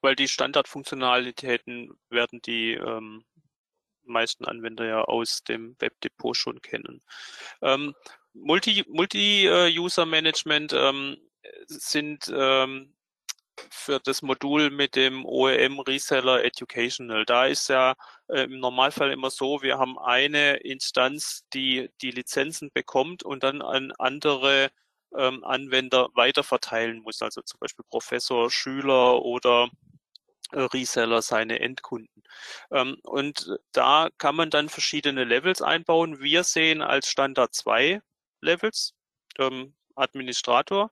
Weil 0.03 0.15
die 0.15 0.29
Standardfunktionalitäten 0.29 1.99
werden 2.11 2.43
die 2.43 2.75
ähm, 2.75 3.25
meisten 4.05 4.45
Anwender 4.45 4.85
ja 4.85 5.05
aus 5.05 5.43
dem 5.43 5.75
Webdepot 5.79 6.37
schon 6.37 6.61
kennen. 6.61 7.03
Ähm, 7.63 7.95
Multi-User-Management 8.35 10.75
ähm, 10.75 11.17
sind 11.67 12.31
ähm, 12.35 12.93
für 13.71 14.01
das 14.01 14.23
Modul 14.23 14.71
mit 14.71 14.97
dem 14.97 15.25
OEM 15.25 15.81
Reseller 15.81 16.45
Educational. 16.45 17.25
Da 17.25 17.47
ist 17.47 17.69
ja 17.69 17.95
äh, 18.29 18.45
im 18.45 18.61
Normalfall 18.61 19.13
immer 19.13 19.31
so, 19.31 19.63
wir 19.63 19.79
haben 19.79 19.99
eine 19.99 20.57
Instanz, 20.57 21.45
die 21.53 21.91
die 22.01 22.11
Lizenzen 22.11 22.71
bekommt 22.73 23.23
und 23.23 23.43
dann 23.43 23.63
an 23.63 23.93
andere 23.99 24.71
ähm, 25.17 25.45
Anwender 25.45 26.09
weiterverteilen 26.15 27.01
muss, 27.03 27.23
also 27.23 27.43
zum 27.43 27.61
Beispiel 27.61 27.85
Professor, 27.89 28.51
Schüler 28.51 29.23
oder 29.23 29.69
äh, 30.53 30.61
Reseller 30.61 31.23
seine 31.23 31.61
Endkunden. 31.61 32.23
Ähm, 32.71 32.99
und 33.05 33.59
da 33.73 34.11
kann 34.19 34.37
man 34.37 34.51
dann 34.51 34.69
verschiedene 34.69 35.25
Levels 35.25 35.63
einbauen. 35.63 36.21
Wir 36.21 36.45
sehen 36.45 36.83
als 36.83 37.09
Standard 37.09 37.55
zwei 37.55 38.03
Levels. 38.41 38.95
Ähm, 39.39 39.75
Administrator, 39.95 40.91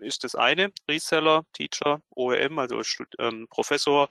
ist 0.00 0.24
das 0.24 0.34
eine, 0.34 0.72
Reseller, 0.88 1.44
Teacher, 1.52 2.02
OEM, 2.14 2.58
also 2.58 2.80
ähm, 3.18 3.46
Professor, 3.48 4.08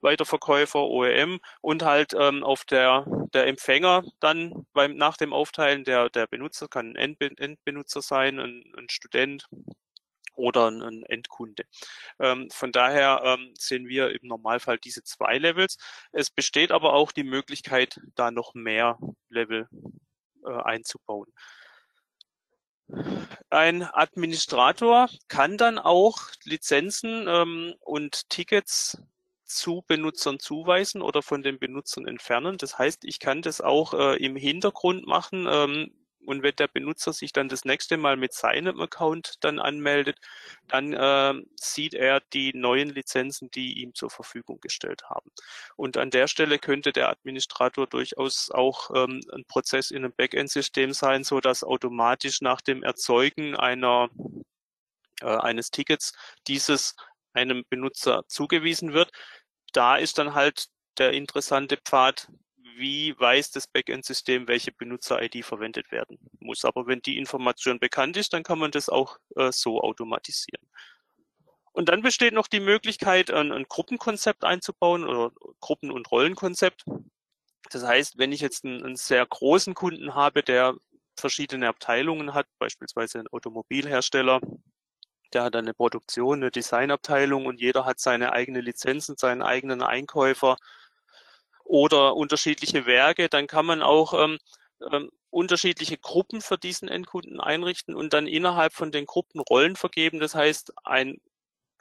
Weiterverkäufer, 0.00 0.80
OEM 0.80 1.40
und 1.60 1.82
halt 1.82 2.14
ähm, 2.18 2.42
auf 2.42 2.64
der, 2.64 3.06
der 3.34 3.46
Empfänger 3.46 4.04
dann 4.20 4.66
beim, 4.72 4.96
nach 4.96 5.16
dem 5.16 5.32
Aufteilen 5.32 5.84
der, 5.84 6.08
der 6.10 6.26
Benutzer, 6.26 6.68
kann 6.68 6.96
ein 6.96 7.16
Endbenutzer 7.18 8.02
sein, 8.02 8.38
ein, 8.38 8.64
ein 8.76 8.88
Student 8.88 9.46
oder 10.34 10.70
ein, 10.70 10.82
ein 10.82 11.02
Endkunde. 11.04 11.64
Ähm, 12.18 12.48
von 12.50 12.72
daher 12.72 13.22
ähm, 13.24 13.52
sehen 13.58 13.88
wir 13.88 14.10
im 14.10 14.26
Normalfall 14.26 14.78
diese 14.78 15.04
zwei 15.04 15.38
Levels. 15.38 15.76
Es 16.12 16.30
besteht 16.30 16.72
aber 16.72 16.94
auch 16.94 17.12
die 17.12 17.24
Möglichkeit, 17.24 18.00
da 18.14 18.30
noch 18.30 18.54
mehr 18.54 18.98
Level 19.28 19.68
äh, 20.44 20.50
einzubauen. 20.50 21.32
Ein 23.50 23.82
Administrator 23.82 25.08
kann 25.28 25.56
dann 25.56 25.78
auch 25.78 26.20
Lizenzen 26.44 27.26
ähm, 27.28 27.74
und 27.80 28.28
Tickets 28.28 28.98
zu 29.44 29.84
Benutzern 29.86 30.38
zuweisen 30.38 31.02
oder 31.02 31.22
von 31.22 31.42
den 31.42 31.58
Benutzern 31.58 32.06
entfernen. 32.06 32.56
Das 32.56 32.78
heißt, 32.78 33.04
ich 33.04 33.18
kann 33.18 33.42
das 33.42 33.60
auch 33.60 33.94
äh, 33.94 34.16
im 34.24 34.36
Hintergrund 34.36 35.06
machen. 35.06 35.46
Ähm, 35.50 35.92
und 36.30 36.42
wenn 36.42 36.54
der 36.56 36.68
Benutzer 36.68 37.12
sich 37.12 37.32
dann 37.32 37.48
das 37.48 37.64
nächste 37.64 37.96
Mal 37.96 38.16
mit 38.16 38.32
seinem 38.32 38.80
Account 38.80 39.34
dann 39.40 39.58
anmeldet, 39.58 40.18
dann 40.68 40.92
äh, 40.92 41.34
sieht 41.56 41.94
er 41.94 42.20
die 42.20 42.52
neuen 42.54 42.90
Lizenzen, 42.90 43.50
die 43.50 43.82
ihm 43.82 43.94
zur 43.94 44.10
Verfügung 44.10 44.60
gestellt 44.60 45.02
haben. 45.10 45.30
Und 45.76 45.96
an 45.96 46.10
der 46.10 46.28
Stelle 46.28 46.58
könnte 46.58 46.92
der 46.92 47.08
Administrator 47.10 47.86
durchaus 47.86 48.50
auch 48.50 48.90
ähm, 48.94 49.20
ein 49.32 49.44
Prozess 49.46 49.90
in 49.90 50.04
einem 50.04 50.14
Backend-System 50.14 50.92
sein, 50.92 51.24
so 51.24 51.40
dass 51.40 51.64
automatisch 51.64 52.40
nach 52.40 52.60
dem 52.60 52.82
Erzeugen 52.82 53.56
einer 53.56 54.08
äh, 55.20 55.26
eines 55.26 55.70
Tickets 55.70 56.12
dieses 56.46 56.94
einem 57.32 57.64
Benutzer 57.68 58.24
zugewiesen 58.28 58.92
wird. 58.92 59.10
Da 59.72 59.96
ist 59.96 60.18
dann 60.18 60.34
halt 60.34 60.66
der 60.98 61.12
interessante 61.12 61.76
Pfad, 61.76 62.28
wie 62.76 63.18
weiß 63.18 63.50
das 63.50 63.66
Backend-System, 63.66 64.48
welche 64.48 64.72
Benutzer-ID 64.72 65.44
verwendet 65.44 65.90
werden 65.90 66.18
muss. 66.38 66.64
Aber 66.64 66.86
wenn 66.86 67.02
die 67.02 67.18
Information 67.18 67.78
bekannt 67.78 68.16
ist, 68.16 68.32
dann 68.32 68.42
kann 68.42 68.58
man 68.58 68.70
das 68.70 68.88
auch 68.88 69.18
äh, 69.36 69.50
so 69.52 69.80
automatisieren. 69.80 70.66
Und 71.72 71.88
dann 71.88 72.02
besteht 72.02 72.34
noch 72.34 72.48
die 72.48 72.60
Möglichkeit, 72.60 73.30
ein, 73.30 73.52
ein 73.52 73.64
Gruppenkonzept 73.68 74.44
einzubauen 74.44 75.04
oder 75.04 75.32
Gruppen- 75.60 75.90
und 75.90 76.10
Rollenkonzept. 76.10 76.84
Das 77.70 77.84
heißt, 77.84 78.18
wenn 78.18 78.32
ich 78.32 78.40
jetzt 78.40 78.64
einen, 78.64 78.84
einen 78.84 78.96
sehr 78.96 79.24
großen 79.24 79.74
Kunden 79.74 80.14
habe, 80.14 80.42
der 80.42 80.74
verschiedene 81.16 81.68
Abteilungen 81.68 82.34
hat, 82.34 82.46
beispielsweise 82.58 83.20
ein 83.20 83.28
Automobilhersteller, 83.28 84.40
der 85.32 85.44
hat 85.44 85.54
eine 85.54 85.74
Produktion, 85.74 86.40
eine 86.40 86.50
Designabteilung 86.50 87.46
und 87.46 87.60
jeder 87.60 87.84
hat 87.84 88.00
seine 88.00 88.32
eigene 88.32 88.60
Lizenzen, 88.60 89.16
seinen 89.16 89.42
eigenen 89.42 89.82
Einkäufer, 89.82 90.56
oder 91.70 92.16
unterschiedliche 92.16 92.84
Werke, 92.84 93.28
dann 93.28 93.46
kann 93.46 93.64
man 93.64 93.80
auch 93.80 94.12
ähm, 94.12 94.38
ähm, 94.90 95.12
unterschiedliche 95.30 95.98
Gruppen 95.98 96.40
für 96.40 96.58
diesen 96.58 96.88
Endkunden 96.88 97.40
einrichten 97.40 97.94
und 97.94 98.12
dann 98.12 98.26
innerhalb 98.26 98.72
von 98.72 98.90
den 98.90 99.06
Gruppen 99.06 99.40
Rollen 99.40 99.76
vergeben. 99.76 100.18
Das 100.18 100.34
heißt, 100.34 100.72
ein, 100.84 101.20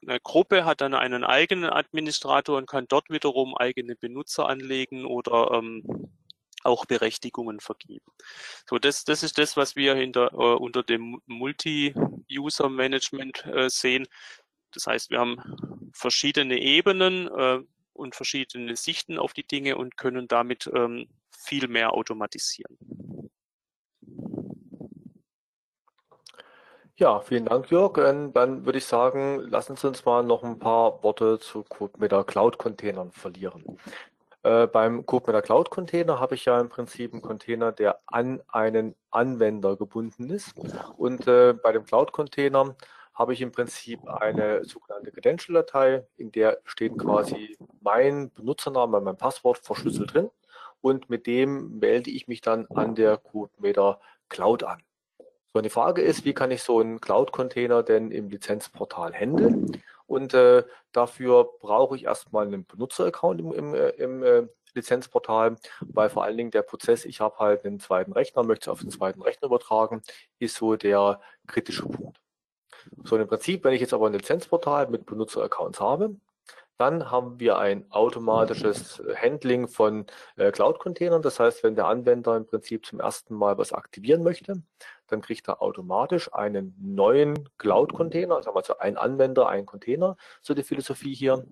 eine 0.06 0.20
Gruppe 0.20 0.64
hat 0.64 0.82
dann 0.82 0.94
einen 0.94 1.24
eigenen 1.24 1.72
Administrator 1.72 2.58
und 2.58 2.70
kann 2.70 2.86
dort 2.88 3.10
wiederum 3.10 3.58
eigene 3.58 3.96
Benutzer 3.96 4.48
anlegen 4.48 5.06
oder 5.06 5.54
ähm, 5.54 6.12
auch 6.64 6.86
Berechtigungen 6.86 7.60
vergeben. 7.60 8.12
So, 8.70 8.78
das, 8.78 9.06
das 9.06 9.24
ist 9.24 9.40
das, 9.40 9.58
was 9.58 9.76
wir 9.76 9.96
hinter, 9.96 10.32
äh, 10.34 10.56
unter 10.56 10.84
dem 10.84 11.20
Multi-User-Management 11.26 13.44
äh, 13.48 13.70
sehen. 13.70 14.06
Das 14.72 14.86
heißt, 14.86 15.10
wir 15.10 15.20
haben 15.20 15.42
verschiedene 15.94 16.60
Ebenen. 16.60 17.28
Äh, 17.28 17.62
und 18.00 18.16
verschiedene 18.16 18.76
Sichten 18.76 19.20
auf 19.20 19.34
die 19.34 19.46
Dinge 19.46 19.78
und 19.78 19.98
können 19.98 20.28
damit 20.28 20.70
ähm, 20.74 21.08
viel 21.30 21.68
mehr 21.68 21.94
automatisieren. 21.94 22.78
Ja, 27.00 27.22
vielen 27.22 27.46
Dank, 27.46 27.72
Jörg. 27.72 27.98
Und 27.98 28.34
dann 28.34 28.66
würde 28.66 28.78
ich 28.78 28.86
sagen, 28.86 29.40
lassen 29.50 29.78
Sie 29.78 29.88
uns 29.88 30.04
mal 30.04 30.22
noch 30.22 30.44
ein 30.44 30.60
paar 30.60 31.02
Worte 31.02 31.40
zu 31.40 31.64
CodeMeter 31.64 32.26
Cloud-Containern 32.26 33.12
verlieren. 33.14 33.64
Äh, 34.44 34.68
beim 34.68 35.06
CodeMeter 35.06 35.42
Cloud-Container 35.42 36.20
habe 36.20 36.36
ich 36.36 36.44
ja 36.44 36.60
im 36.60 36.68
Prinzip 36.68 37.14
einen 37.14 37.22
Container, 37.22 37.72
der 37.72 38.02
an 38.06 38.42
einen 38.50 38.96
Anwender 39.12 39.78
gebunden 39.78 40.30
ist. 40.30 40.54
Und 40.98 41.26
äh, 41.26 41.54
bei 41.54 41.72
dem 41.72 41.86
Cloud-Container 41.86 42.76
habe 43.20 43.34
ich 43.34 43.42
im 43.42 43.52
Prinzip 43.52 44.08
eine 44.08 44.64
sogenannte 44.64 45.12
Credential-Datei, 45.12 46.08
in 46.16 46.32
der 46.32 46.60
steht 46.64 46.98
quasi 46.98 47.58
mein 47.82 48.32
Benutzername, 48.32 49.02
mein 49.02 49.18
Passwort 49.18 49.58
verschlüsselt 49.58 50.14
drin 50.14 50.30
und 50.80 51.10
mit 51.10 51.28
dem 51.28 51.80
melde 51.80 52.10
ich 52.10 52.30
mich 52.30 52.40
dann 52.40 52.66
an 52.68 52.96
der 52.96 53.18
CodeMeter 53.18 54.00
Cloud 54.30 54.64
an. 54.64 54.82
So, 55.54 55.60
die 55.62 55.70
Frage 55.70 56.02
ist, 56.02 56.24
wie 56.24 56.34
kann 56.34 56.52
ich 56.52 56.64
so 56.64 56.80
einen 56.80 57.02
Cloud-Container 57.02 57.84
denn 57.84 58.12
im 58.12 58.30
Lizenzportal 58.30 59.14
handeln? 59.14 59.82
Und 60.06 60.34
äh, 60.34 60.64
dafür 60.94 61.50
brauche 61.60 61.98
ich 61.98 62.06
erstmal 62.06 62.48
einen 62.48 62.66
Benutzeraccount 62.66 63.42
im, 63.42 63.52
im, 63.52 63.74
äh, 63.74 63.90
im 63.90 64.24
äh, 64.24 64.48
Lizenzportal, 64.74 65.58
weil 65.82 66.10
vor 66.10 66.24
allen 66.24 66.38
Dingen 66.38 66.52
der 66.52 66.62
Prozess, 66.62 67.04
ich 67.04 67.20
habe 67.20 67.38
halt 67.40 67.66
einen 67.66 67.80
zweiten 67.80 68.14
Rechner, 68.14 68.44
möchte 68.44 68.64
es 68.64 68.68
auf 68.70 68.80
den 68.80 68.92
zweiten 68.92 69.22
Rechner 69.22 69.48
übertragen, 69.48 70.04
ist 70.38 70.56
so 70.56 70.78
der 70.78 71.20
kritische 71.48 71.86
Punkt. 71.88 72.19
So 73.04 73.18
im 73.18 73.28
Prinzip, 73.28 73.64
wenn 73.64 73.74
ich 73.74 73.82
jetzt 73.82 73.94
aber 73.94 74.08
ein 74.08 74.14
Lizenzportal 74.14 74.88
mit 74.88 75.06
Benutzeraccounts 75.06 75.80
habe, 75.80 76.16
dann 76.80 77.12
haben 77.12 77.42
wir 77.42 77.58
ein 77.58 77.92
automatisches 77.92 79.04
Handling 79.22 79.68
von 79.68 80.06
äh, 80.38 80.50
Cloud-Containern. 80.50 81.22
Das 81.22 81.38
heißt, 81.38 81.62
wenn 81.62 81.76
der 81.76 81.88
Anwender 81.88 82.38
im 82.38 82.46
Prinzip 82.46 82.86
zum 82.86 83.02
ersten 83.02 83.36
Mal 83.36 83.58
was 83.58 83.74
aktivieren 83.74 84.24
möchte, 84.24 84.64
dann 85.08 85.22
kriegt 85.22 85.50
er 85.50 85.62
automatisch 85.62 86.34
einen 86.34 86.74
neuen 86.80 87.50
Cloud-Container, 87.58 88.42
sagen 88.42 88.56
wir 88.56 88.64
so 88.64 88.78
ein 88.78 88.96
Anwender, 88.96 89.50
ein 89.50 89.66
Container, 89.66 90.16
so 90.42 90.54
die 90.54 90.64
Philosophie 90.64 91.14
hier. 91.14 91.46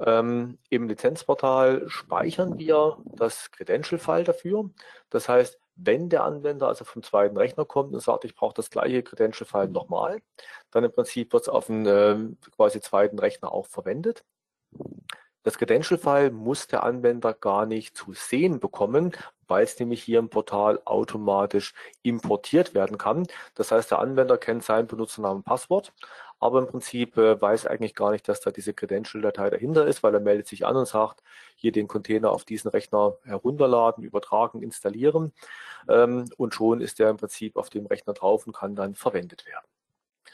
Ähm, 0.00 0.58
Im 0.70 0.88
Lizenzportal 0.88 1.86
speichern 1.88 2.58
wir 2.58 2.96
das 3.16 3.50
Credential-File 3.50 4.24
dafür. 4.24 4.70
Das 5.10 5.28
heißt, 5.28 5.60
wenn 5.78 6.08
der 6.08 6.24
Anwender 6.24 6.68
also 6.68 6.84
vom 6.84 7.02
zweiten 7.02 7.36
Rechner 7.36 7.64
kommt 7.64 7.94
und 7.94 8.00
sagt, 8.00 8.24
ich 8.24 8.34
brauche 8.34 8.54
das 8.54 8.70
gleiche 8.70 9.02
Credential-File 9.02 9.68
nochmal, 9.68 10.20
dann 10.70 10.84
im 10.84 10.92
Prinzip 10.92 11.32
wird 11.32 11.42
es 11.42 11.48
auf 11.48 11.66
dem 11.66 11.86
äh, 11.86 12.16
quasi 12.56 12.80
zweiten 12.80 13.18
Rechner 13.18 13.52
auch 13.52 13.66
verwendet. 13.66 14.24
Das 15.44 15.56
Credential-File 15.56 16.32
muss 16.32 16.66
der 16.66 16.82
Anwender 16.82 17.32
gar 17.32 17.64
nicht 17.64 17.96
zu 17.96 18.12
sehen 18.12 18.58
bekommen, 18.60 19.12
weil 19.48 19.64
es 19.64 19.78
nämlich 19.78 20.02
hier 20.02 20.18
im 20.18 20.28
Portal 20.28 20.80
automatisch 20.84 21.74
importiert 22.02 22.74
werden 22.74 22.98
kann. 22.98 23.26
Das 23.54 23.72
heißt, 23.72 23.90
der 23.90 23.98
Anwender 23.98 24.38
kennt 24.38 24.64
seinen 24.64 24.86
Benutzernamen 24.86 25.38
und 25.38 25.44
Passwort, 25.44 25.92
aber 26.40 26.60
im 26.60 26.66
Prinzip 26.66 27.16
äh, 27.16 27.40
weiß 27.40 27.66
eigentlich 27.66 27.94
gar 27.94 28.12
nicht, 28.12 28.28
dass 28.28 28.40
da 28.40 28.50
diese 28.50 28.74
Credential-Datei 28.74 29.50
dahinter 29.50 29.86
ist, 29.86 30.02
weil 30.02 30.14
er 30.14 30.20
meldet 30.20 30.46
sich 30.46 30.66
an 30.66 30.76
und 30.76 30.86
sagt, 30.86 31.22
hier 31.56 31.72
den 31.72 31.88
Container 31.88 32.30
auf 32.30 32.44
diesen 32.44 32.70
Rechner 32.70 33.16
herunterladen, 33.24 34.04
übertragen, 34.04 34.62
installieren 34.62 35.32
ähm, 35.88 36.26
und 36.36 36.54
schon 36.54 36.80
ist 36.80 36.98
der 36.98 37.10
im 37.10 37.16
Prinzip 37.16 37.56
auf 37.56 37.70
dem 37.70 37.86
Rechner 37.86 38.12
drauf 38.14 38.46
und 38.46 38.54
kann 38.54 38.76
dann 38.76 38.94
verwendet 38.94 39.46
werden. 39.46 39.66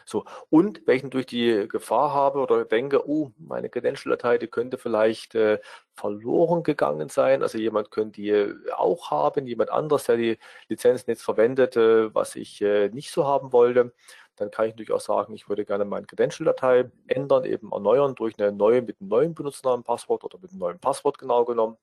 So, 0.04 0.24
und 0.50 0.82
wenn 0.86 0.96
ich 0.96 1.02
natürlich 1.02 1.26
die 1.26 1.66
Gefahr 1.68 2.12
habe 2.12 2.40
oder 2.40 2.64
denke, 2.64 3.08
oh, 3.08 3.32
meine 3.38 3.68
Credential-Datei, 3.70 4.38
die 4.38 4.48
könnte 4.48 4.78
vielleicht 4.78 5.34
äh, 5.34 5.58
verloren 5.94 6.62
gegangen 6.62 7.08
sein. 7.08 7.42
Also 7.42 7.58
jemand 7.58 7.90
könnte 7.90 8.20
die 8.20 8.52
auch 8.76 9.10
haben, 9.10 9.46
jemand 9.46 9.70
anders, 9.70 10.04
der 10.04 10.16
die 10.16 10.38
Lizenzen 10.68 11.10
jetzt 11.10 11.22
verwendet, 11.22 11.76
äh, 11.76 12.14
was 12.14 12.36
ich 12.36 12.60
äh, 12.62 12.88
nicht 12.90 13.10
so 13.10 13.26
haben 13.26 13.52
wollte. 13.52 13.92
Dann 14.36 14.50
kann 14.50 14.66
ich 14.66 14.72
natürlich 14.72 14.92
auch 14.92 15.00
sagen, 15.00 15.32
ich 15.34 15.48
würde 15.48 15.64
gerne 15.64 15.84
meine 15.84 16.06
Credential-Datei 16.06 16.90
ändern, 17.06 17.44
eben 17.44 17.72
erneuern 17.72 18.14
durch 18.14 18.38
eine 18.38 18.52
neue 18.52 18.82
mit 18.82 19.00
einem 19.00 19.08
neuen 19.08 19.34
Benutzernamen, 19.34 19.84
Passwort 19.84 20.24
oder 20.24 20.38
mit 20.40 20.50
einem 20.50 20.60
neuen 20.60 20.78
Passwort 20.80 21.18
genau 21.18 21.44
genommen. 21.44 21.76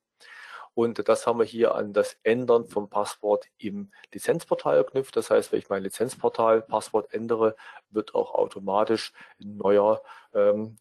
Und 0.74 1.06
das 1.08 1.26
haben 1.26 1.38
wir 1.38 1.44
hier 1.44 1.74
an 1.74 1.92
das 1.92 2.16
Ändern 2.22 2.66
vom 2.66 2.88
Passwort 2.88 3.46
im 3.58 3.90
Lizenzportal 4.12 4.82
geknüpft. 4.84 5.16
Das 5.16 5.30
heißt, 5.30 5.52
wenn 5.52 5.58
ich 5.58 5.68
mein 5.68 5.82
Lizenzportal 5.82 6.62
Passwort 6.62 7.12
ändere, 7.12 7.56
wird 7.90 8.14
auch 8.14 8.34
automatisch 8.34 9.12
ein 9.40 9.56
neuer 9.56 10.02
ähm, 10.34 10.78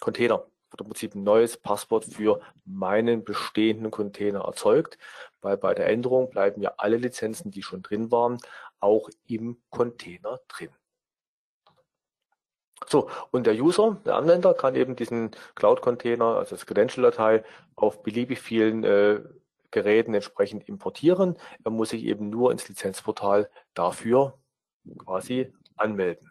Container 0.00 0.44
wird 0.72 0.80
im 0.80 0.86
Prinzip 0.88 1.14
ein 1.14 1.22
neues 1.22 1.56
Passwort 1.56 2.04
für 2.04 2.40
meinen 2.64 3.24
bestehenden 3.24 3.90
Container 3.90 4.40
erzeugt, 4.40 4.98
weil 5.40 5.56
bei 5.56 5.74
der 5.74 5.86
Änderung 5.86 6.30
bleiben 6.30 6.62
ja 6.62 6.74
alle 6.78 6.96
Lizenzen, 6.96 7.50
die 7.50 7.62
schon 7.62 7.82
drin 7.82 8.10
waren, 8.10 8.38
auch 8.80 9.08
im 9.26 9.62
Container 9.70 10.40
drin. 10.48 10.70
So, 12.88 13.08
und 13.30 13.46
der 13.46 13.54
User, 13.54 13.98
der 14.04 14.16
Anwender, 14.16 14.54
kann 14.54 14.74
eben 14.74 14.96
diesen 14.96 15.30
Cloud-Container, 15.54 16.36
also 16.36 16.56
das 16.56 16.66
Credential-Datei, 16.66 17.44
auf 17.76 18.02
beliebig 18.02 18.40
vielen 18.40 18.84
äh, 18.84 19.20
Geräten 19.70 20.14
entsprechend 20.14 20.68
importieren. 20.68 21.36
Er 21.64 21.70
muss 21.70 21.90
sich 21.90 22.04
eben 22.04 22.30
nur 22.30 22.52
ins 22.52 22.68
Lizenzportal 22.68 23.50
dafür 23.74 24.38
quasi 24.98 25.52
anmelden. 25.76 26.30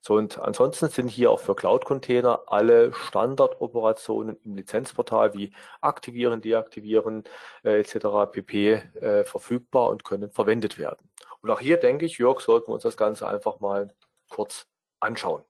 So, 0.00 0.14
und 0.14 0.38
ansonsten 0.38 0.88
sind 0.88 1.08
hier 1.08 1.30
auch 1.30 1.40
für 1.40 1.56
Cloud-Container 1.56 2.42
alle 2.46 2.92
Standardoperationen 2.94 4.38
im 4.44 4.54
Lizenzportal 4.54 5.34
wie 5.34 5.52
aktivieren, 5.80 6.40
deaktivieren 6.40 7.24
äh, 7.64 7.80
etc. 7.80 8.30
pp. 8.30 8.74
Äh, 9.00 9.24
verfügbar 9.24 9.88
und 9.90 10.04
können 10.04 10.30
verwendet 10.30 10.78
werden. 10.78 11.08
Und 11.40 11.50
auch 11.50 11.60
hier 11.60 11.78
denke 11.78 12.06
ich, 12.06 12.18
Jörg, 12.18 12.40
sollten 12.40 12.68
wir 12.68 12.74
uns 12.74 12.84
das 12.84 12.96
Ganze 12.96 13.26
einfach 13.28 13.60
mal 13.60 13.92
kurz 14.28 14.66
anschauen. 15.00 15.42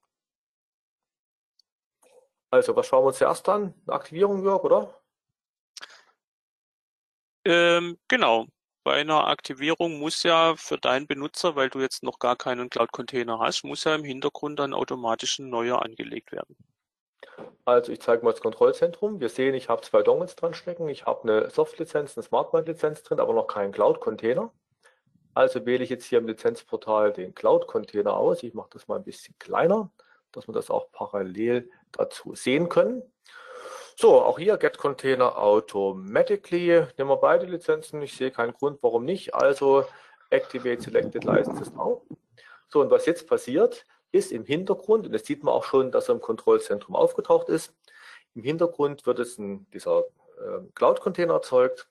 Also, 2.50 2.74
was 2.74 2.86
schauen 2.86 3.02
wir 3.02 3.08
uns 3.08 3.18
zuerst 3.18 3.48
an? 3.48 3.74
Aktivierung, 3.86 4.42
Jörg, 4.42 4.64
oder? 4.64 4.94
Ähm, 7.44 7.98
genau. 8.08 8.46
Bei 8.84 8.94
einer 8.94 9.26
Aktivierung 9.26 9.98
muss 9.98 10.22
ja 10.22 10.54
für 10.56 10.78
deinen 10.78 11.06
Benutzer, 11.06 11.56
weil 11.56 11.68
du 11.68 11.80
jetzt 11.80 12.02
noch 12.02 12.18
gar 12.18 12.36
keinen 12.36 12.70
Cloud-Container 12.70 13.38
hast, 13.38 13.64
muss 13.64 13.84
ja 13.84 13.94
im 13.94 14.04
Hintergrund 14.04 14.58
dann 14.58 14.72
automatisch 14.72 15.38
ein 15.38 15.50
neuer 15.50 15.82
angelegt 15.82 16.32
werden. 16.32 16.56
Also 17.66 17.92
ich 17.92 18.00
zeige 18.00 18.24
mal 18.24 18.30
das 18.32 18.40
Kontrollzentrum. 18.40 19.20
Wir 19.20 19.28
sehen, 19.28 19.54
ich 19.54 19.68
habe 19.68 19.82
zwei 19.82 20.02
Dongles 20.02 20.36
dran 20.36 20.54
stecken. 20.54 20.88
Ich 20.88 21.04
habe 21.04 21.22
eine 21.22 21.50
Soft-Lizenz, 21.50 22.16
eine 22.16 22.24
Smart-Lizenz 22.24 23.02
drin, 23.02 23.20
aber 23.20 23.34
noch 23.34 23.46
keinen 23.46 23.72
Cloud-Container. 23.72 24.50
Also 25.34 25.66
wähle 25.66 25.84
ich 25.84 25.90
jetzt 25.90 26.06
hier 26.06 26.18
im 26.18 26.26
Lizenzportal 26.26 27.12
den 27.12 27.34
Cloud-Container 27.34 28.14
aus. 28.14 28.42
Ich 28.42 28.54
mache 28.54 28.70
das 28.72 28.88
mal 28.88 28.96
ein 28.96 29.04
bisschen 29.04 29.34
kleiner 29.38 29.90
dass 30.32 30.48
wir 30.48 30.54
das 30.54 30.70
auch 30.70 30.90
parallel 30.92 31.70
dazu 31.92 32.34
sehen 32.34 32.68
können. 32.68 33.02
So, 33.96 34.20
auch 34.22 34.38
hier 34.38 34.56
Get 34.58 34.78
Container 34.78 35.38
Automatically. 35.38 36.86
Nehmen 36.96 37.10
wir 37.10 37.16
beide 37.16 37.46
Lizenzen. 37.46 38.00
Ich 38.02 38.16
sehe 38.16 38.30
keinen 38.30 38.52
Grund, 38.52 38.78
warum 38.82 39.04
nicht. 39.04 39.34
Also 39.34 39.84
Activate 40.30 40.80
Selected 40.80 41.24
Licenses 41.24 41.72
Now. 41.72 42.06
So, 42.68 42.80
und 42.80 42.90
was 42.90 43.06
jetzt 43.06 43.26
passiert, 43.26 43.86
ist 44.12 44.30
im 44.30 44.44
Hintergrund, 44.44 45.06
und 45.06 45.12
das 45.12 45.24
sieht 45.24 45.42
man 45.42 45.52
auch 45.52 45.64
schon, 45.64 45.90
dass 45.90 46.08
er 46.08 46.14
im 46.14 46.20
Kontrollzentrum 46.20 46.94
aufgetaucht 46.94 47.48
ist, 47.48 47.74
im 48.34 48.42
Hintergrund 48.42 49.04
wird 49.06 49.18
es 49.18 49.38
ein, 49.38 49.66
dieser 49.72 50.04
äh, 50.38 50.60
Cloud-Container 50.74 51.34
erzeugt 51.34 51.88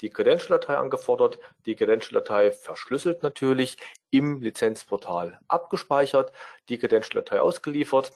die 0.00 0.10
Credential-Datei 0.10 0.76
angefordert, 0.76 1.38
die 1.66 1.74
Credential-Datei 1.74 2.52
verschlüsselt 2.52 3.22
natürlich, 3.22 3.76
im 4.10 4.40
Lizenzportal 4.40 5.38
abgespeichert, 5.48 6.32
die 6.68 6.78
Credential-Datei 6.78 7.40
ausgeliefert, 7.40 8.12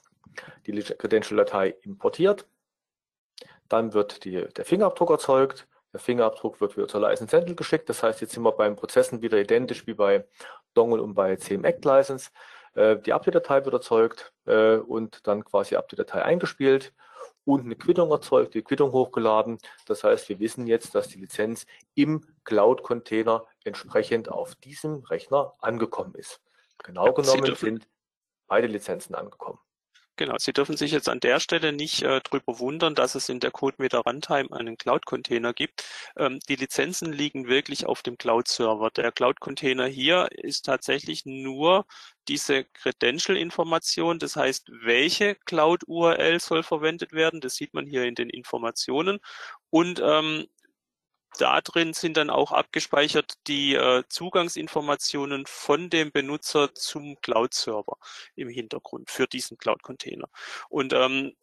die 0.67 0.73
Credential-Datei 0.73 1.77
importiert, 1.83 2.47
dann 3.69 3.93
wird 3.93 4.25
die, 4.25 4.47
der 4.57 4.65
Fingerabdruck 4.65 5.11
erzeugt, 5.11 5.67
der 5.93 6.01
Fingerabdruck 6.01 6.61
wird 6.61 6.77
wieder 6.77 6.89
zur 6.89 7.01
License 7.01 7.37
Handle 7.37 7.55
geschickt, 7.55 7.89
das 7.89 8.03
heißt, 8.03 8.21
jetzt 8.21 8.33
sind 8.33 8.43
wir 8.43 8.53
beim 8.53 8.77
Prozessen 8.77 9.23
wieder 9.23 9.39
identisch 9.39 9.87
wie 9.87 9.95
bei 9.95 10.27
Dongle 10.75 11.03
und 11.03 11.15
bei 11.15 11.37
CM 11.37 11.65
Act 11.65 11.85
License. 11.85 12.31
Äh, 12.75 12.97
die 12.97 13.13
Update-Datei 13.13 13.65
wird 13.65 13.75
erzeugt 13.75 14.33
äh, 14.47 14.77
und 14.77 15.27
dann 15.27 15.45
quasi 15.45 15.77
Update-Datei 15.77 16.23
eingespielt 16.23 16.93
und 17.45 17.65
eine 17.65 17.77
Quittung 17.77 18.11
erzeugt, 18.11 18.55
die 18.55 18.63
Quittung 18.63 18.93
hochgeladen. 18.93 19.59
Das 19.87 20.05
heißt, 20.05 20.29
wir 20.29 20.39
wissen 20.39 20.67
jetzt, 20.67 20.95
dass 20.95 21.09
die 21.09 21.19
Lizenz 21.19 21.67
im 21.95 22.27
Cloud-Container 22.45 23.45
entsprechend 23.65 24.31
auf 24.31 24.55
diesem 24.57 25.05
Rechner 25.05 25.55
angekommen 25.59 26.15
ist. 26.15 26.41
Genau 26.83 27.13
genommen 27.13 27.55
sind 27.55 27.89
beide 28.47 28.67
Lizenzen 28.67 29.15
angekommen. 29.15 29.59
Genau, 30.17 30.37
Sie 30.39 30.53
dürfen 30.53 30.77
sich 30.77 30.93
jetzt 30.93 31.09
an 31.09 31.19
der 31.19 31.41
Stelle 31.41 31.73
nicht 31.73 32.03
äh, 32.03 32.21
drüber 32.21 32.61
wundern, 32.61 32.95
dass 32.95 33.17
es 33.17 33.29
in 33.29 33.41
der 33.41 33.51
CodeMeter 33.51 33.99
Runtime 33.99 34.53
einen 34.53 34.79
Cloud-Container 34.79 35.53
gibt. 35.53 35.85
Ähm, 36.17 36.39
die 36.49 36.55
Lizenzen 36.55 37.13
liegen 37.13 37.49
wirklich 37.49 37.85
auf 37.87 38.01
dem 38.03 38.17
Cloud-Server. 38.17 38.91
Der 38.91 39.11
Cloud-Container 39.11 39.87
hier 39.87 40.29
ist 40.31 40.67
tatsächlich 40.67 41.27
nur 41.27 41.85
diese 42.29 42.65
Credential-Information, 42.65 44.21
das 44.21 44.37
heißt, 44.37 44.71
welche 44.85 45.35
Cloud-URL 45.35 46.39
soll 46.39 46.63
verwendet 46.63 47.13
werden, 47.13 47.41
das 47.41 47.57
sieht 47.57 47.75
man 47.75 47.85
hier 47.85 48.05
in 48.05 48.15
den 48.15 48.31
Informationen. 48.31 49.19
Und 49.71 50.01
ähm, 50.05 50.47
da 51.39 51.61
drin 51.61 51.93
sind 51.93 52.17
dann 52.17 52.31
auch 52.31 52.53
abgespeichert 52.53 53.35
die 53.47 53.75
äh, 53.75 54.05
Zugangsinformationen 54.09 55.47
von 55.47 55.91
dem 55.91 56.13
Benutzer 56.13 56.75
zum 56.75 57.21
Cloud-Server 57.21 57.97
im 58.37 58.49
Hintergrund 58.49 59.11
für 59.11 59.27
diesen 59.27 59.59
Cloud-Container. 59.59 60.29
Und 60.69 60.93
ähm, 60.93 61.35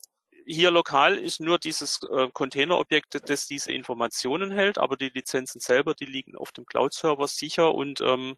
hier 0.45 0.71
lokal 0.71 1.17
ist 1.17 1.39
nur 1.39 1.59
dieses 1.59 1.99
äh, 2.09 2.29
Container-Objekt, 2.31 3.29
das 3.29 3.47
diese 3.47 3.71
Informationen 3.71 4.51
hält, 4.51 4.77
aber 4.77 4.97
die 4.97 5.09
Lizenzen 5.09 5.59
selber, 5.59 5.93
die 5.93 6.05
liegen 6.05 6.35
auf 6.35 6.51
dem 6.51 6.65
Cloud-Server 6.65 7.27
sicher 7.27 7.73
und 7.73 8.01
ähm, 8.01 8.35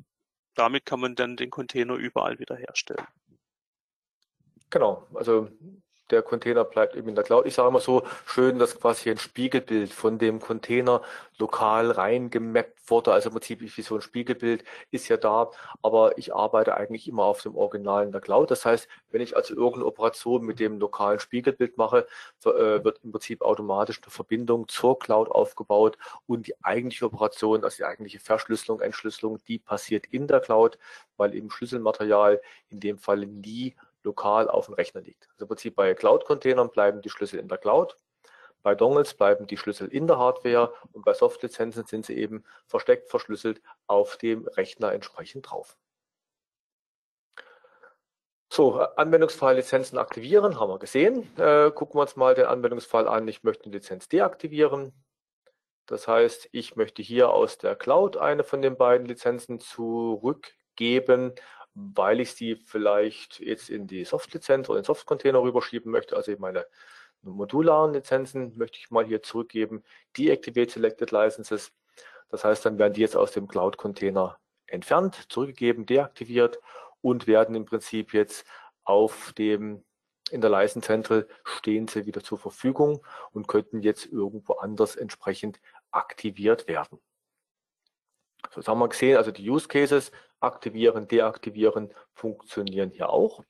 damit 0.56 0.86
kann 0.86 1.00
man 1.00 1.16
dann 1.16 1.36
den 1.38 1.50
Container 1.50 1.96
überall 1.96 2.40
wieder 2.40 2.56
herstellen. 2.56 3.08
Genau, 4.70 5.08
also 5.14 5.50
der 6.14 6.22
Container 6.22 6.64
bleibt 6.64 6.96
eben 6.96 7.10
in 7.10 7.16
der 7.16 7.24
Cloud. 7.24 7.48
Ich 7.48 7.56
sage 7.56 7.70
immer 7.70 7.80
so 7.80 8.04
schön, 8.26 8.60
dass 8.60 8.80
quasi 8.80 9.10
ein 9.10 9.18
Spiegelbild 9.18 9.92
von 9.92 10.20
dem 10.20 10.40
Container 10.40 11.02
lokal 11.40 11.90
reingemappt 11.90 12.90
wurde. 12.90 13.12
Also 13.14 13.30
im 13.30 13.34
Prinzip 13.34 13.62
wie 13.62 13.82
so 13.82 13.96
ein 13.96 14.02
Spiegelbild 14.02 14.64
ist 14.92 15.08
ja 15.08 15.18
da, 15.18 15.50
aber 15.82 16.18
ich 16.20 16.36
arbeite 16.36 16.76
eigentlich 16.78 17.08
immer 17.08 17.24
auf 17.24 17.42
dem 17.42 17.56
Original 17.56 18.06
in 18.06 18.12
der 18.12 18.22
Cloud. 18.22 18.52
Das 18.52 18.64
heißt, 18.64 18.88
wenn 19.10 19.22
ich 19.22 19.36
also 19.36 19.56
irgendeine 19.56 19.88
Operation 19.88 20.44
mit 20.44 20.60
dem 20.60 20.80
lokalen 20.80 21.20
Spiegelbild 21.20 21.78
mache, 21.78 22.06
äh, 22.46 22.84
wird 22.84 23.00
im 23.04 23.12
Prinzip 23.12 23.42
automatisch 23.42 24.00
eine 24.04 24.12
Verbindung 24.12 24.68
zur 24.68 25.00
Cloud 25.00 25.32
aufgebaut 25.32 25.98
und 26.28 26.46
die 26.46 26.54
eigentliche 26.64 27.06
Operation, 27.06 27.64
also 27.64 27.78
die 27.78 27.86
eigentliche 27.86 28.20
Verschlüsselung, 28.20 28.82
Entschlüsselung, 28.82 29.40
die 29.48 29.58
passiert 29.58 30.06
in 30.12 30.28
der 30.28 30.42
Cloud, 30.42 30.78
weil 31.18 31.34
eben 31.34 31.50
Schlüsselmaterial 31.50 32.40
in 32.70 32.80
dem 32.80 33.00
Fall 33.00 33.26
nie 33.26 33.76
lokal 34.04 34.50
auf 34.50 34.66
dem 34.66 34.76
Rechner 34.76 35.02
liegt. 35.02 35.30
Also 35.32 35.46
im 35.46 35.48
Prinzip 35.50 35.76
bei 35.76 35.94
Cloud-Containern 35.94 36.70
bleiben 36.70 37.02
die 37.02 37.10
Schlüssel 37.10 37.40
in 37.40 37.48
der 37.48 37.58
Cloud, 37.58 37.98
bei 38.64 38.76
Dongles 38.76 39.14
bleiben 39.14 39.46
die 39.46 39.58
Schlüssel 39.58 39.90
in 39.90 40.08
der 40.08 40.18
Hardware 40.18 40.74
und 40.94 41.04
bei 41.04 41.14
Softlizenzen 41.14 41.86
sind 41.86 42.06
sie 42.06 42.16
eben 42.16 42.46
versteckt 42.66 43.10
verschlüsselt 43.10 43.62
auf 43.88 44.16
dem 44.18 44.48
Rechner 44.48 44.94
entsprechend 44.94 45.52
drauf. 45.52 45.78
So, 48.50 48.80
Anwendungsfall 48.80 49.56
Lizenzen 49.56 49.98
aktivieren, 49.98 50.60
haben 50.60 50.70
wir 50.70 50.80
gesehen. 50.80 51.24
Äh, 51.38 51.72
gucken 51.72 51.98
wir 51.98 52.04
uns 52.04 52.16
mal 52.16 52.36
den 52.36 52.46
Anwendungsfall 52.46 53.08
an. 53.08 53.28
Ich 53.28 53.44
möchte 53.44 53.66
eine 53.66 53.74
Lizenz 53.74 54.08
deaktivieren. 54.08 54.94
Das 55.88 56.08
heißt, 56.08 56.50
ich 56.52 56.76
möchte 56.76 57.02
hier 57.02 57.32
aus 57.32 57.58
der 57.58 57.76
Cloud 57.76 58.16
eine 58.16 58.44
von 58.44 58.62
den 58.62 58.78
beiden 58.78 59.08
Lizenzen 59.08 59.60
zurückgeben 59.60 61.34
weil 61.76 62.20
ich 62.20 62.34
sie 62.34 62.56
vielleicht 62.56 63.40
jetzt 63.40 63.70
in 63.70 63.88
die 63.88 64.06
Soft-Lizenz 64.06 64.70
oder 64.70 64.78
in 64.78 64.84
den 64.84 64.88
Soft-Container 64.88 65.42
rüberschieben 65.42 65.92
möchte, 65.92 66.16
also 66.16 66.34
meine 66.38 66.66
modularen 67.22 67.94
Lizenzen 67.94 68.58
möchte 68.58 68.78
ich 68.78 68.92
mal 68.92 69.06
hier 69.06 69.24
zurückgeben, 69.24 69.84
Deactivate 70.18 70.72
Selected 70.72 71.12
Licenses. 71.12 71.72
Das 72.30 72.44
heißt, 72.44 72.66
dann 72.66 72.78
werden 72.78 72.94
die 72.94 73.02
jetzt 73.02 73.16
aus 73.16 73.32
dem 73.32 73.48
Cloud-Container 73.48 74.40
entfernt, 74.68 75.32
zurückgegeben, 75.32 75.86
deaktiviert 75.86 76.60
und 77.02 77.28
werden 77.28 77.56
im 77.56 77.66
Prinzip 77.66 78.14
jetzt 78.14 78.46
auf 78.84 79.34
dem 79.34 79.84
in 80.32 80.42
der 80.42 80.50
License 80.50 80.88
Central 80.88 81.28
stehen 81.44 81.88
sie 81.88 82.06
wieder 82.06 82.24
zur 82.24 82.40
Verfügung 82.40 83.06
und 83.32 83.48
könnten 83.48 83.82
jetzt 83.82 84.06
irgendwo 84.06 84.54
anders 84.54 84.96
entsprechend 84.96 85.60
aktiviert 85.92 86.68
werden. 86.68 87.00
So, 88.50 88.62
das 88.62 88.68
haben 88.68 88.80
wir 88.80 88.90
gesehen, 88.90 89.18
also 89.18 89.32
die 89.32 89.48
Use 89.48 89.68
Cases 89.68 90.12
aktivieren, 90.44 91.08
deaktivieren 91.08 91.94
funktionieren 92.14 92.92
hier 92.92 93.10
auch. 93.10 93.44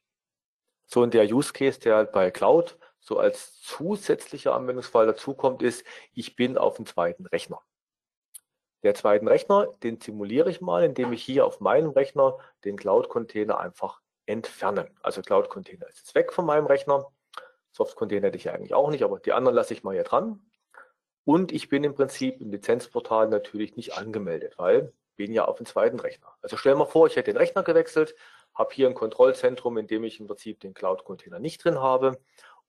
So 0.85 1.01
und 1.01 1.13
der 1.13 1.25
Use 1.25 1.53
Case, 1.53 1.79
der 1.79 2.05
bei 2.05 2.31
Cloud 2.31 2.77
so 2.99 3.17
als 3.19 3.59
zusätzlicher 3.61 4.55
Anwendungsfall 4.55 5.05
dazukommt, 5.05 5.61
ist, 5.61 5.85
ich 6.13 6.35
bin 6.35 6.57
auf 6.57 6.75
dem 6.75 6.85
zweiten 6.85 7.25
Rechner. 7.25 7.61
Der 8.83 8.95
zweiten 8.95 9.27
Rechner, 9.27 9.67
den 9.81 9.99
simuliere 9.99 10.49
ich 10.49 10.61
mal, 10.61 10.83
indem 10.83 11.13
ich 11.13 11.23
hier 11.23 11.45
auf 11.45 11.59
meinem 11.59 11.91
Rechner 11.91 12.37
den 12.65 12.77
Cloud-Container 12.77 13.57
einfach 13.57 14.01
entferne. 14.25 14.89
Also 15.01 15.21
Cloud-Container 15.21 15.87
ist 15.87 15.99
jetzt 15.99 16.15
weg 16.15 16.33
von 16.33 16.45
meinem 16.45 16.65
Rechner. 16.65 17.07
Soft-Container 17.71 18.27
hätte 18.27 18.37
ich 18.37 18.49
eigentlich 18.49 18.73
auch 18.73 18.89
nicht, 18.89 19.03
aber 19.03 19.19
die 19.19 19.33
anderen 19.33 19.55
lasse 19.55 19.73
ich 19.73 19.83
mal 19.83 19.93
hier 19.93 20.03
dran. 20.03 20.41
Und 21.25 21.51
ich 21.51 21.69
bin 21.69 21.83
im 21.83 21.95
Prinzip 21.95 22.41
im 22.41 22.51
Lizenzportal 22.51 23.29
natürlich 23.29 23.75
nicht 23.77 23.97
angemeldet, 23.97 24.57
weil 24.57 24.93
bin 25.15 25.33
ja 25.33 25.45
auf 25.45 25.57
dem 25.57 25.65
zweiten 25.65 25.99
Rechner. 25.99 26.35
Also 26.41 26.57
stell 26.57 26.75
mal 26.75 26.85
vor, 26.85 27.07
ich 27.07 27.15
hätte 27.15 27.31
den 27.31 27.37
Rechner 27.37 27.63
gewechselt, 27.63 28.15
habe 28.53 28.73
hier 28.73 28.87
ein 28.87 28.93
Kontrollzentrum, 28.93 29.77
in 29.77 29.87
dem 29.87 30.03
ich 30.03 30.19
im 30.19 30.27
Prinzip 30.27 30.59
den 30.59 30.73
Cloud-Container 30.73 31.39
nicht 31.39 31.63
drin 31.63 31.79
habe 31.79 32.19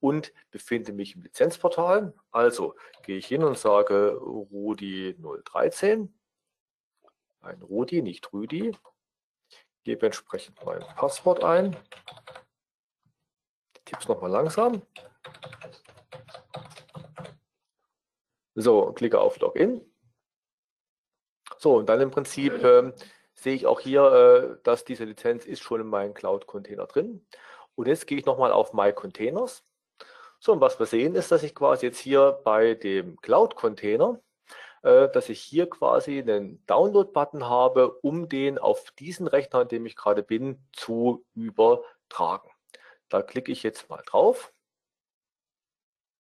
und 0.00 0.32
befinde 0.50 0.92
mich 0.92 1.14
im 1.14 1.22
Lizenzportal. 1.22 2.14
Also 2.30 2.74
gehe 3.02 3.18
ich 3.18 3.26
hin 3.26 3.44
und 3.44 3.58
sage 3.58 4.16
Rudi 4.16 5.16
013, 5.44 6.14
ein 7.40 7.62
Rudi, 7.62 8.02
nicht 8.02 8.32
Rüdi, 8.32 8.76
gebe 9.84 10.06
entsprechend 10.06 10.64
mein 10.64 10.80
Passwort 10.96 11.44
ein, 11.44 11.76
tippe 13.84 14.00
es 14.00 14.08
nochmal 14.08 14.30
langsam. 14.30 14.82
So, 18.54 18.92
klicke 18.92 19.20
auf 19.20 19.38
Login. 19.40 19.80
So, 21.64 21.76
und 21.76 21.88
dann 21.88 22.02
im 22.02 22.10
Prinzip 22.10 22.62
äh, 22.62 22.92
sehe 23.32 23.54
ich 23.54 23.66
auch 23.66 23.80
hier, 23.80 24.02
äh, 24.02 24.62
dass 24.64 24.84
diese 24.84 25.04
Lizenz 25.04 25.46
ist 25.46 25.62
schon 25.62 25.80
in 25.80 25.86
meinem 25.86 26.12
Cloud-Container 26.12 26.84
drin. 26.84 27.26
Und 27.74 27.88
jetzt 27.88 28.06
gehe 28.06 28.18
ich 28.18 28.26
nochmal 28.26 28.52
auf 28.52 28.74
My 28.74 28.92
Containers. 28.92 29.64
So, 30.40 30.52
und 30.52 30.60
was 30.60 30.78
wir 30.78 30.84
sehen 30.84 31.14
ist, 31.14 31.32
dass 31.32 31.42
ich 31.42 31.54
quasi 31.54 31.86
jetzt 31.86 32.00
hier 32.00 32.38
bei 32.44 32.74
dem 32.74 33.16
Cloud-Container, 33.22 34.20
äh, 34.82 35.08
dass 35.08 35.30
ich 35.30 35.40
hier 35.40 35.70
quasi 35.70 36.18
einen 36.18 36.62
Download-Button 36.66 37.48
habe, 37.48 37.92
um 38.02 38.28
den 38.28 38.58
auf 38.58 38.90
diesen 38.98 39.26
Rechner, 39.26 39.60
an 39.60 39.68
dem 39.68 39.86
ich 39.86 39.96
gerade 39.96 40.22
bin, 40.22 40.62
zu 40.74 41.24
übertragen. 41.34 42.50
Da 43.08 43.22
klicke 43.22 43.52
ich 43.52 43.62
jetzt 43.62 43.88
mal 43.88 44.02
drauf 44.04 44.52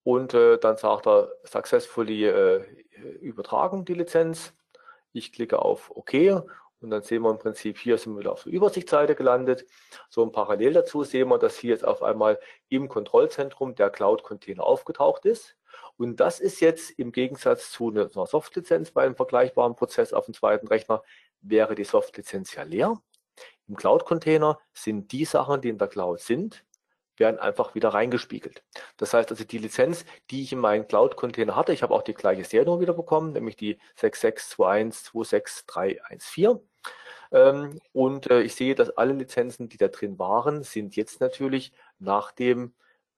und 0.04 0.32
äh, 0.32 0.56
dann 0.56 0.78
sagt 0.78 1.06
er 1.06 1.34
successfully 1.44 2.24
äh, 2.28 2.64
übertragen 3.20 3.84
die 3.84 3.92
Lizenz. 3.92 4.54
Ich 5.14 5.32
klicke 5.32 5.60
auf 5.60 5.92
OK 5.94 6.12
und 6.80 6.90
dann 6.90 7.02
sehen 7.02 7.22
wir 7.22 7.30
im 7.30 7.38
Prinzip, 7.38 7.78
hier 7.78 7.96
sind 7.96 8.14
wir 8.14 8.20
wieder 8.20 8.32
auf 8.32 8.42
der 8.42 8.52
Übersichtsseite 8.52 9.14
gelandet. 9.14 9.64
So 10.10 10.22
und 10.22 10.32
parallel 10.32 10.72
dazu 10.72 11.04
sehen 11.04 11.28
wir, 11.28 11.38
dass 11.38 11.56
hier 11.56 11.70
jetzt 11.70 11.86
auf 11.86 12.02
einmal 12.02 12.38
im 12.68 12.88
Kontrollzentrum 12.88 13.76
der 13.76 13.90
Cloud-Container 13.90 14.64
aufgetaucht 14.64 15.24
ist. 15.24 15.56
Und 15.96 16.18
das 16.18 16.40
ist 16.40 16.60
jetzt 16.60 16.90
im 16.98 17.12
Gegensatz 17.12 17.70
zu 17.70 17.90
einer 17.90 18.26
Soft-Lizenz 18.26 18.90
bei 18.90 19.04
einem 19.04 19.14
vergleichbaren 19.14 19.76
Prozess 19.76 20.12
auf 20.12 20.24
dem 20.24 20.34
zweiten 20.34 20.66
Rechner, 20.66 21.02
wäre 21.40 21.76
die 21.76 21.84
Soft-Lizenz 21.84 22.54
ja 22.56 22.64
leer. 22.64 23.00
Im 23.68 23.76
Cloud-Container 23.76 24.58
sind 24.72 25.12
die 25.12 25.24
Sachen, 25.24 25.60
die 25.60 25.68
in 25.68 25.78
der 25.78 25.88
Cloud 25.88 26.20
sind, 26.20 26.64
werden 27.16 27.38
einfach 27.38 27.74
wieder 27.74 27.90
reingespiegelt. 27.90 28.62
Das 28.96 29.14
heißt 29.14 29.30
also, 29.30 29.44
die 29.44 29.58
Lizenz, 29.58 30.04
die 30.30 30.42
ich 30.42 30.52
in 30.52 30.58
meinem 30.58 30.86
Cloud-Container 30.86 31.56
hatte, 31.56 31.72
ich 31.72 31.82
habe 31.82 31.94
auch 31.94 32.02
die 32.02 32.14
gleiche 32.14 32.44
Seriennummer 32.44 32.80
wieder 32.80 32.94
bekommen, 32.94 33.32
nämlich 33.32 33.56
die 33.56 33.78
662126314. 33.98 36.60
Ähm, 37.32 37.80
und 37.92 38.30
äh, 38.30 38.42
ich 38.42 38.54
sehe, 38.54 38.74
dass 38.74 38.90
alle 38.90 39.12
Lizenzen, 39.12 39.68
die 39.68 39.76
da 39.76 39.88
drin 39.88 40.18
waren, 40.18 40.62
sind 40.62 40.96
jetzt 40.96 41.20
natürlich 41.20 41.72
nach 41.98 42.32
dem 42.32 42.74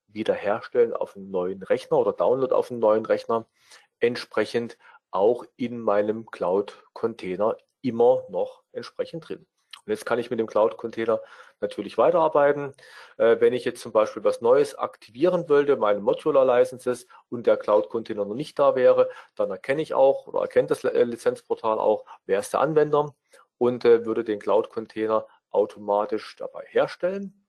Wiederherstellen 0.09 0.95
auf 0.95 1.17
einem 1.17 1.31
neuen 1.31 1.63
Rechner 1.63 1.99
oder 1.99 2.13
Download 2.13 2.55
auf 2.55 2.71
einem 2.71 2.81
neuen 2.81 3.05
Rechner 3.05 3.47
entsprechend 4.01 4.79
auch 5.11 5.45
in 5.57 5.79
meinem 5.79 6.27
Cloud-Container 6.27 7.57
immer 7.83 8.25
noch 8.29 8.63
entsprechend 8.73 9.29
drin. 9.29 9.47
Und 9.87 9.93
jetzt 9.93 10.05
kann 10.05 10.19
ich 10.19 10.31
mit 10.31 10.41
dem 10.41 10.49
Cloud-Container 10.49 11.21
natürlich 11.61 11.97
weiterarbeiten. 11.97 12.75
Äh, 13.19 13.41
wenn 13.41 13.53
ich 13.53 13.65
jetzt 13.65 13.81
zum 13.81 13.93
Beispiel 13.93 14.25
was 14.25 14.41
Neues 14.41 14.75
aktivieren 14.75 15.49
wollte, 15.49 15.77
meine 15.77 16.01
Modular 16.01 16.45
Licenses 16.45 17.07
und 17.31 17.47
der 17.47 17.57
Cloud-Container 17.57 18.25
noch 18.25 18.35
nicht 18.35 18.59
da 18.59 18.75
wäre, 18.75 19.09
dann 19.37 19.51
erkenne 19.51 19.83
ich 19.83 19.95
auch 19.95 20.27
oder 20.27 20.41
erkennt 20.41 20.73
das 20.73 20.83
äh, 20.83 21.05
Lizenzportal 21.05 21.79
auch, 21.79 22.05
wer 22.27 22.41
ist 22.41 22.53
der 22.53 22.61
Anwender 22.61 23.15
und 23.59 23.85
äh, 23.85 24.05
würde 24.05 24.25
den 24.25 24.41
Cloud-Container 24.41 25.27
automatisch 25.51 26.35
dabei 26.37 26.65
herstellen. 26.67 27.47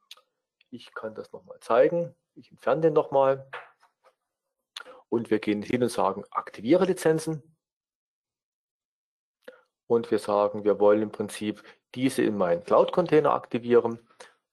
Ich 0.70 0.94
kann 0.94 1.16
das 1.16 1.32
nochmal 1.32 1.60
zeigen. 1.60 2.16
Ich 2.36 2.52
entferne 2.52 2.82
den 2.82 2.94
nochmal. 2.94 3.50
Und 5.10 5.32
wir 5.32 5.40
gehen 5.40 5.64
hin 5.64 5.82
und 5.82 5.90
sagen, 5.90 6.24
aktiviere 6.30 6.86
Lizenzen. 6.86 7.42
Und 9.88 10.12
wir 10.12 10.20
sagen, 10.20 10.66
wir 10.66 10.80
wollen 10.80 11.02
im 11.02 11.12
Prinzip 11.12 11.64
diese 11.98 12.22
in 12.22 12.38
meinen 12.38 12.64
Cloud-Container 12.64 13.34
aktivieren. 13.34 14.00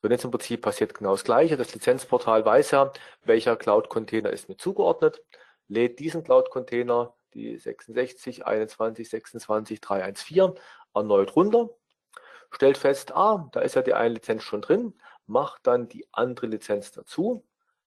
Und 0.00 0.10
jetzt 0.10 0.24
im 0.24 0.30
Prinzip 0.30 0.62
passiert 0.62 0.94
genau 0.94 1.12
das 1.12 1.24
Gleiche. 1.24 1.58
Das 1.58 1.74
Lizenzportal 1.74 2.44
weiß 2.44 2.70
ja, 2.70 2.90
welcher 3.24 3.56
Cloud-Container 3.56 4.30
ist 4.30 4.48
mir 4.48 4.56
zugeordnet, 4.56 5.22
lädt 5.68 5.98
diesen 5.98 6.24
Cloud-Container, 6.24 7.14
die 7.34 7.58
66, 7.58 8.46
21, 8.46 9.08
26, 9.10 9.80
314, 9.82 10.52
erneut 10.94 11.36
runter, 11.36 11.68
stellt 12.50 12.78
fest, 12.78 13.12
ah, 13.14 13.48
da 13.52 13.60
ist 13.60 13.74
ja 13.74 13.82
die 13.82 13.94
eine 13.94 14.14
Lizenz 14.14 14.42
schon 14.42 14.62
drin, 14.62 14.94
macht 15.26 15.66
dann 15.66 15.88
die 15.88 16.06
andere 16.12 16.46
Lizenz 16.46 16.92
dazu. 16.92 17.44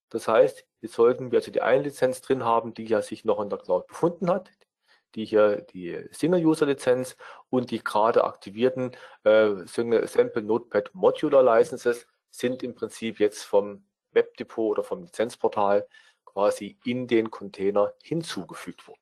Das 0.09 0.27
heißt, 0.27 0.65
jetzt 0.81 0.93
sollten 0.93 1.31
wir 1.31 1.39
also 1.39 1.51
die 1.51 1.61
eine 1.61 1.83
Lizenz 1.83 2.21
drin 2.21 2.45
haben, 2.45 2.75
die 2.75 2.85
ja 2.85 3.01
sich 3.01 3.25
noch 3.25 3.41
in 3.41 3.49
der 3.49 3.59
Cloud 3.59 3.87
befunden 3.87 4.29
hat, 4.29 4.51
die 5.17 5.25
hier 5.25 5.61
die 5.73 6.07
Single-User-Lizenz 6.11 7.17
und 7.49 7.71
die 7.71 7.83
gerade 7.83 8.23
aktivierten 8.23 8.95
äh, 9.23 9.55
Sample 9.65 10.43
Notepad 10.43 10.91
Modular 10.93 11.43
Licenses 11.43 12.07
sind 12.29 12.63
im 12.63 12.75
Prinzip 12.75 13.19
jetzt 13.19 13.43
vom 13.43 13.83
Webdepot 14.11 14.71
oder 14.77 14.83
vom 14.83 15.01
Lizenzportal 15.01 15.87
quasi 16.23 16.77
in 16.85 17.07
den 17.07 17.31
Container 17.31 17.93
hinzugefügt 18.03 18.87
worden. 18.87 19.01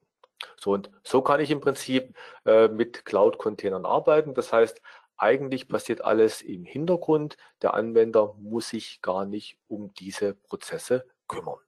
So 0.58 0.72
und 0.72 0.90
so 1.04 1.22
kann 1.22 1.42
ich 1.42 1.52
im 1.52 1.60
Prinzip 1.62 2.16
äh, 2.46 2.70
mit 2.70 3.06
Cloud-Containern 3.06 3.86
arbeiten. 3.86 4.34
Das 4.34 4.54
heißt, 4.54 4.82
eigentlich 5.18 5.68
passiert 5.68 6.02
alles 6.02 6.42
im 6.42 6.64
Hintergrund. 6.66 7.38
Der 7.62 7.74
Anwender 7.74 8.36
muss 8.40 8.70
sich 8.70 9.02
gar 9.02 9.26
nicht 9.26 9.58
um 9.68 9.94
diese 9.94 10.34
Prozesse 10.36 11.06
kümmern. 11.28 11.60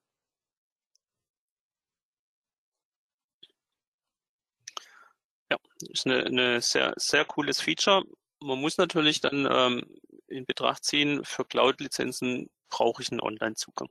Ja, 5.49 5.57
ist 5.81 6.05
eine, 6.05 6.25
eine 6.25 6.61
sehr, 6.61 6.93
sehr 6.97 7.25
cooles 7.25 7.61
Feature. 7.61 8.03
Man 8.39 8.59
muss 8.59 8.77
natürlich 8.77 9.21
dann 9.21 9.47
ähm, 9.49 9.83
in 10.27 10.45
Betracht 10.45 10.83
ziehen, 10.83 11.23
für 11.23 11.45
Cloud-Lizenzen 11.45 12.49
brauche 12.69 13.01
ich 13.01 13.11
einen 13.11 13.21
Online-Zugang. 13.21 13.89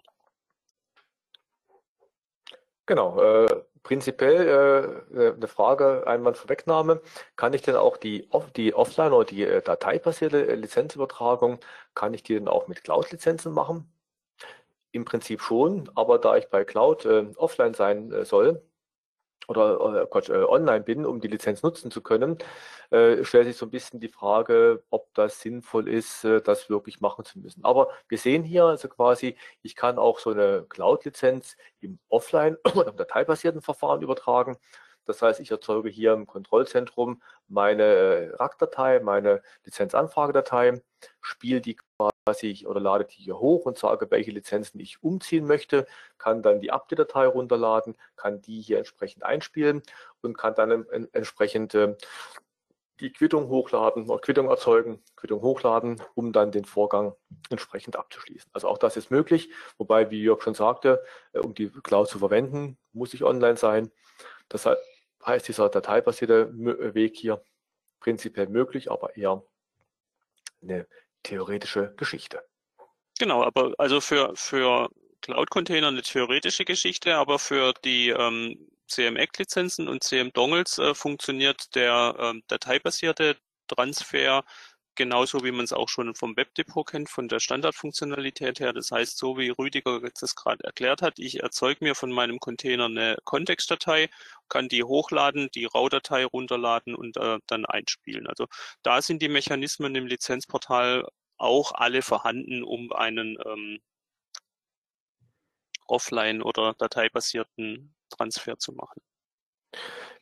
Genau, 2.87 3.21
äh, 3.21 3.65
prinzipiell 3.83 5.03
äh, 5.13 5.33
eine 5.33 5.49
Frage 5.49 6.07
einmal 6.07 6.35
Vorwegnahme. 6.35 7.03
Kann 7.35 7.53
ich 7.53 7.63
denn 7.63 7.75
auch 7.75 7.97
die, 7.97 8.29
die 8.55 8.75
Offline- 8.75 9.13
oder 9.13 9.25
die 9.25 9.43
äh, 9.43 9.61
dateibasierte 9.61 10.47
äh, 10.47 10.55
Lizenzübertragung, 10.55 11.59
kann 11.95 12.15
ich 12.15 12.23
die 12.23 12.35
denn 12.35 12.49
auch 12.49 12.69
mit 12.69 12.85
Cloud-Lizenzen 12.85 13.53
machen? 13.53 13.93
Im 14.93 15.05
Prinzip 15.05 15.43
schon, 15.43 15.91
aber 15.97 16.19
da 16.19 16.37
ich 16.37 16.49
bei 16.49 16.65
Cloud 16.65 17.05
äh, 17.07 17.27
offline 17.37 17.75
sein 17.75 18.13
äh, 18.13 18.25
soll, 18.25 18.63
oder 19.49 20.03
äh, 20.03 20.07
Quatsch, 20.07 20.29
äh, 20.29 20.43
online 20.43 20.83
bin, 20.83 21.07
um 21.07 21.21
die 21.21 21.29
Lizenz 21.29 21.63
nutzen 21.63 21.91
zu 21.91 22.03
können, 22.03 22.39
äh, 22.91 23.25
stellt 23.25 23.47
sich 23.47 23.57
so 23.57 23.67
ein 23.67 23.71
bisschen 23.71 24.01
die 24.01 24.09
Frage, 24.09 24.83
ob 24.91 25.13
das 25.15 25.41
sinnvoll 25.41 25.89
ist, 25.89 26.25
äh, 26.25 26.41
das 26.41 26.69
wirklich 26.71 27.01
machen 27.01 27.25
zu 27.25 27.39
müssen. 27.39 27.65
Aber 27.65 27.91
wir 28.09 28.19
sehen 28.19 28.43
hier 28.43 28.65
also 28.65 28.89
quasi, 28.89 29.37
ich 29.63 29.77
kann 29.77 29.99
auch 29.99 30.19
so 30.19 30.31
eine 30.31 30.65
Cloud-Lizenz 30.69 31.57
im 31.81 31.99
Offline- 32.09 32.57
oder 32.75 32.89
im 32.89 32.97
dateibasierten 32.97 33.63
Verfahren 33.63 34.03
übertragen. 34.03 34.57
Das 35.05 35.23
heißt, 35.23 35.41
ich 35.41 35.51
erzeuge 35.53 35.89
hier 35.89 36.13
im 36.13 36.27
Kontrollzentrum 36.27 37.23
meine 37.49 37.85
äh, 37.85 38.35
RAC-Datei, 38.35 39.01
meine 39.01 39.43
Lizenzanfragedatei, 39.65 40.83
spiele 41.21 41.61
die 41.61 41.77
quasi 41.77 42.16
oder 42.67 42.81
lade 42.81 43.05
die 43.05 43.23
hier 43.23 43.39
hoch 43.39 43.67
und 43.67 43.79
sage, 43.79 44.11
welche 44.11 44.33
Lizenzen 44.33 44.81
ich 44.81 45.01
umziehen 45.03 45.47
möchte, 45.47 45.87
kann 46.19 46.43
dann 46.43 46.61
die 46.61 46.73
Update-Datei 46.73 47.29
runterladen, 47.29 47.97
kann 48.17 48.43
die 48.43 48.61
hier 48.61 48.79
entsprechend 48.79 49.23
einspielen 49.23 49.83
und 50.23 50.37
kann 50.37 50.57
dann 50.57 50.87
entsprechend 51.13 51.75
äh, 51.75 51.95
die 52.99 53.13
Quittung 53.13 53.49
hochladen 53.49 54.09
Quittung 54.23 54.49
erzeugen, 54.49 55.03
Quittung 55.15 55.41
hochladen, 55.43 56.03
um 56.15 56.33
dann 56.33 56.51
den 56.51 56.65
Vorgang 56.65 57.15
entsprechend 57.49 57.95
abzuschließen. 57.95 58.51
Also 58.53 58.69
auch 58.69 58.79
das 58.79 58.97
ist 58.97 59.11
möglich, 59.13 59.51
wobei, 59.79 60.11
wie 60.11 60.21
Jörg 60.21 60.43
schon 60.43 60.55
sagte, 60.55 61.05
äh, 61.33 61.39
um 61.39 61.55
die 61.55 61.71
Cloud 61.71 62.09
zu 62.09 62.19
verwenden, 62.19 62.77
muss 62.93 63.15
ich 63.15 63.23
online 63.23 63.57
sein. 63.57 63.93
Das 64.49 64.69
heißt, 65.25 65.47
dieser 65.47 65.69
dateibasierte 65.69 66.51
Weg 66.95 67.17
hier 67.17 67.41
prinzipiell 68.01 68.49
möglich, 68.49 68.91
aber 68.91 69.17
eher 69.17 69.45
eine 70.63 70.89
theoretische 71.27 71.93
Geschichte. 71.97 72.43
Genau, 73.19 73.43
aber 73.43 73.73
also 73.79 74.01
für, 74.01 74.33
für 74.37 74.89
Cloud-Container 75.23 75.89
eine 75.89 76.03
theoretische 76.03 76.65
Geschichte, 76.65 77.17
aber 77.17 77.39
für 77.39 77.73
die 77.85 78.11
ähm, 78.11 78.69
CM-Act-Lizenzen 78.89 79.89
und 79.89 80.05
CM-Dongles 80.05 80.79
äh, 80.79 80.95
funktioniert 80.95 81.75
der 81.75 82.15
ähm, 82.19 82.43
dateibasierte 82.47 83.37
Transfer 83.67 84.45
genauso 84.97 85.45
wie 85.45 85.53
man 85.53 85.65
es 85.65 85.73
auch 85.73 85.89
schon 85.89 86.15
vom 86.15 86.37
Webdepot 86.37 86.87
kennt, 86.91 87.09
von 87.09 87.29
der 87.29 87.41
Standardfunktionalität 87.41 88.61
her. 88.61 88.73
Das 88.73 88.91
heißt, 88.91 89.19
so 89.19 89.39
wie 89.39 89.51
Rüdiger 89.51 90.01
das 90.01 90.35
gerade 90.35 90.65
erklärt 90.65 91.03
hat, 91.03 91.19
ich 91.19 91.41
erzeuge 91.41 91.85
mir 91.85 91.95
von 91.95 92.11
meinem 92.11 92.41
Container 92.41 92.87
eine 92.87 93.17
Kontextdatei, 93.25 94.09
kann 94.49 94.69
die 94.69 94.83
hochladen, 94.85 95.49
die 95.55 95.67
RAW-Datei 95.67 96.25
runterladen 96.25 96.95
und 96.95 97.17
äh, 97.17 97.39
dann 97.47 97.67
einspielen. 97.67 98.27
Also 98.27 98.47
da 98.83 99.03
sind 99.03 99.23
die 99.23 99.29
Mechanismen 99.29 99.95
im 99.95 100.07
Lizenzportal 100.07 101.07
auch 101.39 101.73
alle 101.73 102.03
vorhanden, 102.03 102.63
um 102.65 102.93
einen 102.93 103.37
ähm, 103.45 103.81
offline- 105.87 106.43
oder 106.43 106.75
dateibasierten 106.75 107.95
Transfer 108.11 108.59
zu 108.59 108.73
machen. 108.73 109.01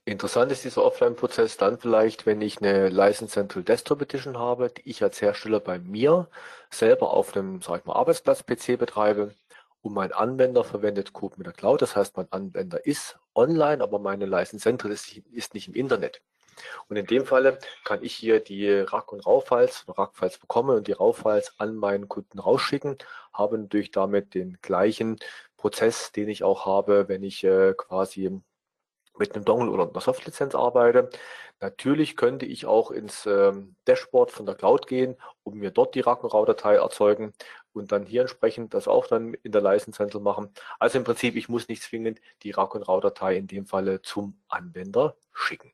Interessant 0.06 0.52
ist 0.52 0.64
dieser 0.64 0.84
Offline-Prozess 0.84 1.56
dann 1.56 1.78
vielleicht, 1.78 2.26
wenn 2.26 2.42
ich 2.42 2.60
eine 2.60 2.90
License 2.90 3.32
Central 3.32 3.64
Desktop 3.64 4.02
Edition 4.02 4.38
habe, 4.38 4.68
die 4.68 4.90
ich 4.90 5.02
als 5.02 5.22
Hersteller 5.22 5.60
bei 5.60 5.78
mir 5.78 6.28
selber 6.70 7.14
auf 7.14 7.34
einem, 7.34 7.62
sag 7.62 7.80
ich 7.80 7.86
mal, 7.86 7.94
Arbeitsplatz-PC 7.94 8.78
betreibe 8.78 9.34
und 9.80 9.94
mein 9.94 10.12
Anwender 10.12 10.62
verwendet 10.62 11.14
Code 11.14 11.36
mit 11.38 11.46
der 11.46 11.54
Cloud. 11.54 11.80
Das 11.80 11.96
heißt, 11.96 12.18
mein 12.18 12.30
Anwender 12.32 12.84
ist 12.84 13.18
online, 13.34 13.82
aber 13.82 13.98
meine 13.98 14.26
License 14.26 14.62
Central 14.62 14.92
ist, 14.92 15.16
ist 15.32 15.54
nicht 15.54 15.68
im 15.68 15.74
Internet. 15.74 16.20
Und 16.88 16.96
in 16.96 17.06
dem 17.06 17.24
Falle 17.24 17.58
kann 17.84 18.02
ich 18.02 18.14
hier 18.14 18.40
die 18.40 18.70
RAC 18.70 19.10
und 19.10 19.24
RAW-Files, 19.26 19.86
RAC-Files 19.88 20.36
bekommen 20.38 20.76
und 20.76 20.86
die 20.86 20.92
RAW-Files 20.92 21.54
an 21.58 21.76
meinen 21.76 22.08
Kunden 22.08 22.38
rausschicken, 22.38 22.98
habe 23.32 23.56
natürlich 23.56 23.90
damit 23.90 24.34
den 24.34 24.58
gleichen 24.60 25.18
Prozess, 25.56 26.12
den 26.12 26.28
ich 26.28 26.44
auch 26.44 26.66
habe, 26.66 27.08
wenn 27.08 27.22
ich 27.22 27.42
äh, 27.42 27.72
quasi 27.74 28.42
mit 29.18 29.34
einem 29.34 29.44
Dongle 29.44 29.70
oder 29.70 29.88
einer 29.88 30.00
Softlizenz 30.00 30.54
arbeite. 30.54 31.10
Natürlich 31.60 32.16
könnte 32.16 32.46
ich 32.46 32.66
auch 32.66 32.90
ins 32.90 33.26
ähm, 33.26 33.76
Dashboard 33.86 34.30
von 34.30 34.46
der 34.46 34.54
Cloud 34.54 34.86
gehen 34.86 35.16
und 35.44 35.54
mir 35.56 35.70
dort 35.70 35.94
die 35.94 36.00
RAW-Datei 36.00 36.76
erzeugen 36.76 37.32
und 37.72 37.92
dann 37.92 38.06
hier 38.06 38.22
entsprechend 38.22 38.74
das 38.74 38.88
auch 38.88 39.06
dann 39.06 39.34
in 39.34 39.52
der 39.52 39.62
License 39.62 39.96
Central 39.96 40.20
machen. 40.22 40.50
Also 40.78 40.98
im 40.98 41.04
Prinzip, 41.04 41.36
ich 41.36 41.48
muss 41.48 41.68
nicht 41.68 41.82
zwingend 41.82 42.20
die 42.42 42.50
RAW-Datei 42.50 43.36
in 43.36 43.46
dem 43.46 43.66
Falle 43.66 44.02
zum 44.02 44.40
Anwender 44.48 45.16
schicken. 45.32 45.72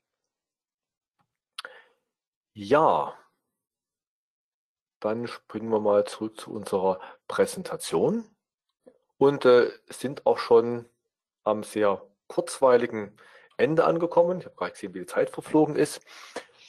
Ja, 2.55 3.17
dann 5.01 5.27
springen 5.27 5.71
wir 5.71 5.81
mal 5.81 6.05
zurück 6.05 6.39
zu 6.39 6.53
unserer 6.53 7.01
Präsentation 7.27 8.25
und 9.17 9.45
äh, 9.47 9.71
sind 9.89 10.27
auch 10.27 10.39
schon 10.39 10.87
am 11.43 11.63
sehr 11.63 12.07
kurzweiligen 12.31 13.17
Ende 13.57 13.85
angekommen. 13.85 14.39
Ich 14.39 14.47
habe 14.47 14.55
gerade 14.55 14.73
gesehen, 14.73 14.95
wie 14.95 15.01
die 15.01 15.07
Zeit 15.07 15.31
verflogen 15.31 15.75
ist. 15.75 16.01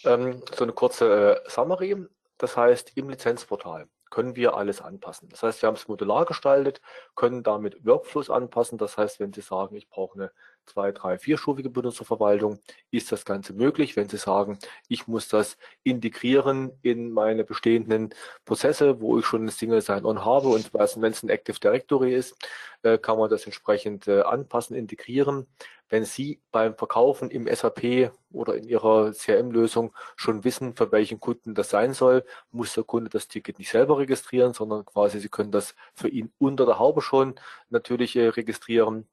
Ähm, 0.04 0.42
so 0.58 0.64
eine 0.64 0.74
kurze 0.74 1.44
äh, 1.46 1.50
Summary. 1.50 1.96
Das 2.40 2.58
heißt, 2.58 2.98
im 2.98 3.10
Lizenzportal 3.10 3.88
können 4.10 4.36
wir 4.36 4.56
alles 4.58 4.82
anpassen. 4.82 5.30
Das 5.30 5.44
heißt, 5.44 5.62
wir 5.62 5.68
haben 5.68 5.76
es 5.76 5.88
modular 5.88 6.26
gestaltet, 6.26 6.82
können 7.16 7.44
damit 7.44 7.86
Workflows 7.86 8.32
anpassen. 8.32 8.80
Das 8.80 8.98
heißt, 8.98 9.20
wenn 9.20 9.32
Sie 9.32 9.42
sagen, 9.42 9.76
ich 9.76 9.88
brauche 9.88 10.16
eine 10.16 10.32
zwei, 10.66 10.92
drei, 10.92 11.18
vierstufige 11.18 11.70
Benutzerverwaltung, 11.70 12.60
ist 12.92 13.12
das 13.12 13.26
Ganze 13.26 13.54
möglich. 13.54 13.96
Wenn 13.96 14.10
Sie 14.10 14.18
sagen, 14.18 14.60
ich 14.88 15.08
muss 15.08 15.28
das 15.28 15.58
integrieren 15.84 16.72
in 16.82 17.12
meine 17.12 17.44
bestehenden 17.44 18.14
Prozesse, 18.46 19.02
wo 19.02 19.20
ich 19.20 19.26
schon 19.26 19.46
ein 19.46 19.50
Single 19.50 19.82
Sign-On 19.82 20.26
habe 20.26 20.48
und 20.50 20.74
wenn 20.74 21.12
es 21.12 21.24
ein 21.24 21.30
Active 21.30 21.60
Directory 21.60 22.16
ist, 22.16 22.36
äh, 22.84 22.98
kann 22.98 23.18
man 23.18 23.30
das 23.30 23.46
entsprechend 23.46 24.08
äh, 24.08 24.22
anpassen, 24.22 24.76
integrieren. 24.76 25.48
Wenn 25.90 26.06
Sie 26.06 26.42
beim 26.52 26.76
Verkaufen 26.76 27.30
im 27.30 27.54
SAP 27.54 28.12
oder 28.32 28.56
in 28.56 28.64
Ihrer 28.64 29.12
CRM-Lösung 29.12 29.94
schon 30.16 30.44
wissen, 30.46 30.74
für 30.76 30.92
welchen 30.92 31.20
Kunden 31.20 31.54
das 31.54 31.70
sein 31.70 31.94
soll, 31.94 32.24
muss 32.52 32.74
der 32.74 32.86
Kunde 32.86 33.10
das 33.10 33.28
Ticket 33.28 33.60
nicht 33.60 33.70
selber 33.70 33.98
registrieren, 33.98 34.54
sondern 34.54 34.86
quasi 34.86 35.20
Sie 35.20 35.30
können 35.30 35.52
das 35.52 35.76
für 35.94 36.08
ihn 36.08 36.32
unter 36.40 36.66
der 36.66 36.80
Haube 36.80 37.02
schon 37.02 37.36
natürlich 37.70 38.16
äh, 38.16 38.30
registrieren. 38.30 39.08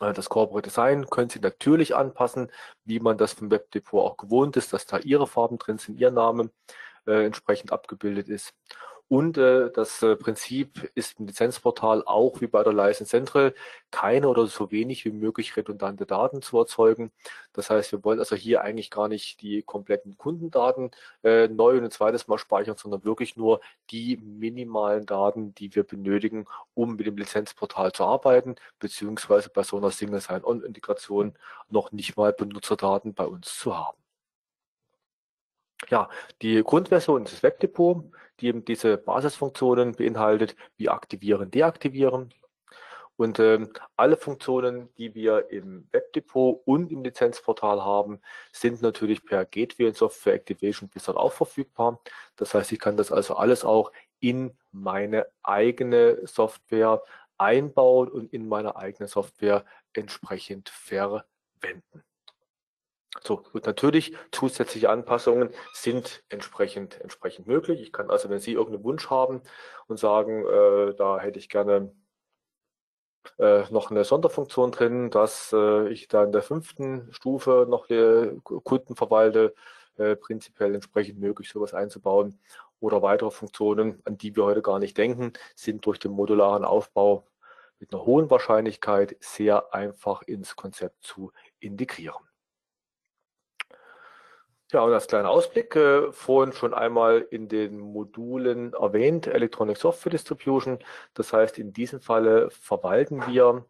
Äh, 0.00 0.12
das 0.12 0.28
Corporate 0.28 0.68
Design 0.68 1.06
können 1.08 1.30
Sie 1.30 1.40
natürlich 1.40 1.94
anpassen, 1.94 2.50
wie 2.84 3.00
man 3.00 3.18
das 3.18 3.32
vom 3.32 3.50
Webdepot 3.50 4.04
auch 4.04 4.16
gewohnt 4.16 4.56
ist, 4.56 4.72
dass 4.72 4.86
da 4.86 4.98
Ihre 4.98 5.26
Farben 5.26 5.58
drin 5.58 5.78
sind, 5.78 5.98
Ihr 5.98 6.10
Name 6.10 6.50
äh, 7.06 7.24
entsprechend 7.24 7.72
abgebildet 7.72 8.28
ist. 8.28 8.52
Und 9.08 9.38
äh, 9.38 9.70
das 9.72 10.02
äh, 10.02 10.16
Prinzip 10.16 10.90
ist 10.94 11.18
im 11.18 11.26
Lizenzportal 11.26 12.02
auch 12.04 12.42
wie 12.42 12.46
bei 12.46 12.62
der 12.62 12.74
License 12.74 13.10
Central 13.10 13.54
keine 13.90 14.28
oder 14.28 14.46
so 14.46 14.70
wenig 14.70 15.06
wie 15.06 15.12
möglich 15.12 15.56
redundante 15.56 16.04
Daten 16.04 16.42
zu 16.42 16.58
erzeugen. 16.58 17.10
Das 17.54 17.70
heißt, 17.70 17.92
wir 17.92 18.04
wollen 18.04 18.18
also 18.18 18.36
hier 18.36 18.60
eigentlich 18.60 18.90
gar 18.90 19.08
nicht 19.08 19.40
die 19.40 19.62
kompletten 19.62 20.18
Kundendaten 20.18 20.90
äh, 21.24 21.48
neu 21.48 21.78
und 21.78 21.84
ein 21.84 21.90
zweites 21.90 22.28
Mal 22.28 22.36
speichern, 22.36 22.76
sondern 22.76 23.02
wirklich 23.04 23.34
nur 23.36 23.60
die 23.90 24.18
minimalen 24.18 25.06
Daten, 25.06 25.54
die 25.54 25.74
wir 25.74 25.84
benötigen, 25.84 26.44
um 26.74 26.96
mit 26.96 27.06
dem 27.06 27.16
Lizenzportal 27.16 27.92
zu 27.92 28.04
arbeiten, 28.04 28.56
beziehungsweise 28.78 29.48
bei 29.48 29.62
so 29.62 29.78
einer 29.78 29.90
Single 29.90 30.20
Sign-On-Integration 30.20 31.34
noch 31.70 31.92
nicht 31.92 32.18
mal 32.18 32.34
Benutzerdaten 32.34 33.14
bei 33.14 33.24
uns 33.24 33.56
zu 33.58 33.74
haben. 33.74 33.96
Ja, 35.88 36.10
die 36.42 36.62
Grundversion 36.62 37.24
ist 37.24 37.34
das 37.34 37.42
Webdepot, 37.42 38.04
die 38.40 38.48
eben 38.48 38.64
diese 38.64 38.96
Basisfunktionen 38.96 39.94
beinhaltet, 39.94 40.56
wie 40.76 40.88
aktivieren, 40.88 41.50
deaktivieren. 41.50 42.32
Und 43.16 43.40
ähm, 43.40 43.72
alle 43.96 44.16
Funktionen, 44.16 44.94
die 44.96 45.12
wir 45.12 45.50
im 45.50 45.88
Webdepot 45.90 46.62
und 46.64 46.92
im 46.92 47.02
Lizenzportal 47.02 47.84
haben, 47.84 48.20
sind 48.52 48.80
natürlich 48.80 49.24
per 49.24 49.44
Gateway 49.44 49.86
und 49.86 49.96
Software 49.96 50.34
Activation 50.34 50.88
Wizard 50.94 51.16
auch 51.16 51.32
verfügbar. 51.32 52.00
Das 52.36 52.54
heißt, 52.54 52.70
ich 52.70 52.78
kann 52.78 52.96
das 52.96 53.10
also 53.10 53.34
alles 53.34 53.64
auch 53.64 53.90
in 54.20 54.56
meine 54.70 55.26
eigene 55.42 56.26
Software 56.28 57.02
einbauen 57.38 58.08
und 58.08 58.32
in 58.32 58.48
meiner 58.48 58.76
eigenen 58.76 59.08
Software 59.08 59.64
entsprechend 59.94 60.68
verwenden. 60.68 62.04
So, 63.24 63.42
und 63.52 63.66
natürlich 63.66 64.14
zusätzliche 64.32 64.90
Anpassungen 64.90 65.50
sind 65.72 66.22
entsprechend, 66.28 67.00
entsprechend 67.00 67.46
möglich. 67.46 67.80
Ich 67.80 67.92
kann 67.92 68.10
also, 68.10 68.30
wenn 68.30 68.38
Sie 68.40 68.52
irgendeinen 68.52 68.84
Wunsch 68.84 69.10
haben 69.10 69.42
und 69.86 69.98
sagen, 69.98 70.44
äh, 70.46 70.94
da 70.94 71.18
hätte 71.18 71.38
ich 71.38 71.48
gerne 71.48 71.92
äh, 73.38 73.64
noch 73.70 73.90
eine 73.90 74.04
Sonderfunktion 74.04 74.72
drin, 74.72 75.10
dass 75.10 75.52
äh, 75.52 75.88
ich 75.88 76.08
da 76.08 76.24
in 76.24 76.32
der 76.32 76.42
fünften 76.42 77.12
Stufe 77.12 77.66
noch 77.68 77.86
die 77.86 78.40
Kunden 78.42 78.96
verwalte, 78.96 79.54
äh, 79.96 80.16
prinzipiell 80.16 80.74
entsprechend 80.74 81.18
möglich, 81.20 81.48
sowas 81.50 81.74
einzubauen. 81.74 82.40
Oder 82.80 83.02
weitere 83.02 83.30
Funktionen, 83.30 84.00
an 84.04 84.18
die 84.18 84.36
wir 84.36 84.44
heute 84.44 84.62
gar 84.62 84.78
nicht 84.78 84.96
denken, 84.96 85.32
sind 85.56 85.84
durch 85.86 85.98
den 85.98 86.12
modularen 86.12 86.64
Aufbau 86.64 87.26
mit 87.80 87.92
einer 87.92 88.04
hohen 88.04 88.30
Wahrscheinlichkeit 88.30 89.16
sehr 89.20 89.74
einfach 89.74 90.22
ins 90.22 90.56
Konzept 90.56 91.02
zu 91.02 91.32
integrieren. 91.60 92.27
Ja, 94.70 94.82
und 94.82 94.92
als 94.92 95.06
kleiner 95.06 95.30
Ausblick, 95.30 95.74
äh, 95.76 96.12
vorhin 96.12 96.52
schon 96.52 96.74
einmal 96.74 97.26
in 97.30 97.48
den 97.48 97.78
Modulen 97.78 98.74
erwähnt, 98.74 99.26
Electronic 99.26 99.78
Software 99.78 100.10
Distribution. 100.10 100.78
Das 101.14 101.32
heißt, 101.32 101.58
in 101.58 101.72
diesem 101.72 102.00
Falle 102.00 102.50
verwalten 102.50 103.26
wir 103.26 103.64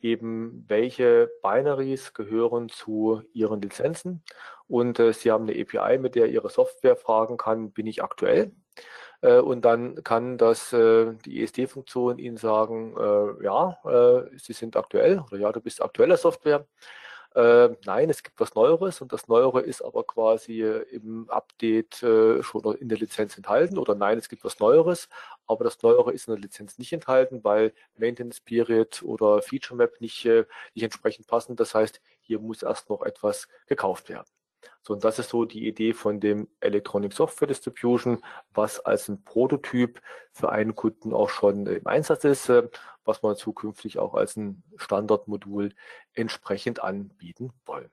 eben, 0.00 0.64
welche 0.68 1.28
Binaries 1.42 2.14
gehören 2.14 2.68
zu 2.68 3.22
Ihren 3.32 3.62
Lizenzen. 3.62 4.22
Und 4.68 5.00
äh, 5.00 5.12
Sie 5.12 5.32
haben 5.32 5.48
eine 5.48 5.60
API, 5.60 5.98
mit 5.98 6.14
der 6.14 6.28
Ihre 6.28 6.50
Software 6.50 6.96
fragen 6.96 7.36
kann, 7.36 7.72
bin 7.72 7.86
ich 7.86 8.02
aktuell? 8.04 8.52
Äh, 9.22 9.38
und 9.40 9.64
dann 9.64 10.04
kann 10.04 10.38
das 10.38 10.72
äh, 10.72 11.14
die 11.24 11.42
ESD-Funktion 11.42 12.18
Ihnen 12.18 12.36
sagen, 12.36 12.94
äh, 12.96 13.44
ja, 13.44 13.78
Sie 14.36 14.52
sind 14.52 14.76
aktuell 14.76 15.20
oder 15.20 15.38
ja, 15.38 15.50
du 15.50 15.60
bist 15.60 15.82
aktueller 15.82 16.16
Software. 16.16 16.66
Äh, 17.34 17.70
nein, 17.84 18.10
es 18.10 18.22
gibt 18.22 18.38
was 18.38 18.54
Neueres 18.54 19.00
und 19.00 19.12
das 19.12 19.26
Neuere 19.26 19.60
ist 19.60 19.82
aber 19.82 20.04
quasi 20.04 20.62
äh, 20.62 20.82
im 20.92 21.28
Update 21.30 22.00
äh, 22.04 22.42
schon 22.44 22.76
in 22.76 22.88
der 22.88 22.98
Lizenz 22.98 23.36
enthalten 23.36 23.76
oder 23.76 23.96
nein, 23.96 24.18
es 24.18 24.28
gibt 24.28 24.44
was 24.44 24.60
Neueres, 24.60 25.08
aber 25.48 25.64
das 25.64 25.82
Neuere 25.82 26.12
ist 26.12 26.28
in 26.28 26.34
der 26.34 26.40
Lizenz 26.42 26.78
nicht 26.78 26.92
enthalten, 26.92 27.42
weil 27.42 27.72
Maintenance 27.96 28.40
Period 28.40 29.02
oder 29.02 29.42
Feature 29.42 29.76
Map 29.76 30.00
nicht, 30.00 30.24
äh, 30.26 30.44
nicht 30.74 30.84
entsprechend 30.84 31.26
passen. 31.26 31.56
Das 31.56 31.74
heißt, 31.74 32.00
hier 32.20 32.38
muss 32.38 32.62
erst 32.62 32.88
noch 32.88 33.02
etwas 33.02 33.48
gekauft 33.66 34.08
werden. 34.08 34.28
So, 34.82 34.92
und 34.94 35.04
das 35.04 35.18
ist 35.18 35.30
so 35.30 35.44
die 35.44 35.66
Idee 35.66 35.92
von 35.92 36.20
dem 36.20 36.48
Electronic 36.60 37.12
Software 37.12 37.48
Distribution, 37.48 38.22
was 38.52 38.80
als 38.80 39.08
ein 39.08 39.24
Prototyp 39.24 40.00
für 40.32 40.50
einen 40.50 40.74
Kunden 40.74 41.12
auch 41.14 41.30
schon 41.30 41.66
im 41.66 41.86
Einsatz 41.86 42.24
ist, 42.24 42.48
äh, 42.48 42.68
was 43.04 43.22
man 43.22 43.36
zukünftig 43.36 43.98
auch 43.98 44.14
als 44.14 44.36
ein 44.36 44.62
Standardmodul 44.76 45.74
entsprechend 46.12 46.82
anbieten 46.82 47.52
wollen. 47.64 47.90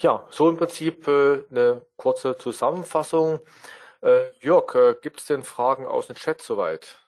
Ja, 0.00 0.26
so 0.30 0.48
im 0.48 0.56
Prinzip 0.56 1.06
äh, 1.08 1.44
eine 1.50 1.86
kurze 1.96 2.36
Zusammenfassung. 2.36 3.40
Äh, 4.00 4.30
Jörg, 4.40 5.00
gibt 5.02 5.20
es 5.20 5.26
denn 5.26 5.42
Fragen 5.42 5.86
aus 5.86 6.06
dem 6.06 6.16
Chat 6.16 6.40
soweit? 6.40 7.07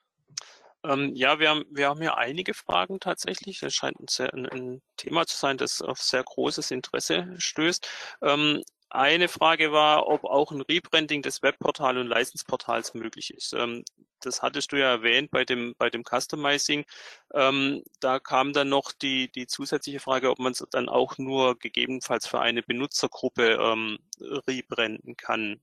Ähm, 0.85 1.15
ja, 1.15 1.39
wir 1.39 1.51
haben, 1.51 1.65
wir 1.71 1.89
haben 1.89 2.01
hier 2.01 2.17
einige 2.17 2.55
Fragen 2.55 3.01
tatsächlich. 3.01 3.63
Es 3.63 3.75
scheint 3.75 4.01
ein, 4.01 4.09
sehr, 4.09 4.33
ein, 4.33 4.47
ein, 4.47 4.83
Thema 4.97 5.27
zu 5.27 5.37
sein, 5.37 5.59
das 5.59 5.83
auf 5.83 6.01
sehr 6.01 6.23
großes 6.23 6.71
Interesse 6.71 7.35
stößt. 7.39 7.89
Ähm, 8.23 8.63
eine 8.91 9.29
Frage 9.29 9.73
war, 9.73 10.09
ob 10.09 10.25
auch 10.25 10.51
ein 10.51 10.63
Rebranding 10.63 11.23
des 11.23 11.43
Webportals 11.43 11.97
und 11.99 12.09
Licensportals 12.09 12.95
möglich 12.95 13.33
ist. 13.33 13.53
Ähm, 13.53 13.85
das 14.21 14.43
hattest 14.43 14.73
du 14.73 14.77
ja 14.77 14.91
erwähnt 14.91 15.31
bei 15.31 15.45
dem, 15.45 15.75
bei 15.79 15.91
dem 15.91 16.03
Customizing. 16.05 16.85
Ähm, 17.33 17.83
da 18.01 18.19
kam 18.19 18.53
dann 18.53 18.69
noch 18.69 18.93
die, 18.93 19.31
die 19.31 19.47
zusätzliche 19.47 20.01
Frage, 20.01 20.31
ob 20.31 20.39
man 20.39 20.53
es 20.53 20.67
dann 20.71 20.89
auch 20.89 21.19
nur 21.19 21.59
gegebenenfalls 21.59 22.27
für 22.27 22.41
eine 22.41 22.63
Benutzergruppe 22.63 23.59
ähm, 23.61 23.99
rebranden 24.47 25.17
kann. 25.17 25.61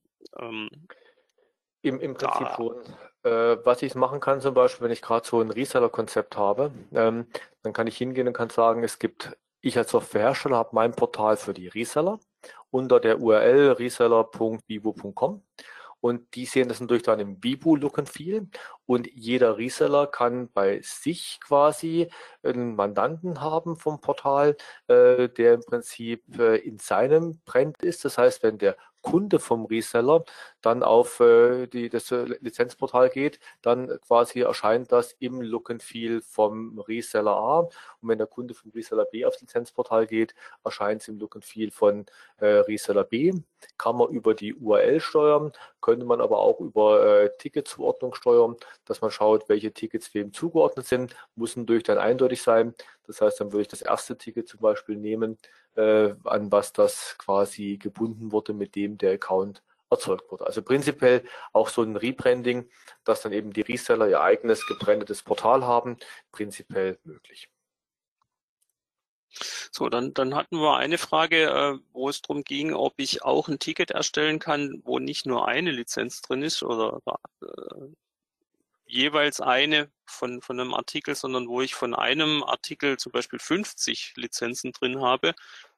Im, 1.82 2.00
Im 2.00 2.14
Prinzip 2.14 2.48
schon. 2.56 2.76
Äh, 3.22 3.56
was 3.64 3.82
ich 3.82 3.94
machen 3.94 4.20
kann, 4.20 4.40
zum 4.40 4.54
Beispiel, 4.54 4.84
wenn 4.84 4.92
ich 4.92 5.02
gerade 5.02 5.26
so 5.26 5.40
ein 5.40 5.50
Reseller-Konzept 5.50 6.36
habe, 6.36 6.72
ähm, 6.92 7.26
dann 7.62 7.72
kann 7.72 7.86
ich 7.86 7.96
hingehen 7.96 8.28
und 8.28 8.32
kann 8.32 8.50
sagen, 8.50 8.84
es 8.84 8.98
gibt, 8.98 9.36
ich 9.60 9.76
als 9.76 9.90
Softwarehersteller 9.90 10.56
habe 10.56 10.70
mein 10.72 10.92
Portal 10.92 11.36
für 11.36 11.54
die 11.54 11.68
Reseller 11.68 12.20
unter 12.70 13.00
der 13.00 13.20
URL 13.20 13.72
reseller.vivo.com 13.72 15.42
und 16.00 16.34
die 16.34 16.46
sehen 16.46 16.68
das 16.68 16.80
natürlich 16.80 17.02
dann 17.02 17.18
im 17.18 17.42
Vivo 17.42 17.74
Look 17.74 17.98
and 17.98 18.08
Feel 18.08 18.48
und 18.86 19.08
jeder 19.12 19.58
Reseller 19.58 20.06
kann 20.06 20.48
bei 20.52 20.80
sich 20.82 21.40
quasi 21.42 22.08
einen 22.42 22.76
Mandanten 22.76 23.40
haben 23.40 23.76
vom 23.76 24.00
Portal, 24.00 24.56
äh, 24.86 25.28
der 25.28 25.54
im 25.54 25.60
Prinzip 25.60 26.38
äh, 26.38 26.56
in 26.58 26.78
seinem 26.78 27.40
Brand 27.44 27.82
ist. 27.82 28.04
Das 28.04 28.16
heißt, 28.16 28.42
wenn 28.42 28.58
der 28.58 28.76
Kunde 29.02 29.38
vom 29.38 29.64
Reseller 29.64 30.24
dann 30.60 30.82
auf 30.82 31.20
äh, 31.20 31.66
die, 31.66 31.88
das 31.88 32.10
äh, 32.10 32.24
Lizenzportal 32.40 33.10
geht, 33.10 33.38
dann 33.62 33.88
quasi 34.06 34.40
erscheint 34.40 34.90
das 34.92 35.12
im 35.20 35.40
Look 35.40 35.70
and 35.70 35.82
Feel 35.82 36.20
vom 36.20 36.78
Reseller 36.80 37.36
A. 37.36 37.58
Und 37.60 38.08
wenn 38.08 38.18
der 38.18 38.26
Kunde 38.26 38.54
vom 38.54 38.70
Reseller 38.72 39.04
B 39.04 39.24
aufs 39.24 39.40
Lizenzportal 39.40 40.06
geht, 40.06 40.34
erscheint 40.64 41.02
es 41.02 41.08
im 41.08 41.18
Look 41.18 41.36
and 41.36 41.44
Feel 41.44 41.70
von 41.70 42.06
äh, 42.38 42.46
Reseller 42.46 43.04
B. 43.04 43.32
Kann 43.76 43.96
man 43.96 44.08
über 44.10 44.34
die 44.34 44.54
URL 44.54 45.00
steuern, 45.00 45.52
könnte 45.80 46.04
man 46.04 46.20
aber 46.20 46.38
auch 46.38 46.60
über 46.60 47.22
äh, 47.22 47.30
Ticketzuordnung 47.38 48.14
steuern, 48.14 48.56
dass 48.84 49.00
man 49.00 49.10
schaut, 49.10 49.48
welche 49.48 49.72
Tickets 49.72 50.12
wem 50.14 50.32
zugeordnet 50.32 50.86
sind, 50.86 51.14
muss 51.36 51.56
natürlich 51.56 51.84
dann 51.84 51.98
eindeutig 51.98 52.42
sein. 52.42 52.74
Das 53.06 53.20
heißt, 53.22 53.40
dann 53.40 53.52
würde 53.52 53.62
ich 53.62 53.68
das 53.68 53.82
erste 53.82 54.18
Ticket 54.18 54.48
zum 54.48 54.60
Beispiel 54.60 54.96
nehmen, 54.96 55.38
äh, 55.78 56.14
an 56.24 56.50
was 56.50 56.72
das 56.72 57.14
quasi 57.18 57.78
gebunden 57.78 58.32
wurde, 58.32 58.52
mit 58.52 58.74
dem 58.74 58.98
der 58.98 59.12
Account 59.12 59.62
erzeugt 59.90 60.30
wurde. 60.30 60.44
Also 60.46 60.60
prinzipiell 60.62 61.24
auch 61.52 61.68
so 61.68 61.82
ein 61.82 61.96
Rebranding, 61.96 62.68
dass 63.04 63.22
dann 63.22 63.32
eben 63.32 63.52
die 63.52 63.62
Reseller 63.62 64.08
ihr 64.08 64.20
eigenes 64.20 64.66
gebrandetes 64.66 65.22
Portal 65.22 65.64
haben, 65.64 65.96
prinzipiell 66.32 66.98
möglich. 67.04 67.48
So, 69.70 69.88
dann, 69.88 70.14
dann 70.14 70.34
hatten 70.34 70.56
wir 70.56 70.76
eine 70.76 70.98
Frage, 70.98 71.44
äh, 71.44 71.78
wo 71.92 72.08
es 72.08 72.22
darum 72.22 72.42
ging, 72.42 72.74
ob 72.74 72.94
ich 72.96 73.22
auch 73.22 73.48
ein 73.48 73.58
Ticket 73.58 73.92
erstellen 73.92 74.40
kann, 74.40 74.82
wo 74.84 74.98
nicht 74.98 75.26
nur 75.26 75.46
eine 75.46 75.70
Lizenz 75.70 76.22
drin 76.22 76.42
ist 76.42 76.62
oder 76.62 77.00
äh, 77.42 77.46
jeweils 78.86 79.40
eine 79.40 79.90
von, 80.06 80.40
von 80.42 80.58
einem 80.58 80.74
Artikel, 80.74 81.14
sondern 81.14 81.46
wo 81.46 81.60
ich 81.60 81.74
von 81.74 81.94
einem 81.94 82.42
Artikel 82.42 82.98
zum 82.98 83.12
Beispiel 83.12 83.38
50 83.38 84.14
Lizenzen 84.16 84.72
drin 84.72 85.00
habe, 85.02 85.34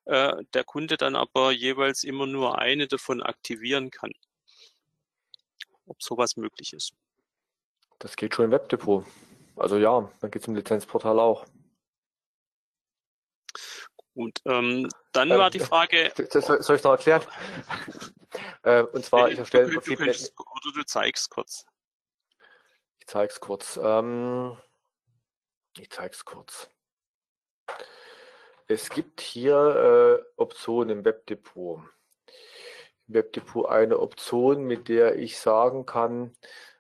äh, 0.07 0.45
der 0.55 0.65
Kunde 0.65 0.97
dann 0.97 1.17
aber 1.17 1.51
jeweils 1.53 2.05
immer 2.05 2.27
nur 2.27 2.59
eine 2.59 2.89
davon 2.89 3.23
aktivieren 3.23 3.91
kann. 3.91 4.13
Ob 5.87 6.03
sowas 6.03 6.37
möglich 6.37 6.73
ist. 6.73 6.93
Das 7.99 8.17
geht 8.17 8.35
schon 8.35 8.47
im 8.47 8.51
Webdepot. 8.51 9.05
Also 9.57 9.77
ja, 9.77 10.11
dann 10.21 10.31
geht 10.31 10.43
es 10.43 10.49
im 10.49 10.55
Lizenzportal 10.55 11.19
auch. 11.19 11.45
Gut, 14.15 14.41
ähm, 14.45 14.89
dann 15.13 15.31
ähm, 15.31 15.39
war 15.39 15.51
die 15.51 15.61
Frage. 15.61 16.13
Das, 16.33 16.47
soll 16.47 16.77
ich 16.77 16.83
noch 16.83 16.93
erklären? 16.93 17.23
äh, 18.63 18.83
und 18.83 19.05
zwar, 19.05 19.31
ich 19.31 19.39
erstelle 19.39 19.71
du, 19.71 19.81
könntest, 19.81 20.35
oder 20.39 20.73
du 20.75 20.85
zeigst 20.85 21.31
kurz. 21.31 21.65
Ich 22.99 23.07
zeige 23.07 23.33
es 23.33 23.41
kurz. 23.41 23.79
Ähm, 23.83 24.57
ich 25.79 25.91
zeige 25.91 26.15
es 26.15 26.25
kurz. 26.25 26.71
Es 28.71 28.89
gibt 28.89 29.21
hier 29.21 30.21
äh, 30.21 30.41
Optionen 30.41 30.99
im 30.99 31.05
Webdepot. 31.05 31.81
Im 33.09 33.15
Webdepot 33.15 33.69
eine 33.69 33.99
Option, 33.99 34.63
mit 34.63 34.89
der 34.89 35.17
ich 35.17 35.41
sagen 35.41 35.87
kann, 35.87 36.37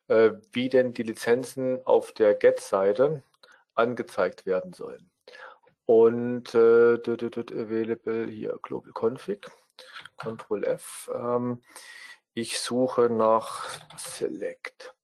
äh, 0.07 0.31
wie 0.53 0.69
denn 0.69 0.95
die 0.95 1.03
Lizenzen 1.03 1.85
auf 1.85 2.13
der 2.13 2.35
Get-Seite 2.35 3.25
angezeigt 3.75 4.47
werden 4.47 4.73
sollen. 4.73 5.11
Und 5.85 6.55
äh, 6.55 6.95
available 6.95 8.29
hier 8.29 8.57
Global 8.63 8.93
Config, 8.93 9.51
Control 10.17 10.63
F. 10.63 11.11
Ähm, 11.13 11.61
ich 12.35 12.61
suche 12.61 13.11
nach 13.11 13.69
Select. 13.99 14.95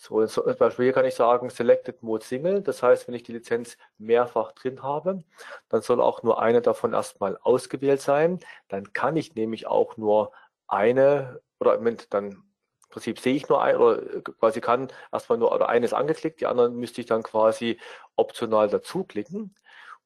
So, 0.00 0.24
zum 0.26 0.56
Beispiel 0.56 0.84
hier 0.86 0.92
kann 0.92 1.04
ich 1.04 1.16
sagen 1.16 1.50
Selected 1.50 2.04
Mode 2.04 2.24
Single. 2.24 2.62
Das 2.62 2.84
heißt, 2.84 3.08
wenn 3.08 3.14
ich 3.14 3.24
die 3.24 3.32
Lizenz 3.32 3.76
mehrfach 3.98 4.52
drin 4.52 4.82
habe, 4.84 5.24
dann 5.68 5.82
soll 5.82 6.00
auch 6.00 6.22
nur 6.22 6.40
eine 6.40 6.62
davon 6.62 6.92
erstmal 6.92 7.36
ausgewählt 7.38 8.00
sein. 8.00 8.38
Dann 8.68 8.92
kann 8.92 9.16
ich 9.16 9.34
nämlich 9.34 9.66
auch 9.66 9.96
nur 9.96 10.30
eine 10.68 11.40
oder 11.58 11.76
dann 12.10 12.30
im 12.30 12.44
Prinzip 12.90 13.18
sehe 13.18 13.34
ich 13.34 13.48
nur 13.48 13.60
ein 13.60 13.76
oder 13.76 14.22
quasi 14.22 14.60
kann 14.60 14.88
erstmal 15.12 15.38
nur 15.38 15.52
oder 15.52 15.68
eines 15.68 15.92
angeklickt, 15.92 16.40
die 16.40 16.46
anderen 16.46 16.76
müsste 16.76 17.00
ich 17.00 17.06
dann 17.06 17.24
quasi 17.24 17.78
optional 18.16 18.68
dazu 18.68 19.04
klicken. 19.04 19.54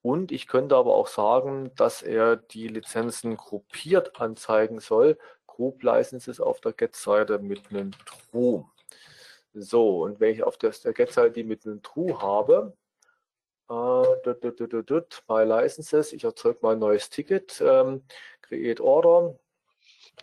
Und 0.00 0.32
ich 0.32 0.48
könnte 0.48 0.74
aber 0.74 0.94
auch 0.94 1.06
sagen, 1.06 1.70
dass 1.76 2.02
er 2.02 2.36
die 2.36 2.66
Lizenzen 2.66 3.36
gruppiert 3.36 4.20
anzeigen 4.20 4.80
soll. 4.80 5.18
Group 5.46 5.82
Licenses 5.82 6.40
auf 6.40 6.60
der 6.60 6.72
Get-Seite 6.72 7.38
mit 7.38 7.70
einem 7.70 7.92
True. 8.06 8.64
So, 9.54 10.02
und 10.04 10.20
wenn 10.20 10.32
ich 10.32 10.42
auf 10.42 10.56
der, 10.56 10.72
die 11.30 11.44
mit 11.44 11.66
einem 11.66 11.82
True 11.82 12.20
habe, 12.20 12.76
äh, 13.68 13.74
My 15.28 15.44
Licenses, 15.44 16.12
ich 16.12 16.24
erzeuge 16.24 16.58
mal 16.62 16.72
ein 16.72 16.78
neues 16.78 17.10
Ticket, 17.10 17.60
ähm, 17.60 18.02
Create 18.42 18.80
Order 18.80 19.38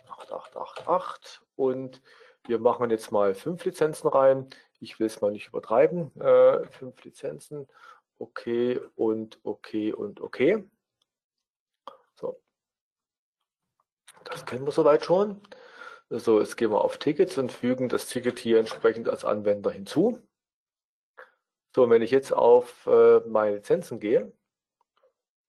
8888 0.08 1.40
und 1.56 2.02
wir 2.46 2.58
machen 2.58 2.90
jetzt 2.90 3.12
mal 3.12 3.34
fünf 3.34 3.64
Lizenzen 3.64 4.08
rein. 4.08 4.48
Ich 4.80 4.98
will 4.98 5.06
es 5.06 5.20
mal 5.20 5.30
nicht 5.30 5.48
übertreiben. 5.48 6.10
Äh, 6.20 6.66
fünf 6.70 7.04
Lizenzen. 7.04 7.68
Okay 8.18 8.80
und 8.96 9.38
okay 9.44 9.92
und 9.92 10.20
okay. 10.20 10.64
So. 12.14 12.40
Das 14.24 14.44
kennen 14.46 14.64
wir 14.64 14.72
soweit 14.72 15.04
schon. 15.04 15.40
So, 16.12 16.40
jetzt 16.40 16.56
gehen 16.56 16.72
wir 16.72 16.82
auf 16.84 16.98
Tickets 16.98 17.38
und 17.38 17.52
fügen 17.52 17.88
das 17.88 18.08
Ticket 18.08 18.40
hier 18.40 18.58
entsprechend 18.58 19.08
als 19.08 19.24
Anwender 19.24 19.70
hinzu. 19.70 20.20
So, 21.72 21.88
wenn 21.88 22.02
ich 22.02 22.10
jetzt 22.10 22.32
auf 22.32 22.84
äh, 22.86 23.20
meine 23.28 23.56
Lizenzen 23.56 24.00
gehe 24.00 24.32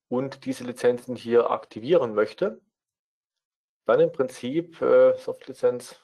und 0.07 0.45
diese 0.45 0.63
Lizenzen 0.63 1.15
hier 1.15 1.49
aktivieren 1.49 2.13
möchte, 2.13 2.61
dann 3.85 3.99
im 4.01 4.11
Prinzip 4.11 4.79
äh, 4.83 5.17
Softlizenz 5.17 5.99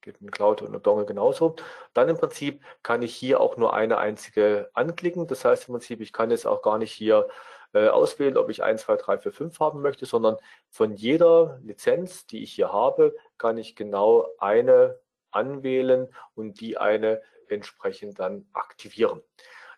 geht 0.00 0.20
mit 0.20 0.32
Cloud 0.32 0.62
und 0.62 0.84
Dongle 0.84 1.06
genauso. 1.06 1.54
Dann 1.94 2.08
im 2.08 2.16
Prinzip 2.16 2.64
kann 2.82 3.02
ich 3.02 3.14
hier 3.14 3.40
auch 3.40 3.56
nur 3.56 3.74
eine 3.74 3.98
einzige 3.98 4.70
anklicken. 4.74 5.28
Das 5.28 5.44
heißt 5.44 5.68
im 5.68 5.74
Prinzip, 5.74 6.00
ich 6.00 6.12
kann 6.12 6.32
jetzt 6.32 6.48
auch 6.48 6.62
gar 6.62 6.78
nicht 6.78 6.92
hier 6.92 7.28
äh, 7.72 7.88
auswählen, 7.88 8.36
ob 8.36 8.50
ich 8.50 8.62
1, 8.62 8.82
2, 8.82 8.96
3, 8.96 9.18
4, 9.18 9.32
5 9.32 9.60
haben 9.60 9.82
möchte, 9.82 10.06
sondern 10.06 10.36
von 10.68 10.94
jeder 10.94 11.58
Lizenz, 11.62 12.26
die 12.26 12.42
ich 12.42 12.52
hier 12.52 12.72
habe, 12.72 13.14
kann 13.38 13.58
ich 13.58 13.76
genau 13.76 14.28
eine 14.38 14.98
anwählen 15.30 16.08
und 16.34 16.60
die 16.60 16.78
eine 16.78 17.22
entsprechend 17.48 18.18
dann 18.18 18.46
aktivieren. 18.52 19.22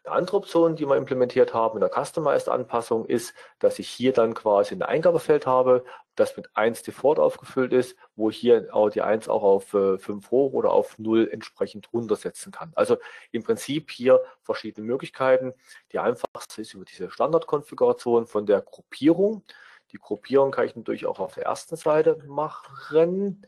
Eine 0.05 0.17
andere 0.17 0.39
Option, 0.39 0.75
die 0.75 0.87
wir 0.87 0.97
implementiert 0.97 1.55
haben 1.55 1.77
in 1.77 1.81
der 1.81 1.91
Customized-Anpassung, 1.91 3.07
ist, 3.07 3.35
dass 3.61 3.79
ich 3.79 3.89
hier 3.89 4.13
dann 4.13 4.35
quasi 4.35 4.75
ein 4.75 4.83
Eingabefeld 4.83 5.47
habe, 5.47 5.85
das 6.17 6.37
mit 6.37 6.51
1 6.55 6.83
Default 6.83 7.21
aufgefüllt 7.21 7.73
ist, 7.73 7.97
wo 8.17 8.29
ich 8.31 8.37
hier 8.37 8.69
die 8.93 9.01
1 9.01 9.29
auch 9.29 9.43
auf 9.43 9.69
5 9.69 10.09
äh, 10.09 10.31
hoch 10.31 10.53
oder 10.53 10.73
auf 10.73 10.99
0 10.99 11.29
entsprechend 11.31 11.93
runtersetzen 11.93 12.51
kann. 12.51 12.73
Also 12.75 12.97
im 13.31 13.45
Prinzip 13.45 13.93
hier 13.93 14.21
verschiedene 14.43 14.87
Möglichkeiten. 14.87 15.55
Die 15.93 16.01
einfachste 16.01 16.63
ist 16.63 16.75
über 16.75 16.85
diese 16.85 17.09
Standardkonfiguration 17.11 18.27
von 18.27 18.45
der 18.45 18.61
Gruppierung. 18.61 19.45
Die 19.93 19.99
Gruppierung 19.99 20.51
kann 20.51 20.67
ich 20.67 20.75
natürlich 20.75 21.07
auch 21.07 21.21
auf 21.21 21.35
der 21.35 21.45
ersten 21.45 21.77
Seite 21.77 22.19
machen. 22.27 23.47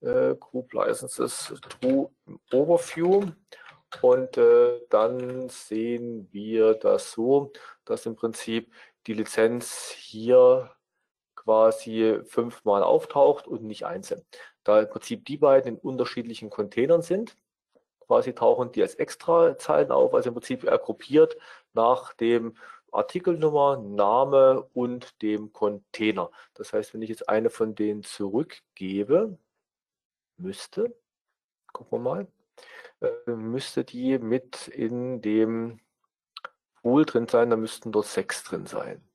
Äh, 0.00 0.36
Group 0.36 0.72
Licenses 0.72 1.54
True 1.80 2.10
Overview. 2.50 3.26
Und 4.00 4.36
äh, 4.36 4.80
dann 4.88 5.48
sehen 5.48 6.28
wir 6.32 6.74
das 6.74 7.12
so, 7.12 7.52
dass 7.84 8.06
im 8.06 8.16
Prinzip 8.16 8.72
die 9.06 9.14
Lizenz 9.14 9.90
hier 9.90 10.70
quasi 11.34 12.20
fünfmal 12.24 12.82
auftaucht 12.82 13.46
und 13.46 13.64
nicht 13.64 13.84
einzeln. 13.84 14.24
Da 14.64 14.80
im 14.80 14.88
Prinzip 14.88 15.24
die 15.24 15.38
beiden 15.38 15.74
in 15.74 15.80
unterschiedlichen 15.80 16.50
Containern 16.50 17.02
sind, 17.02 17.36
quasi 18.00 18.34
tauchen 18.34 18.72
die 18.72 18.82
als 18.82 18.94
Extra-Zeilen 18.94 19.90
auf, 19.90 20.14
also 20.14 20.28
im 20.28 20.34
Prinzip 20.34 20.64
er 20.64 20.78
gruppiert 20.78 21.36
nach 21.72 22.12
dem 22.14 22.56
Artikelnummer, 22.92 23.78
Name 23.78 24.62
und 24.74 25.20
dem 25.22 25.52
Container. 25.52 26.30
Das 26.54 26.72
heißt, 26.72 26.92
wenn 26.94 27.02
ich 27.02 27.08
jetzt 27.08 27.28
eine 27.28 27.50
von 27.50 27.74
denen 27.74 28.02
zurückgebe, 28.02 29.38
müsste, 30.36 30.94
gucken 31.72 31.98
wir 31.98 32.02
mal, 32.02 32.26
müsste 33.26 33.84
die 33.84 34.18
mit 34.18 34.68
in 34.68 35.20
dem 35.22 35.80
Pool 36.82 37.04
drin 37.04 37.28
sein, 37.28 37.50
da 37.50 37.56
müssten 37.56 37.92
dort 37.92 38.06
sechs 38.06 38.44
drin 38.44 38.66
sein. 38.66 39.06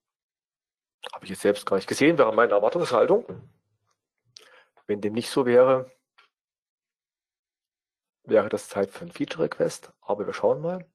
Habe 1.14 1.26
ich 1.26 1.30
jetzt 1.32 1.42
selbst 1.42 1.66
gar 1.66 1.76
nicht 1.76 1.88
gesehen, 1.88 2.18
wäre 2.18 2.34
meine 2.34 2.54
Erwartungshaltung. 2.54 3.50
Wenn 4.88 5.02
dem 5.02 5.14
nicht 5.14 5.30
so 5.30 5.46
wäre, 5.46 5.92
wäre 8.24 8.50
das 8.50 8.70
Zeit 8.70 8.92
für 8.92 9.06
ein 9.06 9.12
Feature 9.12 9.44
Request, 9.44 9.94
aber 10.02 10.26
wir 10.26 10.34
schauen 10.34 10.62
mal. 10.62 10.86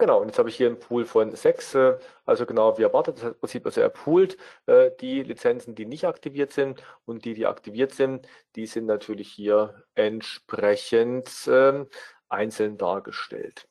Genau, 0.00 0.18
und 0.22 0.28
jetzt 0.28 0.38
habe 0.38 0.48
ich 0.48 0.56
hier 0.56 0.68
einen 0.68 0.78
Pool 0.78 1.04
von 1.04 1.34
sechs, 1.36 1.74
äh, 1.74 1.98
also 2.24 2.46
genau 2.46 2.78
wie 2.78 2.82
erwartet. 2.82 3.18
Das 3.18 3.24
heißt 3.24 3.34
im 3.34 3.40
Prinzip, 3.40 3.66
also 3.66 3.82
er 3.82 3.90
poolt 3.90 4.38
äh, 4.64 4.90
die 4.98 5.22
Lizenzen, 5.22 5.74
die 5.74 5.84
nicht 5.84 6.06
aktiviert 6.06 6.52
sind 6.52 6.82
und 7.04 7.26
die, 7.26 7.34
die 7.34 7.44
aktiviert 7.46 7.92
sind, 7.92 8.26
die 8.56 8.64
sind 8.66 8.86
natürlich 8.86 9.30
hier 9.30 9.84
entsprechend 9.94 11.46
äh, 11.48 11.84
einzeln 12.30 12.78
dargestellt. 12.78 13.68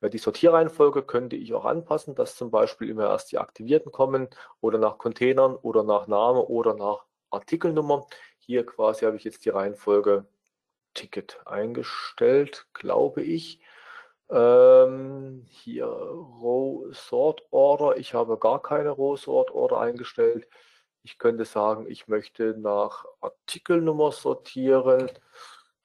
Äh, 0.00 0.10
die 0.10 0.18
Sortierreihenfolge 0.18 1.02
könnte 1.02 1.34
ich 1.36 1.52
auch 1.54 1.64
anpassen, 1.64 2.14
dass 2.14 2.36
zum 2.36 2.52
Beispiel 2.52 2.88
immer 2.90 3.08
erst 3.08 3.32
die 3.32 3.38
Aktivierten 3.38 3.90
kommen 3.92 4.28
oder 4.60 4.78
nach 4.78 4.98
Containern 4.98 5.56
oder 5.56 5.82
nach 5.82 6.06
Name 6.06 6.46
oder 6.46 6.74
nach 6.74 7.04
Artikelnummer. 7.30 8.06
Hier 8.38 8.64
quasi 8.64 9.06
habe 9.06 9.16
ich 9.16 9.24
jetzt 9.24 9.44
die 9.44 9.50
Reihenfolge 9.50 10.24
Ticket 10.94 11.40
eingestellt, 11.46 12.66
glaube 12.74 13.22
ich. 13.22 13.60
Ähm, 14.30 15.46
hier 15.48 15.86
Row 15.86 16.94
Sort 16.94 17.42
Order. 17.50 17.96
Ich 17.96 18.14
habe 18.14 18.38
gar 18.38 18.60
keine 18.60 18.90
Row 18.90 19.18
Sort 19.18 19.50
Order 19.50 19.80
eingestellt. 19.80 20.46
Ich 21.02 21.18
könnte 21.18 21.44
sagen, 21.46 21.86
ich 21.88 22.08
möchte 22.08 22.54
nach 22.58 23.06
Artikelnummer 23.20 24.12
sortieren. 24.12 25.10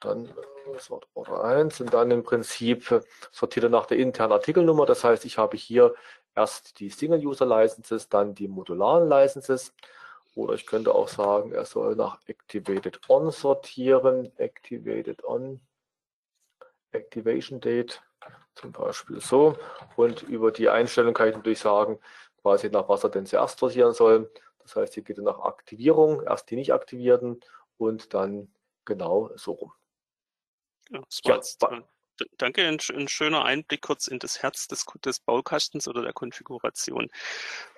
Dann 0.01 0.25
äh, 0.27 0.79
Sort 0.79 1.07
Order 1.13 1.43
1 1.43 1.81
und 1.81 1.93
dann 1.93 2.11
im 2.11 2.23
Prinzip 2.23 2.91
äh, 2.91 3.01
sortiert 3.31 3.65
er 3.65 3.69
nach 3.69 3.85
der 3.85 3.97
internen 3.97 4.33
Artikelnummer. 4.33 4.85
Das 4.85 5.03
heißt, 5.03 5.23
ich 5.25 5.37
habe 5.37 5.55
hier 5.55 5.93
erst 6.35 6.79
die 6.79 6.89
Single 6.89 7.25
User 7.25 7.45
Licenses, 7.45 8.09
dann 8.09 8.35
die 8.35 8.49
modularen 8.49 9.07
Licenses. 9.07 9.73
Oder 10.35 10.55
ich 10.55 10.65
könnte 10.65 10.93
auch 10.93 11.07
sagen, 11.07 11.53
er 11.53 11.65
soll 11.65 11.95
nach 11.95 12.19
Activated 12.27 12.99
On 13.07 13.31
sortieren. 13.31 14.31
Activated 14.37 15.23
On. 15.23 15.61
Activation 16.91 17.59
Date 17.59 18.01
zum 18.55 18.71
Beispiel 18.71 19.19
so. 19.19 19.57
Und 19.95 20.23
über 20.23 20.51
die 20.51 20.69
Einstellung 20.69 21.13
kann 21.13 21.29
ich 21.29 21.35
natürlich 21.35 21.59
sagen, 21.59 21.99
quasi 22.41 22.69
nach 22.69 22.89
was 22.89 23.03
er 23.03 23.09
denn 23.09 23.25
zuerst 23.25 23.59
sortieren 23.59 23.93
soll. 23.93 24.31
Das 24.59 24.75
heißt, 24.75 24.93
hier 24.93 25.03
geht 25.03 25.17
er 25.17 25.23
nach 25.23 25.39
Aktivierung, 25.39 26.23
erst 26.23 26.49
die 26.49 26.55
nicht 26.55 26.73
aktivierten 26.73 27.39
und 27.77 28.13
dann 28.13 28.53
genau 28.85 29.31
so 29.35 29.53
rum. 29.53 29.73
Ja, 30.89 31.01
ja, 31.25 31.41
äh, 31.69 31.81
danke, 32.37 32.67
ein, 32.67 32.77
ein, 32.93 33.07
schöner 33.07 33.45
Einblick 33.45 33.81
kurz 33.81 34.07
in 34.07 34.19
das 34.19 34.41
Herz 34.43 34.67
des, 34.67 34.85
des 35.03 35.19
Baukastens 35.19 35.87
oder 35.87 36.01
der 36.01 36.13
Konfiguration. 36.13 37.09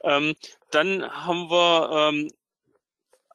Ähm, 0.04 0.36
dann 0.72 1.10
haben 1.10 1.50
wir 1.50 1.90
ähm, 1.92 2.32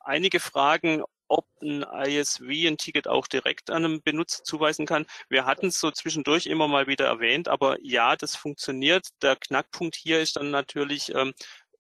einige 0.00 0.40
Fragen, 0.40 1.02
ob 1.30 1.46
ein 1.62 1.82
ISV 1.82 2.42
ein 2.66 2.76
Ticket 2.76 3.08
auch 3.08 3.26
direkt 3.26 3.70
an 3.70 3.84
einem 3.84 4.02
Benutzer 4.02 4.42
zuweisen 4.44 4.84
kann. 4.84 5.06
Wir 5.28 5.46
hatten 5.46 5.66
es 5.68 5.80
so 5.80 5.90
zwischendurch 5.90 6.46
immer 6.46 6.68
mal 6.68 6.86
wieder 6.86 7.06
erwähnt, 7.06 7.48
aber 7.48 7.76
ja, 7.82 8.16
das 8.16 8.36
funktioniert. 8.36 9.08
Der 9.22 9.36
Knackpunkt 9.36 9.96
hier 9.96 10.20
ist 10.20 10.36
dann 10.36 10.50
natürlich, 10.50 11.14
ähm, 11.14 11.32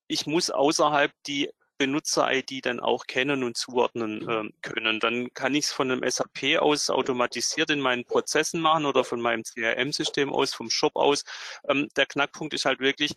ich 0.06 0.26
muss 0.26 0.50
außerhalb 0.50 1.12
die 1.26 1.50
Benutzer-ID 1.80 2.66
dann 2.66 2.78
auch 2.78 3.06
kennen 3.06 3.42
und 3.42 3.56
zuordnen 3.56 4.28
äh, 4.28 4.50
können. 4.60 5.00
Dann 5.00 5.32
kann 5.32 5.54
ich 5.54 5.64
es 5.64 5.72
von 5.72 5.90
einem 5.90 6.08
SAP 6.08 6.60
aus 6.60 6.90
automatisiert 6.90 7.70
in 7.70 7.80
meinen 7.80 8.04
Prozessen 8.04 8.60
machen 8.60 8.84
oder 8.84 9.02
von 9.02 9.20
meinem 9.20 9.44
CRM-System 9.44 10.30
aus, 10.30 10.52
vom 10.52 10.68
Shop 10.68 10.94
aus. 10.94 11.24
Ähm, 11.66 11.88
der 11.96 12.04
Knackpunkt 12.04 12.52
ist 12.52 12.66
halt 12.66 12.80
wirklich, 12.80 13.14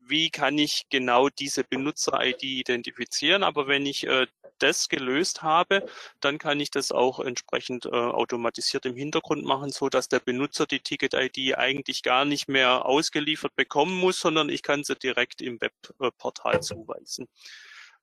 wie 0.00 0.30
kann 0.30 0.58
ich 0.58 0.86
genau 0.90 1.28
diese 1.28 1.64
Benutzer-ID 1.64 2.42
identifizieren. 2.42 3.42
Aber 3.42 3.66
wenn 3.66 3.86
ich 3.86 4.06
äh, 4.06 4.26
das 4.58 4.88
gelöst 4.88 5.42
habe, 5.42 5.86
dann 6.20 6.38
kann 6.38 6.60
ich 6.60 6.70
das 6.70 6.92
auch 6.92 7.20
entsprechend 7.20 7.86
äh, 7.86 7.90
automatisiert 7.90 8.86
im 8.86 8.96
Hintergrund 8.96 9.44
machen, 9.44 9.70
so 9.70 9.88
dass 9.88 10.08
der 10.08 10.20
Benutzer 10.20 10.66
die 10.66 10.80
Ticket-ID 10.80 11.56
eigentlich 11.56 12.02
gar 12.02 12.24
nicht 12.24 12.48
mehr 12.48 12.86
ausgeliefert 12.86 13.54
bekommen 13.54 13.96
muss, 13.96 14.20
sondern 14.20 14.48
ich 14.48 14.62
kann 14.62 14.84
sie 14.84 14.96
direkt 14.96 15.42
im 15.42 15.60
Webportal 15.98 16.62
zuweisen. 16.62 17.28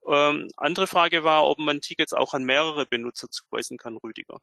Ähm, 0.05 0.49
andere 0.57 0.87
Frage 0.87 1.23
war, 1.23 1.45
ob 1.47 1.59
man 1.59 1.81
Tickets 1.81 2.13
auch 2.13 2.33
an 2.33 2.43
mehrere 2.43 2.85
Benutzer 2.85 3.29
zuweisen 3.29 3.77
kann, 3.77 3.97
Rüdiger. 3.97 4.39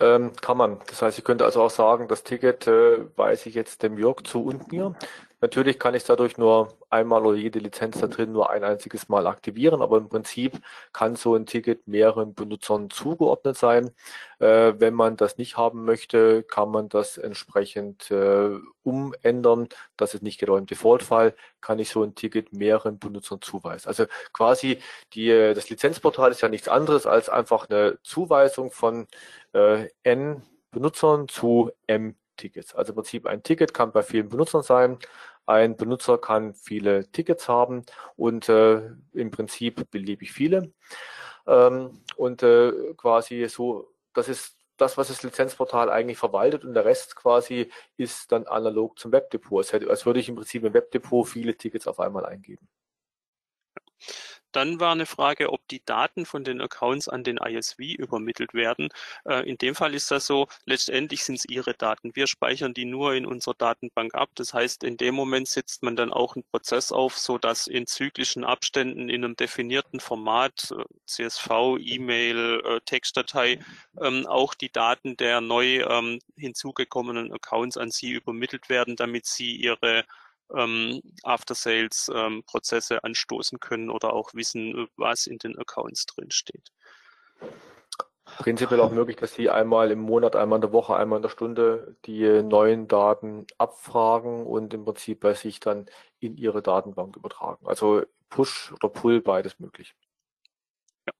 Ähm, 0.00 0.32
kann 0.36 0.56
man. 0.56 0.80
Das 0.86 1.02
heißt, 1.02 1.18
ich 1.18 1.24
könnte 1.24 1.44
also 1.44 1.62
auch 1.62 1.70
sagen, 1.70 2.06
das 2.08 2.22
Ticket 2.22 2.66
äh, 2.66 3.04
weise 3.16 3.48
ich 3.48 3.54
jetzt 3.54 3.82
dem 3.82 3.98
Jörg 3.98 4.22
zu 4.22 4.44
und 4.44 4.70
mir. 4.70 4.96
Natürlich 5.40 5.78
kann 5.78 5.94
ich 5.94 6.04
dadurch 6.04 6.36
nur 6.36 6.76
einmal 6.90 7.24
oder 7.24 7.36
jede 7.36 7.60
Lizenz 7.60 8.00
da 8.00 8.08
drin 8.08 8.32
nur 8.32 8.50
ein 8.50 8.64
einziges 8.64 9.08
Mal 9.08 9.26
aktivieren, 9.28 9.82
aber 9.82 9.98
im 9.98 10.08
Prinzip 10.08 10.60
kann 10.92 11.14
so 11.14 11.36
ein 11.36 11.46
Ticket 11.46 11.86
mehreren 11.86 12.34
Benutzern 12.34 12.90
zugeordnet 12.90 13.56
sein. 13.56 13.92
Äh, 14.40 14.74
wenn 14.78 14.94
man 14.94 15.16
das 15.16 15.38
nicht 15.38 15.56
haben 15.56 15.84
möchte, 15.84 16.42
kann 16.42 16.70
man 16.70 16.88
das 16.88 17.18
entsprechend 17.18 18.10
äh, 18.10 18.50
umändern. 18.82 19.68
Das 19.96 20.14
ist 20.14 20.22
nicht 20.22 20.40
genau 20.40 20.56
im 20.56 20.66
Default-Fall, 20.66 21.34
kann 21.60 21.78
ich 21.78 21.90
so 21.90 22.02
ein 22.02 22.16
Ticket 22.16 22.52
mehreren 22.52 22.98
Benutzern 22.98 23.40
zuweisen. 23.40 23.88
Also 23.88 24.06
quasi 24.32 24.80
die, 25.14 25.28
das 25.28 25.70
Lizenzportal 25.70 26.32
ist 26.32 26.40
ja 26.40 26.48
nichts 26.48 26.68
anderes 26.68 27.06
als 27.06 27.28
einfach 27.28 27.68
eine 27.70 27.98
Zuweisung 28.02 28.72
von 28.72 29.06
äh, 29.52 29.88
N 30.02 30.42
Benutzern 30.70 31.28
zu 31.28 31.70
M 31.86 32.16
Tickets. 32.38 32.74
Also 32.74 32.92
im 32.92 32.96
Prinzip 32.96 33.26
ein 33.26 33.42
Ticket 33.42 33.74
kann 33.74 33.92
bei 33.92 34.02
vielen 34.02 34.30
Benutzern 34.30 34.62
sein. 34.62 34.98
Ein 35.44 35.76
Benutzer 35.76 36.16
kann 36.16 36.54
viele 36.54 37.10
Tickets 37.10 37.48
haben 37.48 37.84
und 38.16 38.48
äh, 38.48 38.82
im 39.12 39.30
Prinzip 39.30 39.90
beliebig 39.90 40.32
viele. 40.32 40.72
Ähm, 41.46 42.02
und 42.16 42.42
äh, 42.42 42.72
quasi 42.96 43.46
so, 43.48 43.92
das 44.14 44.28
ist 44.28 44.56
das, 44.78 44.96
was 44.96 45.08
das 45.08 45.22
Lizenzportal 45.22 45.90
eigentlich 45.90 46.18
verwaltet 46.18 46.64
und 46.64 46.74
der 46.74 46.84
Rest 46.84 47.16
quasi 47.16 47.70
ist 47.96 48.32
dann 48.32 48.46
analog 48.46 48.98
zum 48.98 49.12
Webdepot. 49.12 49.74
Als, 49.74 50.06
würde 50.06 50.20
ich 50.20 50.28
im 50.28 50.36
Prinzip 50.36 50.64
im 50.64 50.74
Webdepot 50.74 51.28
viele 51.28 51.56
Tickets 51.56 51.86
auf 51.86 52.00
einmal 52.00 52.24
eingeben. 52.24 52.66
Dann 54.52 54.80
war 54.80 54.92
eine 54.92 55.06
Frage, 55.06 55.52
ob 55.52 55.66
die 55.68 55.84
Daten 55.84 56.24
von 56.24 56.42
den 56.42 56.60
Accounts 56.60 57.08
an 57.08 57.22
den 57.22 57.36
ISV 57.36 57.78
übermittelt 57.78 58.54
werden. 58.54 58.88
Äh, 59.24 59.48
in 59.48 59.58
dem 59.58 59.74
Fall 59.74 59.94
ist 59.94 60.10
das 60.10 60.26
so, 60.26 60.48
letztendlich 60.64 61.24
sind 61.24 61.36
es 61.36 61.44
Ihre 61.44 61.74
Daten. 61.74 62.16
Wir 62.16 62.26
speichern 62.26 62.74
die 62.74 62.86
nur 62.86 63.14
in 63.14 63.26
unserer 63.26 63.54
Datenbank 63.54 64.14
ab. 64.14 64.30
Das 64.34 64.54
heißt, 64.54 64.84
in 64.84 64.96
dem 64.96 65.14
Moment 65.14 65.48
setzt 65.48 65.82
man 65.82 65.96
dann 65.96 66.12
auch 66.12 66.34
einen 66.34 66.44
Prozess 66.50 66.92
auf, 66.92 67.18
so 67.18 67.38
dass 67.38 67.66
in 67.66 67.86
zyklischen 67.86 68.44
Abständen 68.44 69.08
in 69.08 69.24
einem 69.24 69.36
definierten 69.36 70.00
Format, 70.00 70.70
äh, 70.72 70.84
CSV, 71.06 71.78
E-Mail, 71.78 72.62
äh, 72.64 72.80
Textdatei, 72.84 73.60
ähm, 74.00 74.26
auch 74.26 74.54
die 74.54 74.72
Daten 74.72 75.16
der 75.16 75.40
neu 75.40 75.82
ähm, 75.82 76.20
hinzugekommenen 76.36 77.32
Accounts 77.32 77.76
an 77.76 77.90
Sie 77.90 78.12
übermittelt 78.12 78.68
werden, 78.68 78.96
damit 78.96 79.26
Sie 79.26 79.56
Ihre 79.56 80.04
ähm, 80.54 81.02
After-Sales-Prozesse 81.22 82.94
ähm, 82.94 83.00
anstoßen 83.02 83.60
können 83.60 83.90
oder 83.90 84.12
auch 84.12 84.34
wissen, 84.34 84.88
was 84.96 85.26
in 85.26 85.38
den 85.38 85.58
Accounts 85.58 86.06
drin 86.06 86.30
steht. 86.30 86.72
Prinzipiell 88.36 88.80
auch 88.80 88.92
möglich, 88.92 89.16
dass 89.16 89.34
Sie 89.34 89.48
einmal 89.48 89.90
im 89.90 90.00
Monat, 90.00 90.36
einmal 90.36 90.58
in 90.58 90.62
der 90.62 90.72
Woche, 90.72 90.96
einmal 90.96 91.16
in 91.18 91.22
der 91.22 91.30
Stunde 91.30 91.96
die 92.04 92.42
neuen 92.42 92.86
Daten 92.86 93.46
abfragen 93.56 94.46
und 94.46 94.74
im 94.74 94.84
Prinzip 94.84 95.20
bei 95.20 95.34
sich 95.34 95.60
dann 95.60 95.86
in 96.20 96.36
Ihre 96.36 96.62
Datenbank 96.62 97.16
übertragen. 97.16 97.66
Also 97.66 98.02
Push 98.28 98.72
oder 98.72 98.90
Pull, 98.90 99.22
beides 99.22 99.58
möglich. 99.58 99.94
Ja. 101.06 101.12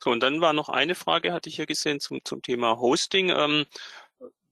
So, 0.00 0.10
und 0.10 0.20
dann 0.20 0.40
war 0.40 0.52
noch 0.52 0.68
eine 0.68 0.96
Frage, 0.96 1.32
hatte 1.32 1.48
ich 1.48 1.56
hier 1.56 1.66
gesehen, 1.66 2.00
zum, 2.00 2.24
zum 2.24 2.42
Thema 2.42 2.78
Hosting. 2.80 3.30
Ähm, 3.30 3.66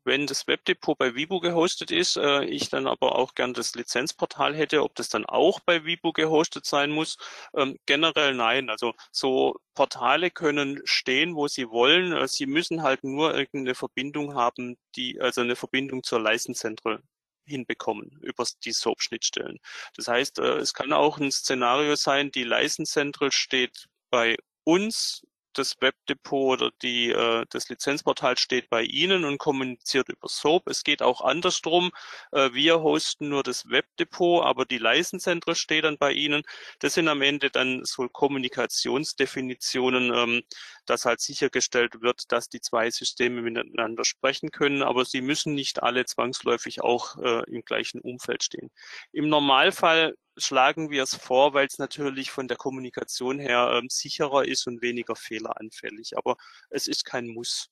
wenn 0.04 0.26
das 0.26 0.46
Webdepot 0.46 0.96
bei 0.98 1.14
Vibo 1.14 1.40
gehostet 1.40 1.90
ist, 1.90 2.16
äh, 2.16 2.44
ich 2.44 2.68
dann 2.70 2.86
aber 2.86 3.16
auch 3.16 3.34
gern 3.34 3.54
das 3.54 3.74
Lizenzportal 3.74 4.54
hätte, 4.56 4.82
ob 4.82 4.94
das 4.94 5.08
dann 5.08 5.26
auch 5.26 5.60
bei 5.60 5.84
Vibo 5.84 6.12
gehostet 6.12 6.66
sein 6.66 6.90
muss. 6.90 7.16
Ähm, 7.54 7.78
generell 7.86 8.34
nein. 8.34 8.70
Also 8.70 8.94
so 9.12 9.56
Portale 9.74 10.30
können 10.30 10.80
stehen, 10.84 11.34
wo 11.34 11.48
sie 11.48 11.68
wollen. 11.70 12.12
Äh, 12.12 12.28
sie 12.28 12.46
müssen 12.46 12.82
halt 12.82 13.04
nur 13.04 13.34
irgendeine 13.34 13.74
Verbindung 13.74 14.34
haben, 14.34 14.76
die, 14.96 15.20
also 15.20 15.42
eine 15.42 15.56
Verbindung 15.56 16.02
zur 16.02 16.20
Leistenzentrum 16.20 17.00
hinbekommen 17.44 18.18
über 18.22 18.44
die 18.64 18.72
SOAP-Schnittstellen. 18.72 19.58
Das 19.96 20.08
heißt, 20.08 20.38
äh, 20.38 20.58
es 20.58 20.72
kann 20.74 20.92
auch 20.92 21.18
ein 21.18 21.32
Szenario 21.32 21.96
sein, 21.96 22.30
die 22.30 22.44
License 22.44 22.92
Central 22.92 23.32
steht 23.32 23.88
bei 24.10 24.36
uns 24.64 25.22
das 25.54 25.76
Webdepot 25.80 26.60
oder 26.60 26.70
die, 26.82 27.10
äh, 27.10 27.44
das 27.50 27.68
Lizenzportal 27.68 28.38
steht 28.38 28.70
bei 28.70 28.82
Ihnen 28.82 29.24
und 29.24 29.38
kommuniziert 29.38 30.08
über 30.08 30.28
SOAP. 30.28 30.68
Es 30.68 30.84
geht 30.84 31.02
auch 31.02 31.20
andersrum. 31.20 31.90
Äh, 32.32 32.50
wir 32.52 32.80
hosten 32.80 33.28
nur 33.28 33.42
das 33.42 33.68
Webdepot, 33.68 34.44
aber 34.44 34.64
die 34.64 34.78
Leistenzentren 34.78 35.54
steht 35.54 35.84
dann 35.84 35.98
bei 35.98 36.12
Ihnen. 36.12 36.42
Das 36.78 36.94
sind 36.94 37.08
am 37.08 37.22
Ende 37.22 37.50
dann 37.50 37.84
so 37.84 38.08
Kommunikationsdefinitionen, 38.08 40.12
ähm, 40.14 40.42
dass 40.86 41.04
halt 41.04 41.20
sichergestellt 41.20 42.02
wird, 42.02 42.32
dass 42.32 42.48
die 42.48 42.60
zwei 42.60 42.90
Systeme 42.90 43.42
miteinander 43.42 44.04
sprechen 44.04 44.50
können, 44.50 44.82
aber 44.82 45.04
sie 45.04 45.20
müssen 45.20 45.54
nicht 45.54 45.82
alle 45.82 46.04
zwangsläufig 46.04 46.82
auch 46.82 47.16
äh, 47.18 47.42
im 47.50 47.64
gleichen 47.64 48.00
Umfeld 48.00 48.42
stehen. 48.42 48.70
Im 49.12 49.28
Normalfall 49.28 50.14
schlagen 50.40 50.90
wir 50.90 51.02
es 51.02 51.14
vor, 51.14 51.54
weil 51.54 51.66
es 51.66 51.78
natürlich 51.78 52.30
von 52.30 52.48
der 52.48 52.56
Kommunikation 52.56 53.38
her 53.38 53.72
ähm, 53.74 53.88
sicherer 53.90 54.44
ist 54.44 54.66
und 54.66 54.82
weniger 54.82 55.16
fehleranfällig. 55.16 56.16
Aber 56.16 56.36
es 56.70 56.86
ist 56.86 57.04
kein 57.04 57.28
Muss. 57.28 57.70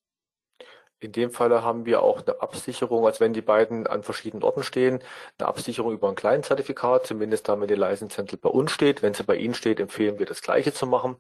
In 1.01 1.13
dem 1.13 1.31
Falle 1.31 1.63
haben 1.63 1.87
wir 1.87 2.03
auch 2.03 2.27
eine 2.27 2.41
Absicherung, 2.41 3.07
als 3.07 3.21
wenn 3.21 3.33
die 3.33 3.41
beiden 3.41 3.87
an 3.87 4.03
verschiedenen 4.03 4.43
Orten 4.43 4.65
stehen, 4.65 5.01
eine 5.39 5.47
Absicherung 5.47 5.93
über 5.93 6.09
ein 6.09 6.17
Client-Zertifikat, 6.17 7.07
zumindest 7.07 7.49
da, 7.49 7.61
wenn 7.61 7.69
die 7.69 7.75
License 7.75 8.17
Central 8.17 8.39
bei 8.39 8.49
uns 8.49 8.73
steht. 8.73 9.03
Wenn 9.03 9.15
sie 9.15 9.23
bei 9.23 9.37
Ihnen 9.37 9.55
steht, 9.55 9.79
empfehlen 9.79 10.19
wir 10.19 10.27
das 10.27 10.43
Gleiche 10.43 10.73
zu 10.73 10.87
machen. 10.87 11.17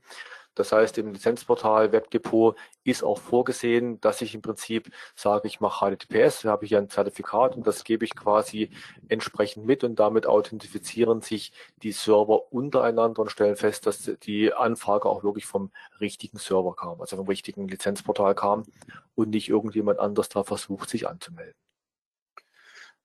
Das 0.58 0.72
heißt, 0.72 0.98
im 0.98 1.12
Lizenzportal 1.12 1.92
Webdepot 1.92 2.56
ist 2.82 3.04
auch 3.04 3.18
vorgesehen, 3.20 4.00
dass 4.00 4.20
ich 4.22 4.34
im 4.34 4.42
Prinzip 4.42 4.90
sage, 5.14 5.46
ich 5.46 5.60
mache 5.60 5.96
HTTPS, 5.96 6.42
da 6.42 6.50
habe 6.50 6.64
ich 6.64 6.74
ein 6.74 6.90
Zertifikat 6.90 7.54
und 7.54 7.64
das 7.64 7.84
gebe 7.84 8.04
ich 8.04 8.16
quasi 8.16 8.70
entsprechend 9.08 9.66
mit 9.66 9.84
und 9.84 10.00
damit 10.00 10.26
authentifizieren 10.26 11.20
sich 11.20 11.52
die 11.76 11.92
Server 11.92 12.52
untereinander 12.52 13.22
und 13.22 13.30
stellen 13.30 13.56
fest, 13.56 13.86
dass 13.86 14.10
die 14.22 14.52
Anfrage 14.52 15.08
auch 15.08 15.22
wirklich 15.22 15.46
vom 15.46 15.70
richtigen 16.00 16.38
Server 16.38 16.74
kam, 16.74 17.00
also 17.00 17.16
vom 17.16 17.28
richtigen 17.28 17.68
Lizenzportal 17.68 18.34
kam 18.34 18.64
und 19.14 19.30
nicht 19.30 19.48
irgendjemand 19.48 20.00
anders 20.00 20.28
da 20.28 20.42
versucht, 20.42 20.90
sich 20.90 21.06
anzumelden. 21.06 21.54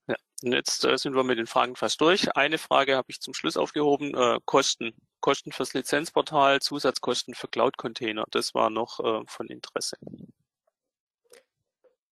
Ja, 0.08 0.16
und 0.42 0.54
jetzt 0.54 0.86
äh, 0.86 0.98
sind 0.98 1.16
wir 1.16 1.24
mit 1.24 1.38
den 1.38 1.48
Fragen 1.48 1.76
fast 1.76 2.02
durch. 2.02 2.36
Eine 2.36 2.58
Frage 2.58 2.96
habe 2.96 3.12
ich 3.12 3.22
zum 3.22 3.36
Schluss 3.36 3.58
aufgehoben, 3.58 4.16
äh, 4.16 4.40
Kosten. 4.46 4.96
Kosten 5.24 5.54
fürs 5.54 5.74
Lizenzportal, 5.74 6.60
Zusatzkosten 6.60 7.34
für 7.34 7.48
Cloud-Container. 7.48 8.26
Das 8.32 8.54
war 8.54 8.70
noch 8.70 9.00
äh, 9.00 9.22
von 9.26 9.48
Interesse. 9.48 9.96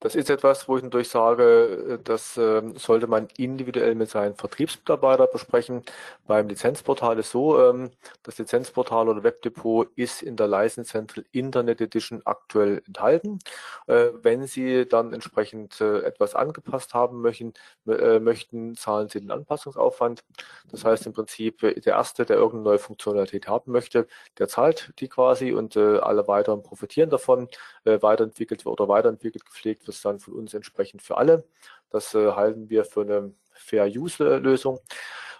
Das 0.03 0.15
ist 0.15 0.31
etwas, 0.31 0.67
wo 0.67 0.77
ich 0.77 0.83
natürlich 0.83 1.09
sage, 1.09 1.99
äh, 1.99 2.03
das 2.03 2.35
ähm, 2.35 2.75
sollte 2.75 3.05
man 3.05 3.27
individuell 3.37 3.93
mit 3.93 4.09
seinen 4.09 4.35
Vertriebsmitarbeitern 4.35 5.27
besprechen. 5.31 5.83
Beim 6.25 6.47
Lizenzportal 6.47 7.19
ist 7.19 7.29
so, 7.29 7.61
ähm, 7.61 7.91
das 8.23 8.39
Lizenzportal 8.39 9.09
oder 9.09 9.23
Webdepot 9.23 9.89
ist 9.95 10.23
in 10.23 10.35
der 10.37 10.47
License 10.47 10.89
Central 10.91 11.23
Internet 11.31 11.81
Edition 11.81 12.23
aktuell 12.25 12.81
enthalten. 12.87 13.37
Äh, 13.85 14.07
wenn 14.23 14.47
Sie 14.47 14.87
dann 14.87 15.13
entsprechend 15.13 15.79
äh, 15.81 15.99
etwas 15.99 16.33
angepasst 16.33 16.95
haben 16.95 17.21
möchten, 17.21 17.53
möchten, 17.85 18.75
zahlen 18.75 19.07
Sie 19.07 19.19
den 19.21 19.29
Anpassungsaufwand. 19.29 20.23
Das 20.71 20.83
heißt 20.83 21.05
im 21.05 21.13
Prinzip, 21.13 21.59
der 21.59 21.85
Erste, 21.85 22.25
der 22.25 22.37
irgendeine 22.37 22.63
neue 22.63 22.79
Funktionalität 22.79 23.47
haben 23.47 23.71
möchte, 23.71 24.07
der 24.39 24.47
zahlt 24.47 24.93
die 24.99 25.07
quasi 25.07 25.53
und 25.53 25.77
alle 25.77 26.27
weiteren 26.27 26.63
profitieren 26.63 27.09
davon, 27.09 27.47
weiterentwickelt 27.83 28.65
oder 28.65 28.87
weiterentwickelt, 28.87 29.45
gepflegt 29.45 29.87
es 29.91 30.01
dann 30.01 30.19
von 30.19 30.33
uns 30.33 30.53
entsprechend 30.53 31.01
für 31.01 31.17
alle. 31.17 31.45
Das 31.89 32.13
äh, 32.15 32.31
halten 32.31 32.69
wir 32.69 32.85
für 32.85 33.01
eine 33.01 33.33
Fair-Use-Lösung. 33.53 34.79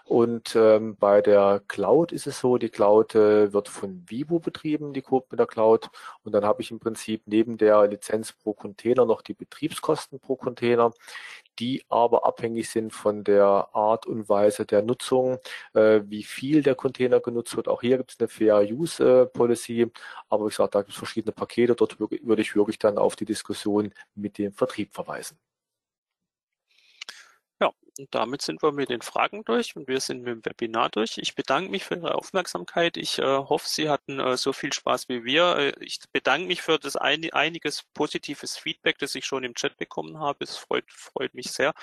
Und 0.04 0.56
ähm, 0.56 0.96
bei 0.96 1.22
der 1.22 1.62
Cloud 1.68 2.12
ist 2.12 2.26
es 2.26 2.40
so, 2.40 2.58
die 2.58 2.70
Cloud 2.70 3.14
äh, 3.14 3.52
wird 3.52 3.68
von 3.68 4.04
Vivo 4.08 4.40
betrieben, 4.40 4.92
die 4.92 5.02
Code 5.02 5.26
mit 5.30 5.38
der 5.38 5.46
Cloud. 5.46 5.90
Und 6.24 6.32
dann 6.32 6.44
habe 6.44 6.60
ich 6.60 6.70
im 6.70 6.80
Prinzip 6.80 7.22
neben 7.26 7.56
der 7.56 7.86
Lizenz 7.86 8.32
pro 8.32 8.52
Container 8.52 9.06
noch 9.06 9.22
die 9.22 9.34
Betriebskosten 9.34 10.18
pro 10.18 10.36
Container, 10.36 10.92
die 11.58 11.84
aber 11.88 12.24
abhängig 12.26 12.70
sind 12.70 12.92
von 12.92 13.24
der 13.24 13.68
Art 13.72 14.06
und 14.06 14.28
Weise 14.28 14.66
der 14.66 14.82
Nutzung, 14.82 15.38
äh, 15.74 16.00
wie 16.04 16.22
viel 16.22 16.62
der 16.62 16.74
Container 16.74 17.20
genutzt 17.20 17.56
wird. 17.56 17.68
Auch 17.68 17.80
hier 17.82 17.98
gibt 17.98 18.12
es 18.12 18.20
eine 18.20 18.28
Fair 18.28 18.60
Use 18.62 19.22
äh, 19.22 19.26
Policy, 19.26 19.90
aber 20.28 20.46
ich 20.48 20.54
sage, 20.54 20.70
da 20.70 20.80
gibt 20.80 20.92
es 20.92 20.96
verschiedene 20.96 21.32
Pakete. 21.32 21.74
Dort 21.74 21.98
würde 22.00 22.42
ich 22.42 22.56
wirklich 22.56 22.78
dann 22.78 22.98
auf 22.98 23.16
die 23.16 23.24
Diskussion 23.24 23.92
mit 24.14 24.38
dem 24.38 24.52
Vertrieb 24.52 24.92
verweisen. 24.94 25.38
Und 27.98 28.14
damit 28.14 28.40
sind 28.40 28.62
wir 28.62 28.72
mit 28.72 28.88
den 28.88 29.02
Fragen 29.02 29.44
durch 29.44 29.76
und 29.76 29.86
wir 29.86 30.00
sind 30.00 30.22
mit 30.22 30.28
dem 30.28 30.44
Webinar 30.44 30.88
durch. 30.88 31.18
Ich 31.18 31.34
bedanke 31.34 31.70
mich 31.70 31.84
für 31.84 31.96
Ihre 31.96 32.14
Aufmerksamkeit. 32.14 32.96
Ich 32.96 33.18
äh, 33.18 33.22
hoffe, 33.22 33.68
Sie 33.68 33.90
hatten 33.90 34.18
äh, 34.18 34.36
so 34.38 34.52
viel 34.52 34.72
Spaß 34.72 35.08
wie 35.08 35.24
wir. 35.24 35.56
Äh, 35.56 35.72
ich 35.80 35.98
bedanke 36.10 36.46
mich 36.46 36.62
für 36.62 36.78
das 36.78 36.96
ein, 36.96 37.30
einiges 37.32 37.82
positives 37.94 38.56
Feedback, 38.56 38.98
das 38.98 39.14
ich 39.14 39.26
schon 39.26 39.44
im 39.44 39.54
Chat 39.54 39.76
bekommen 39.76 40.18
habe. 40.18 40.44
Es 40.44 40.56
freut, 40.56 40.90
freut 40.90 41.34
mich 41.34 41.52
sehr. 41.52 41.74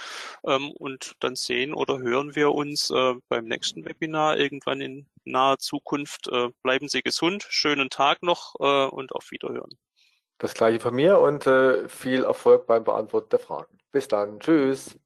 Ähm, 0.45 0.72
und 0.72 1.16
dann 1.20 1.36
sehen 1.36 1.74
oder 1.74 1.99
hören 1.99 2.36
wir 2.36 2.53
uns 2.53 2.90
äh, 2.90 3.14
beim 3.28 3.45
nächsten 3.45 3.86
Webinar 3.86 4.38
irgendwann 4.38 4.82
in 4.82 5.06
naher 5.26 5.60
Zukunft. 5.60 6.28
Äh, 6.28 6.49
bleiben 6.64 6.90
Sie 6.90 7.03
gesund, 7.03 7.45
schönen 7.49 7.91
Tag 7.91 8.24
noch 8.24 8.56
äh, 8.60 8.88
und 8.88 9.12
auf 9.14 9.30
Wiederhören. 9.30 9.78
Das 10.40 10.53
gleiche 10.53 10.80
von 10.80 10.95
mir 10.95 11.20
und 11.20 11.44
viel 11.91 12.24
Erfolg 12.24 12.66
beim 12.66 12.86
Beantworten 12.86 13.28
der 13.30 13.40
Fragen. 13.40 13.78
Bis 13.91 14.08
dann. 14.08 14.40
Tschüss. 14.40 14.98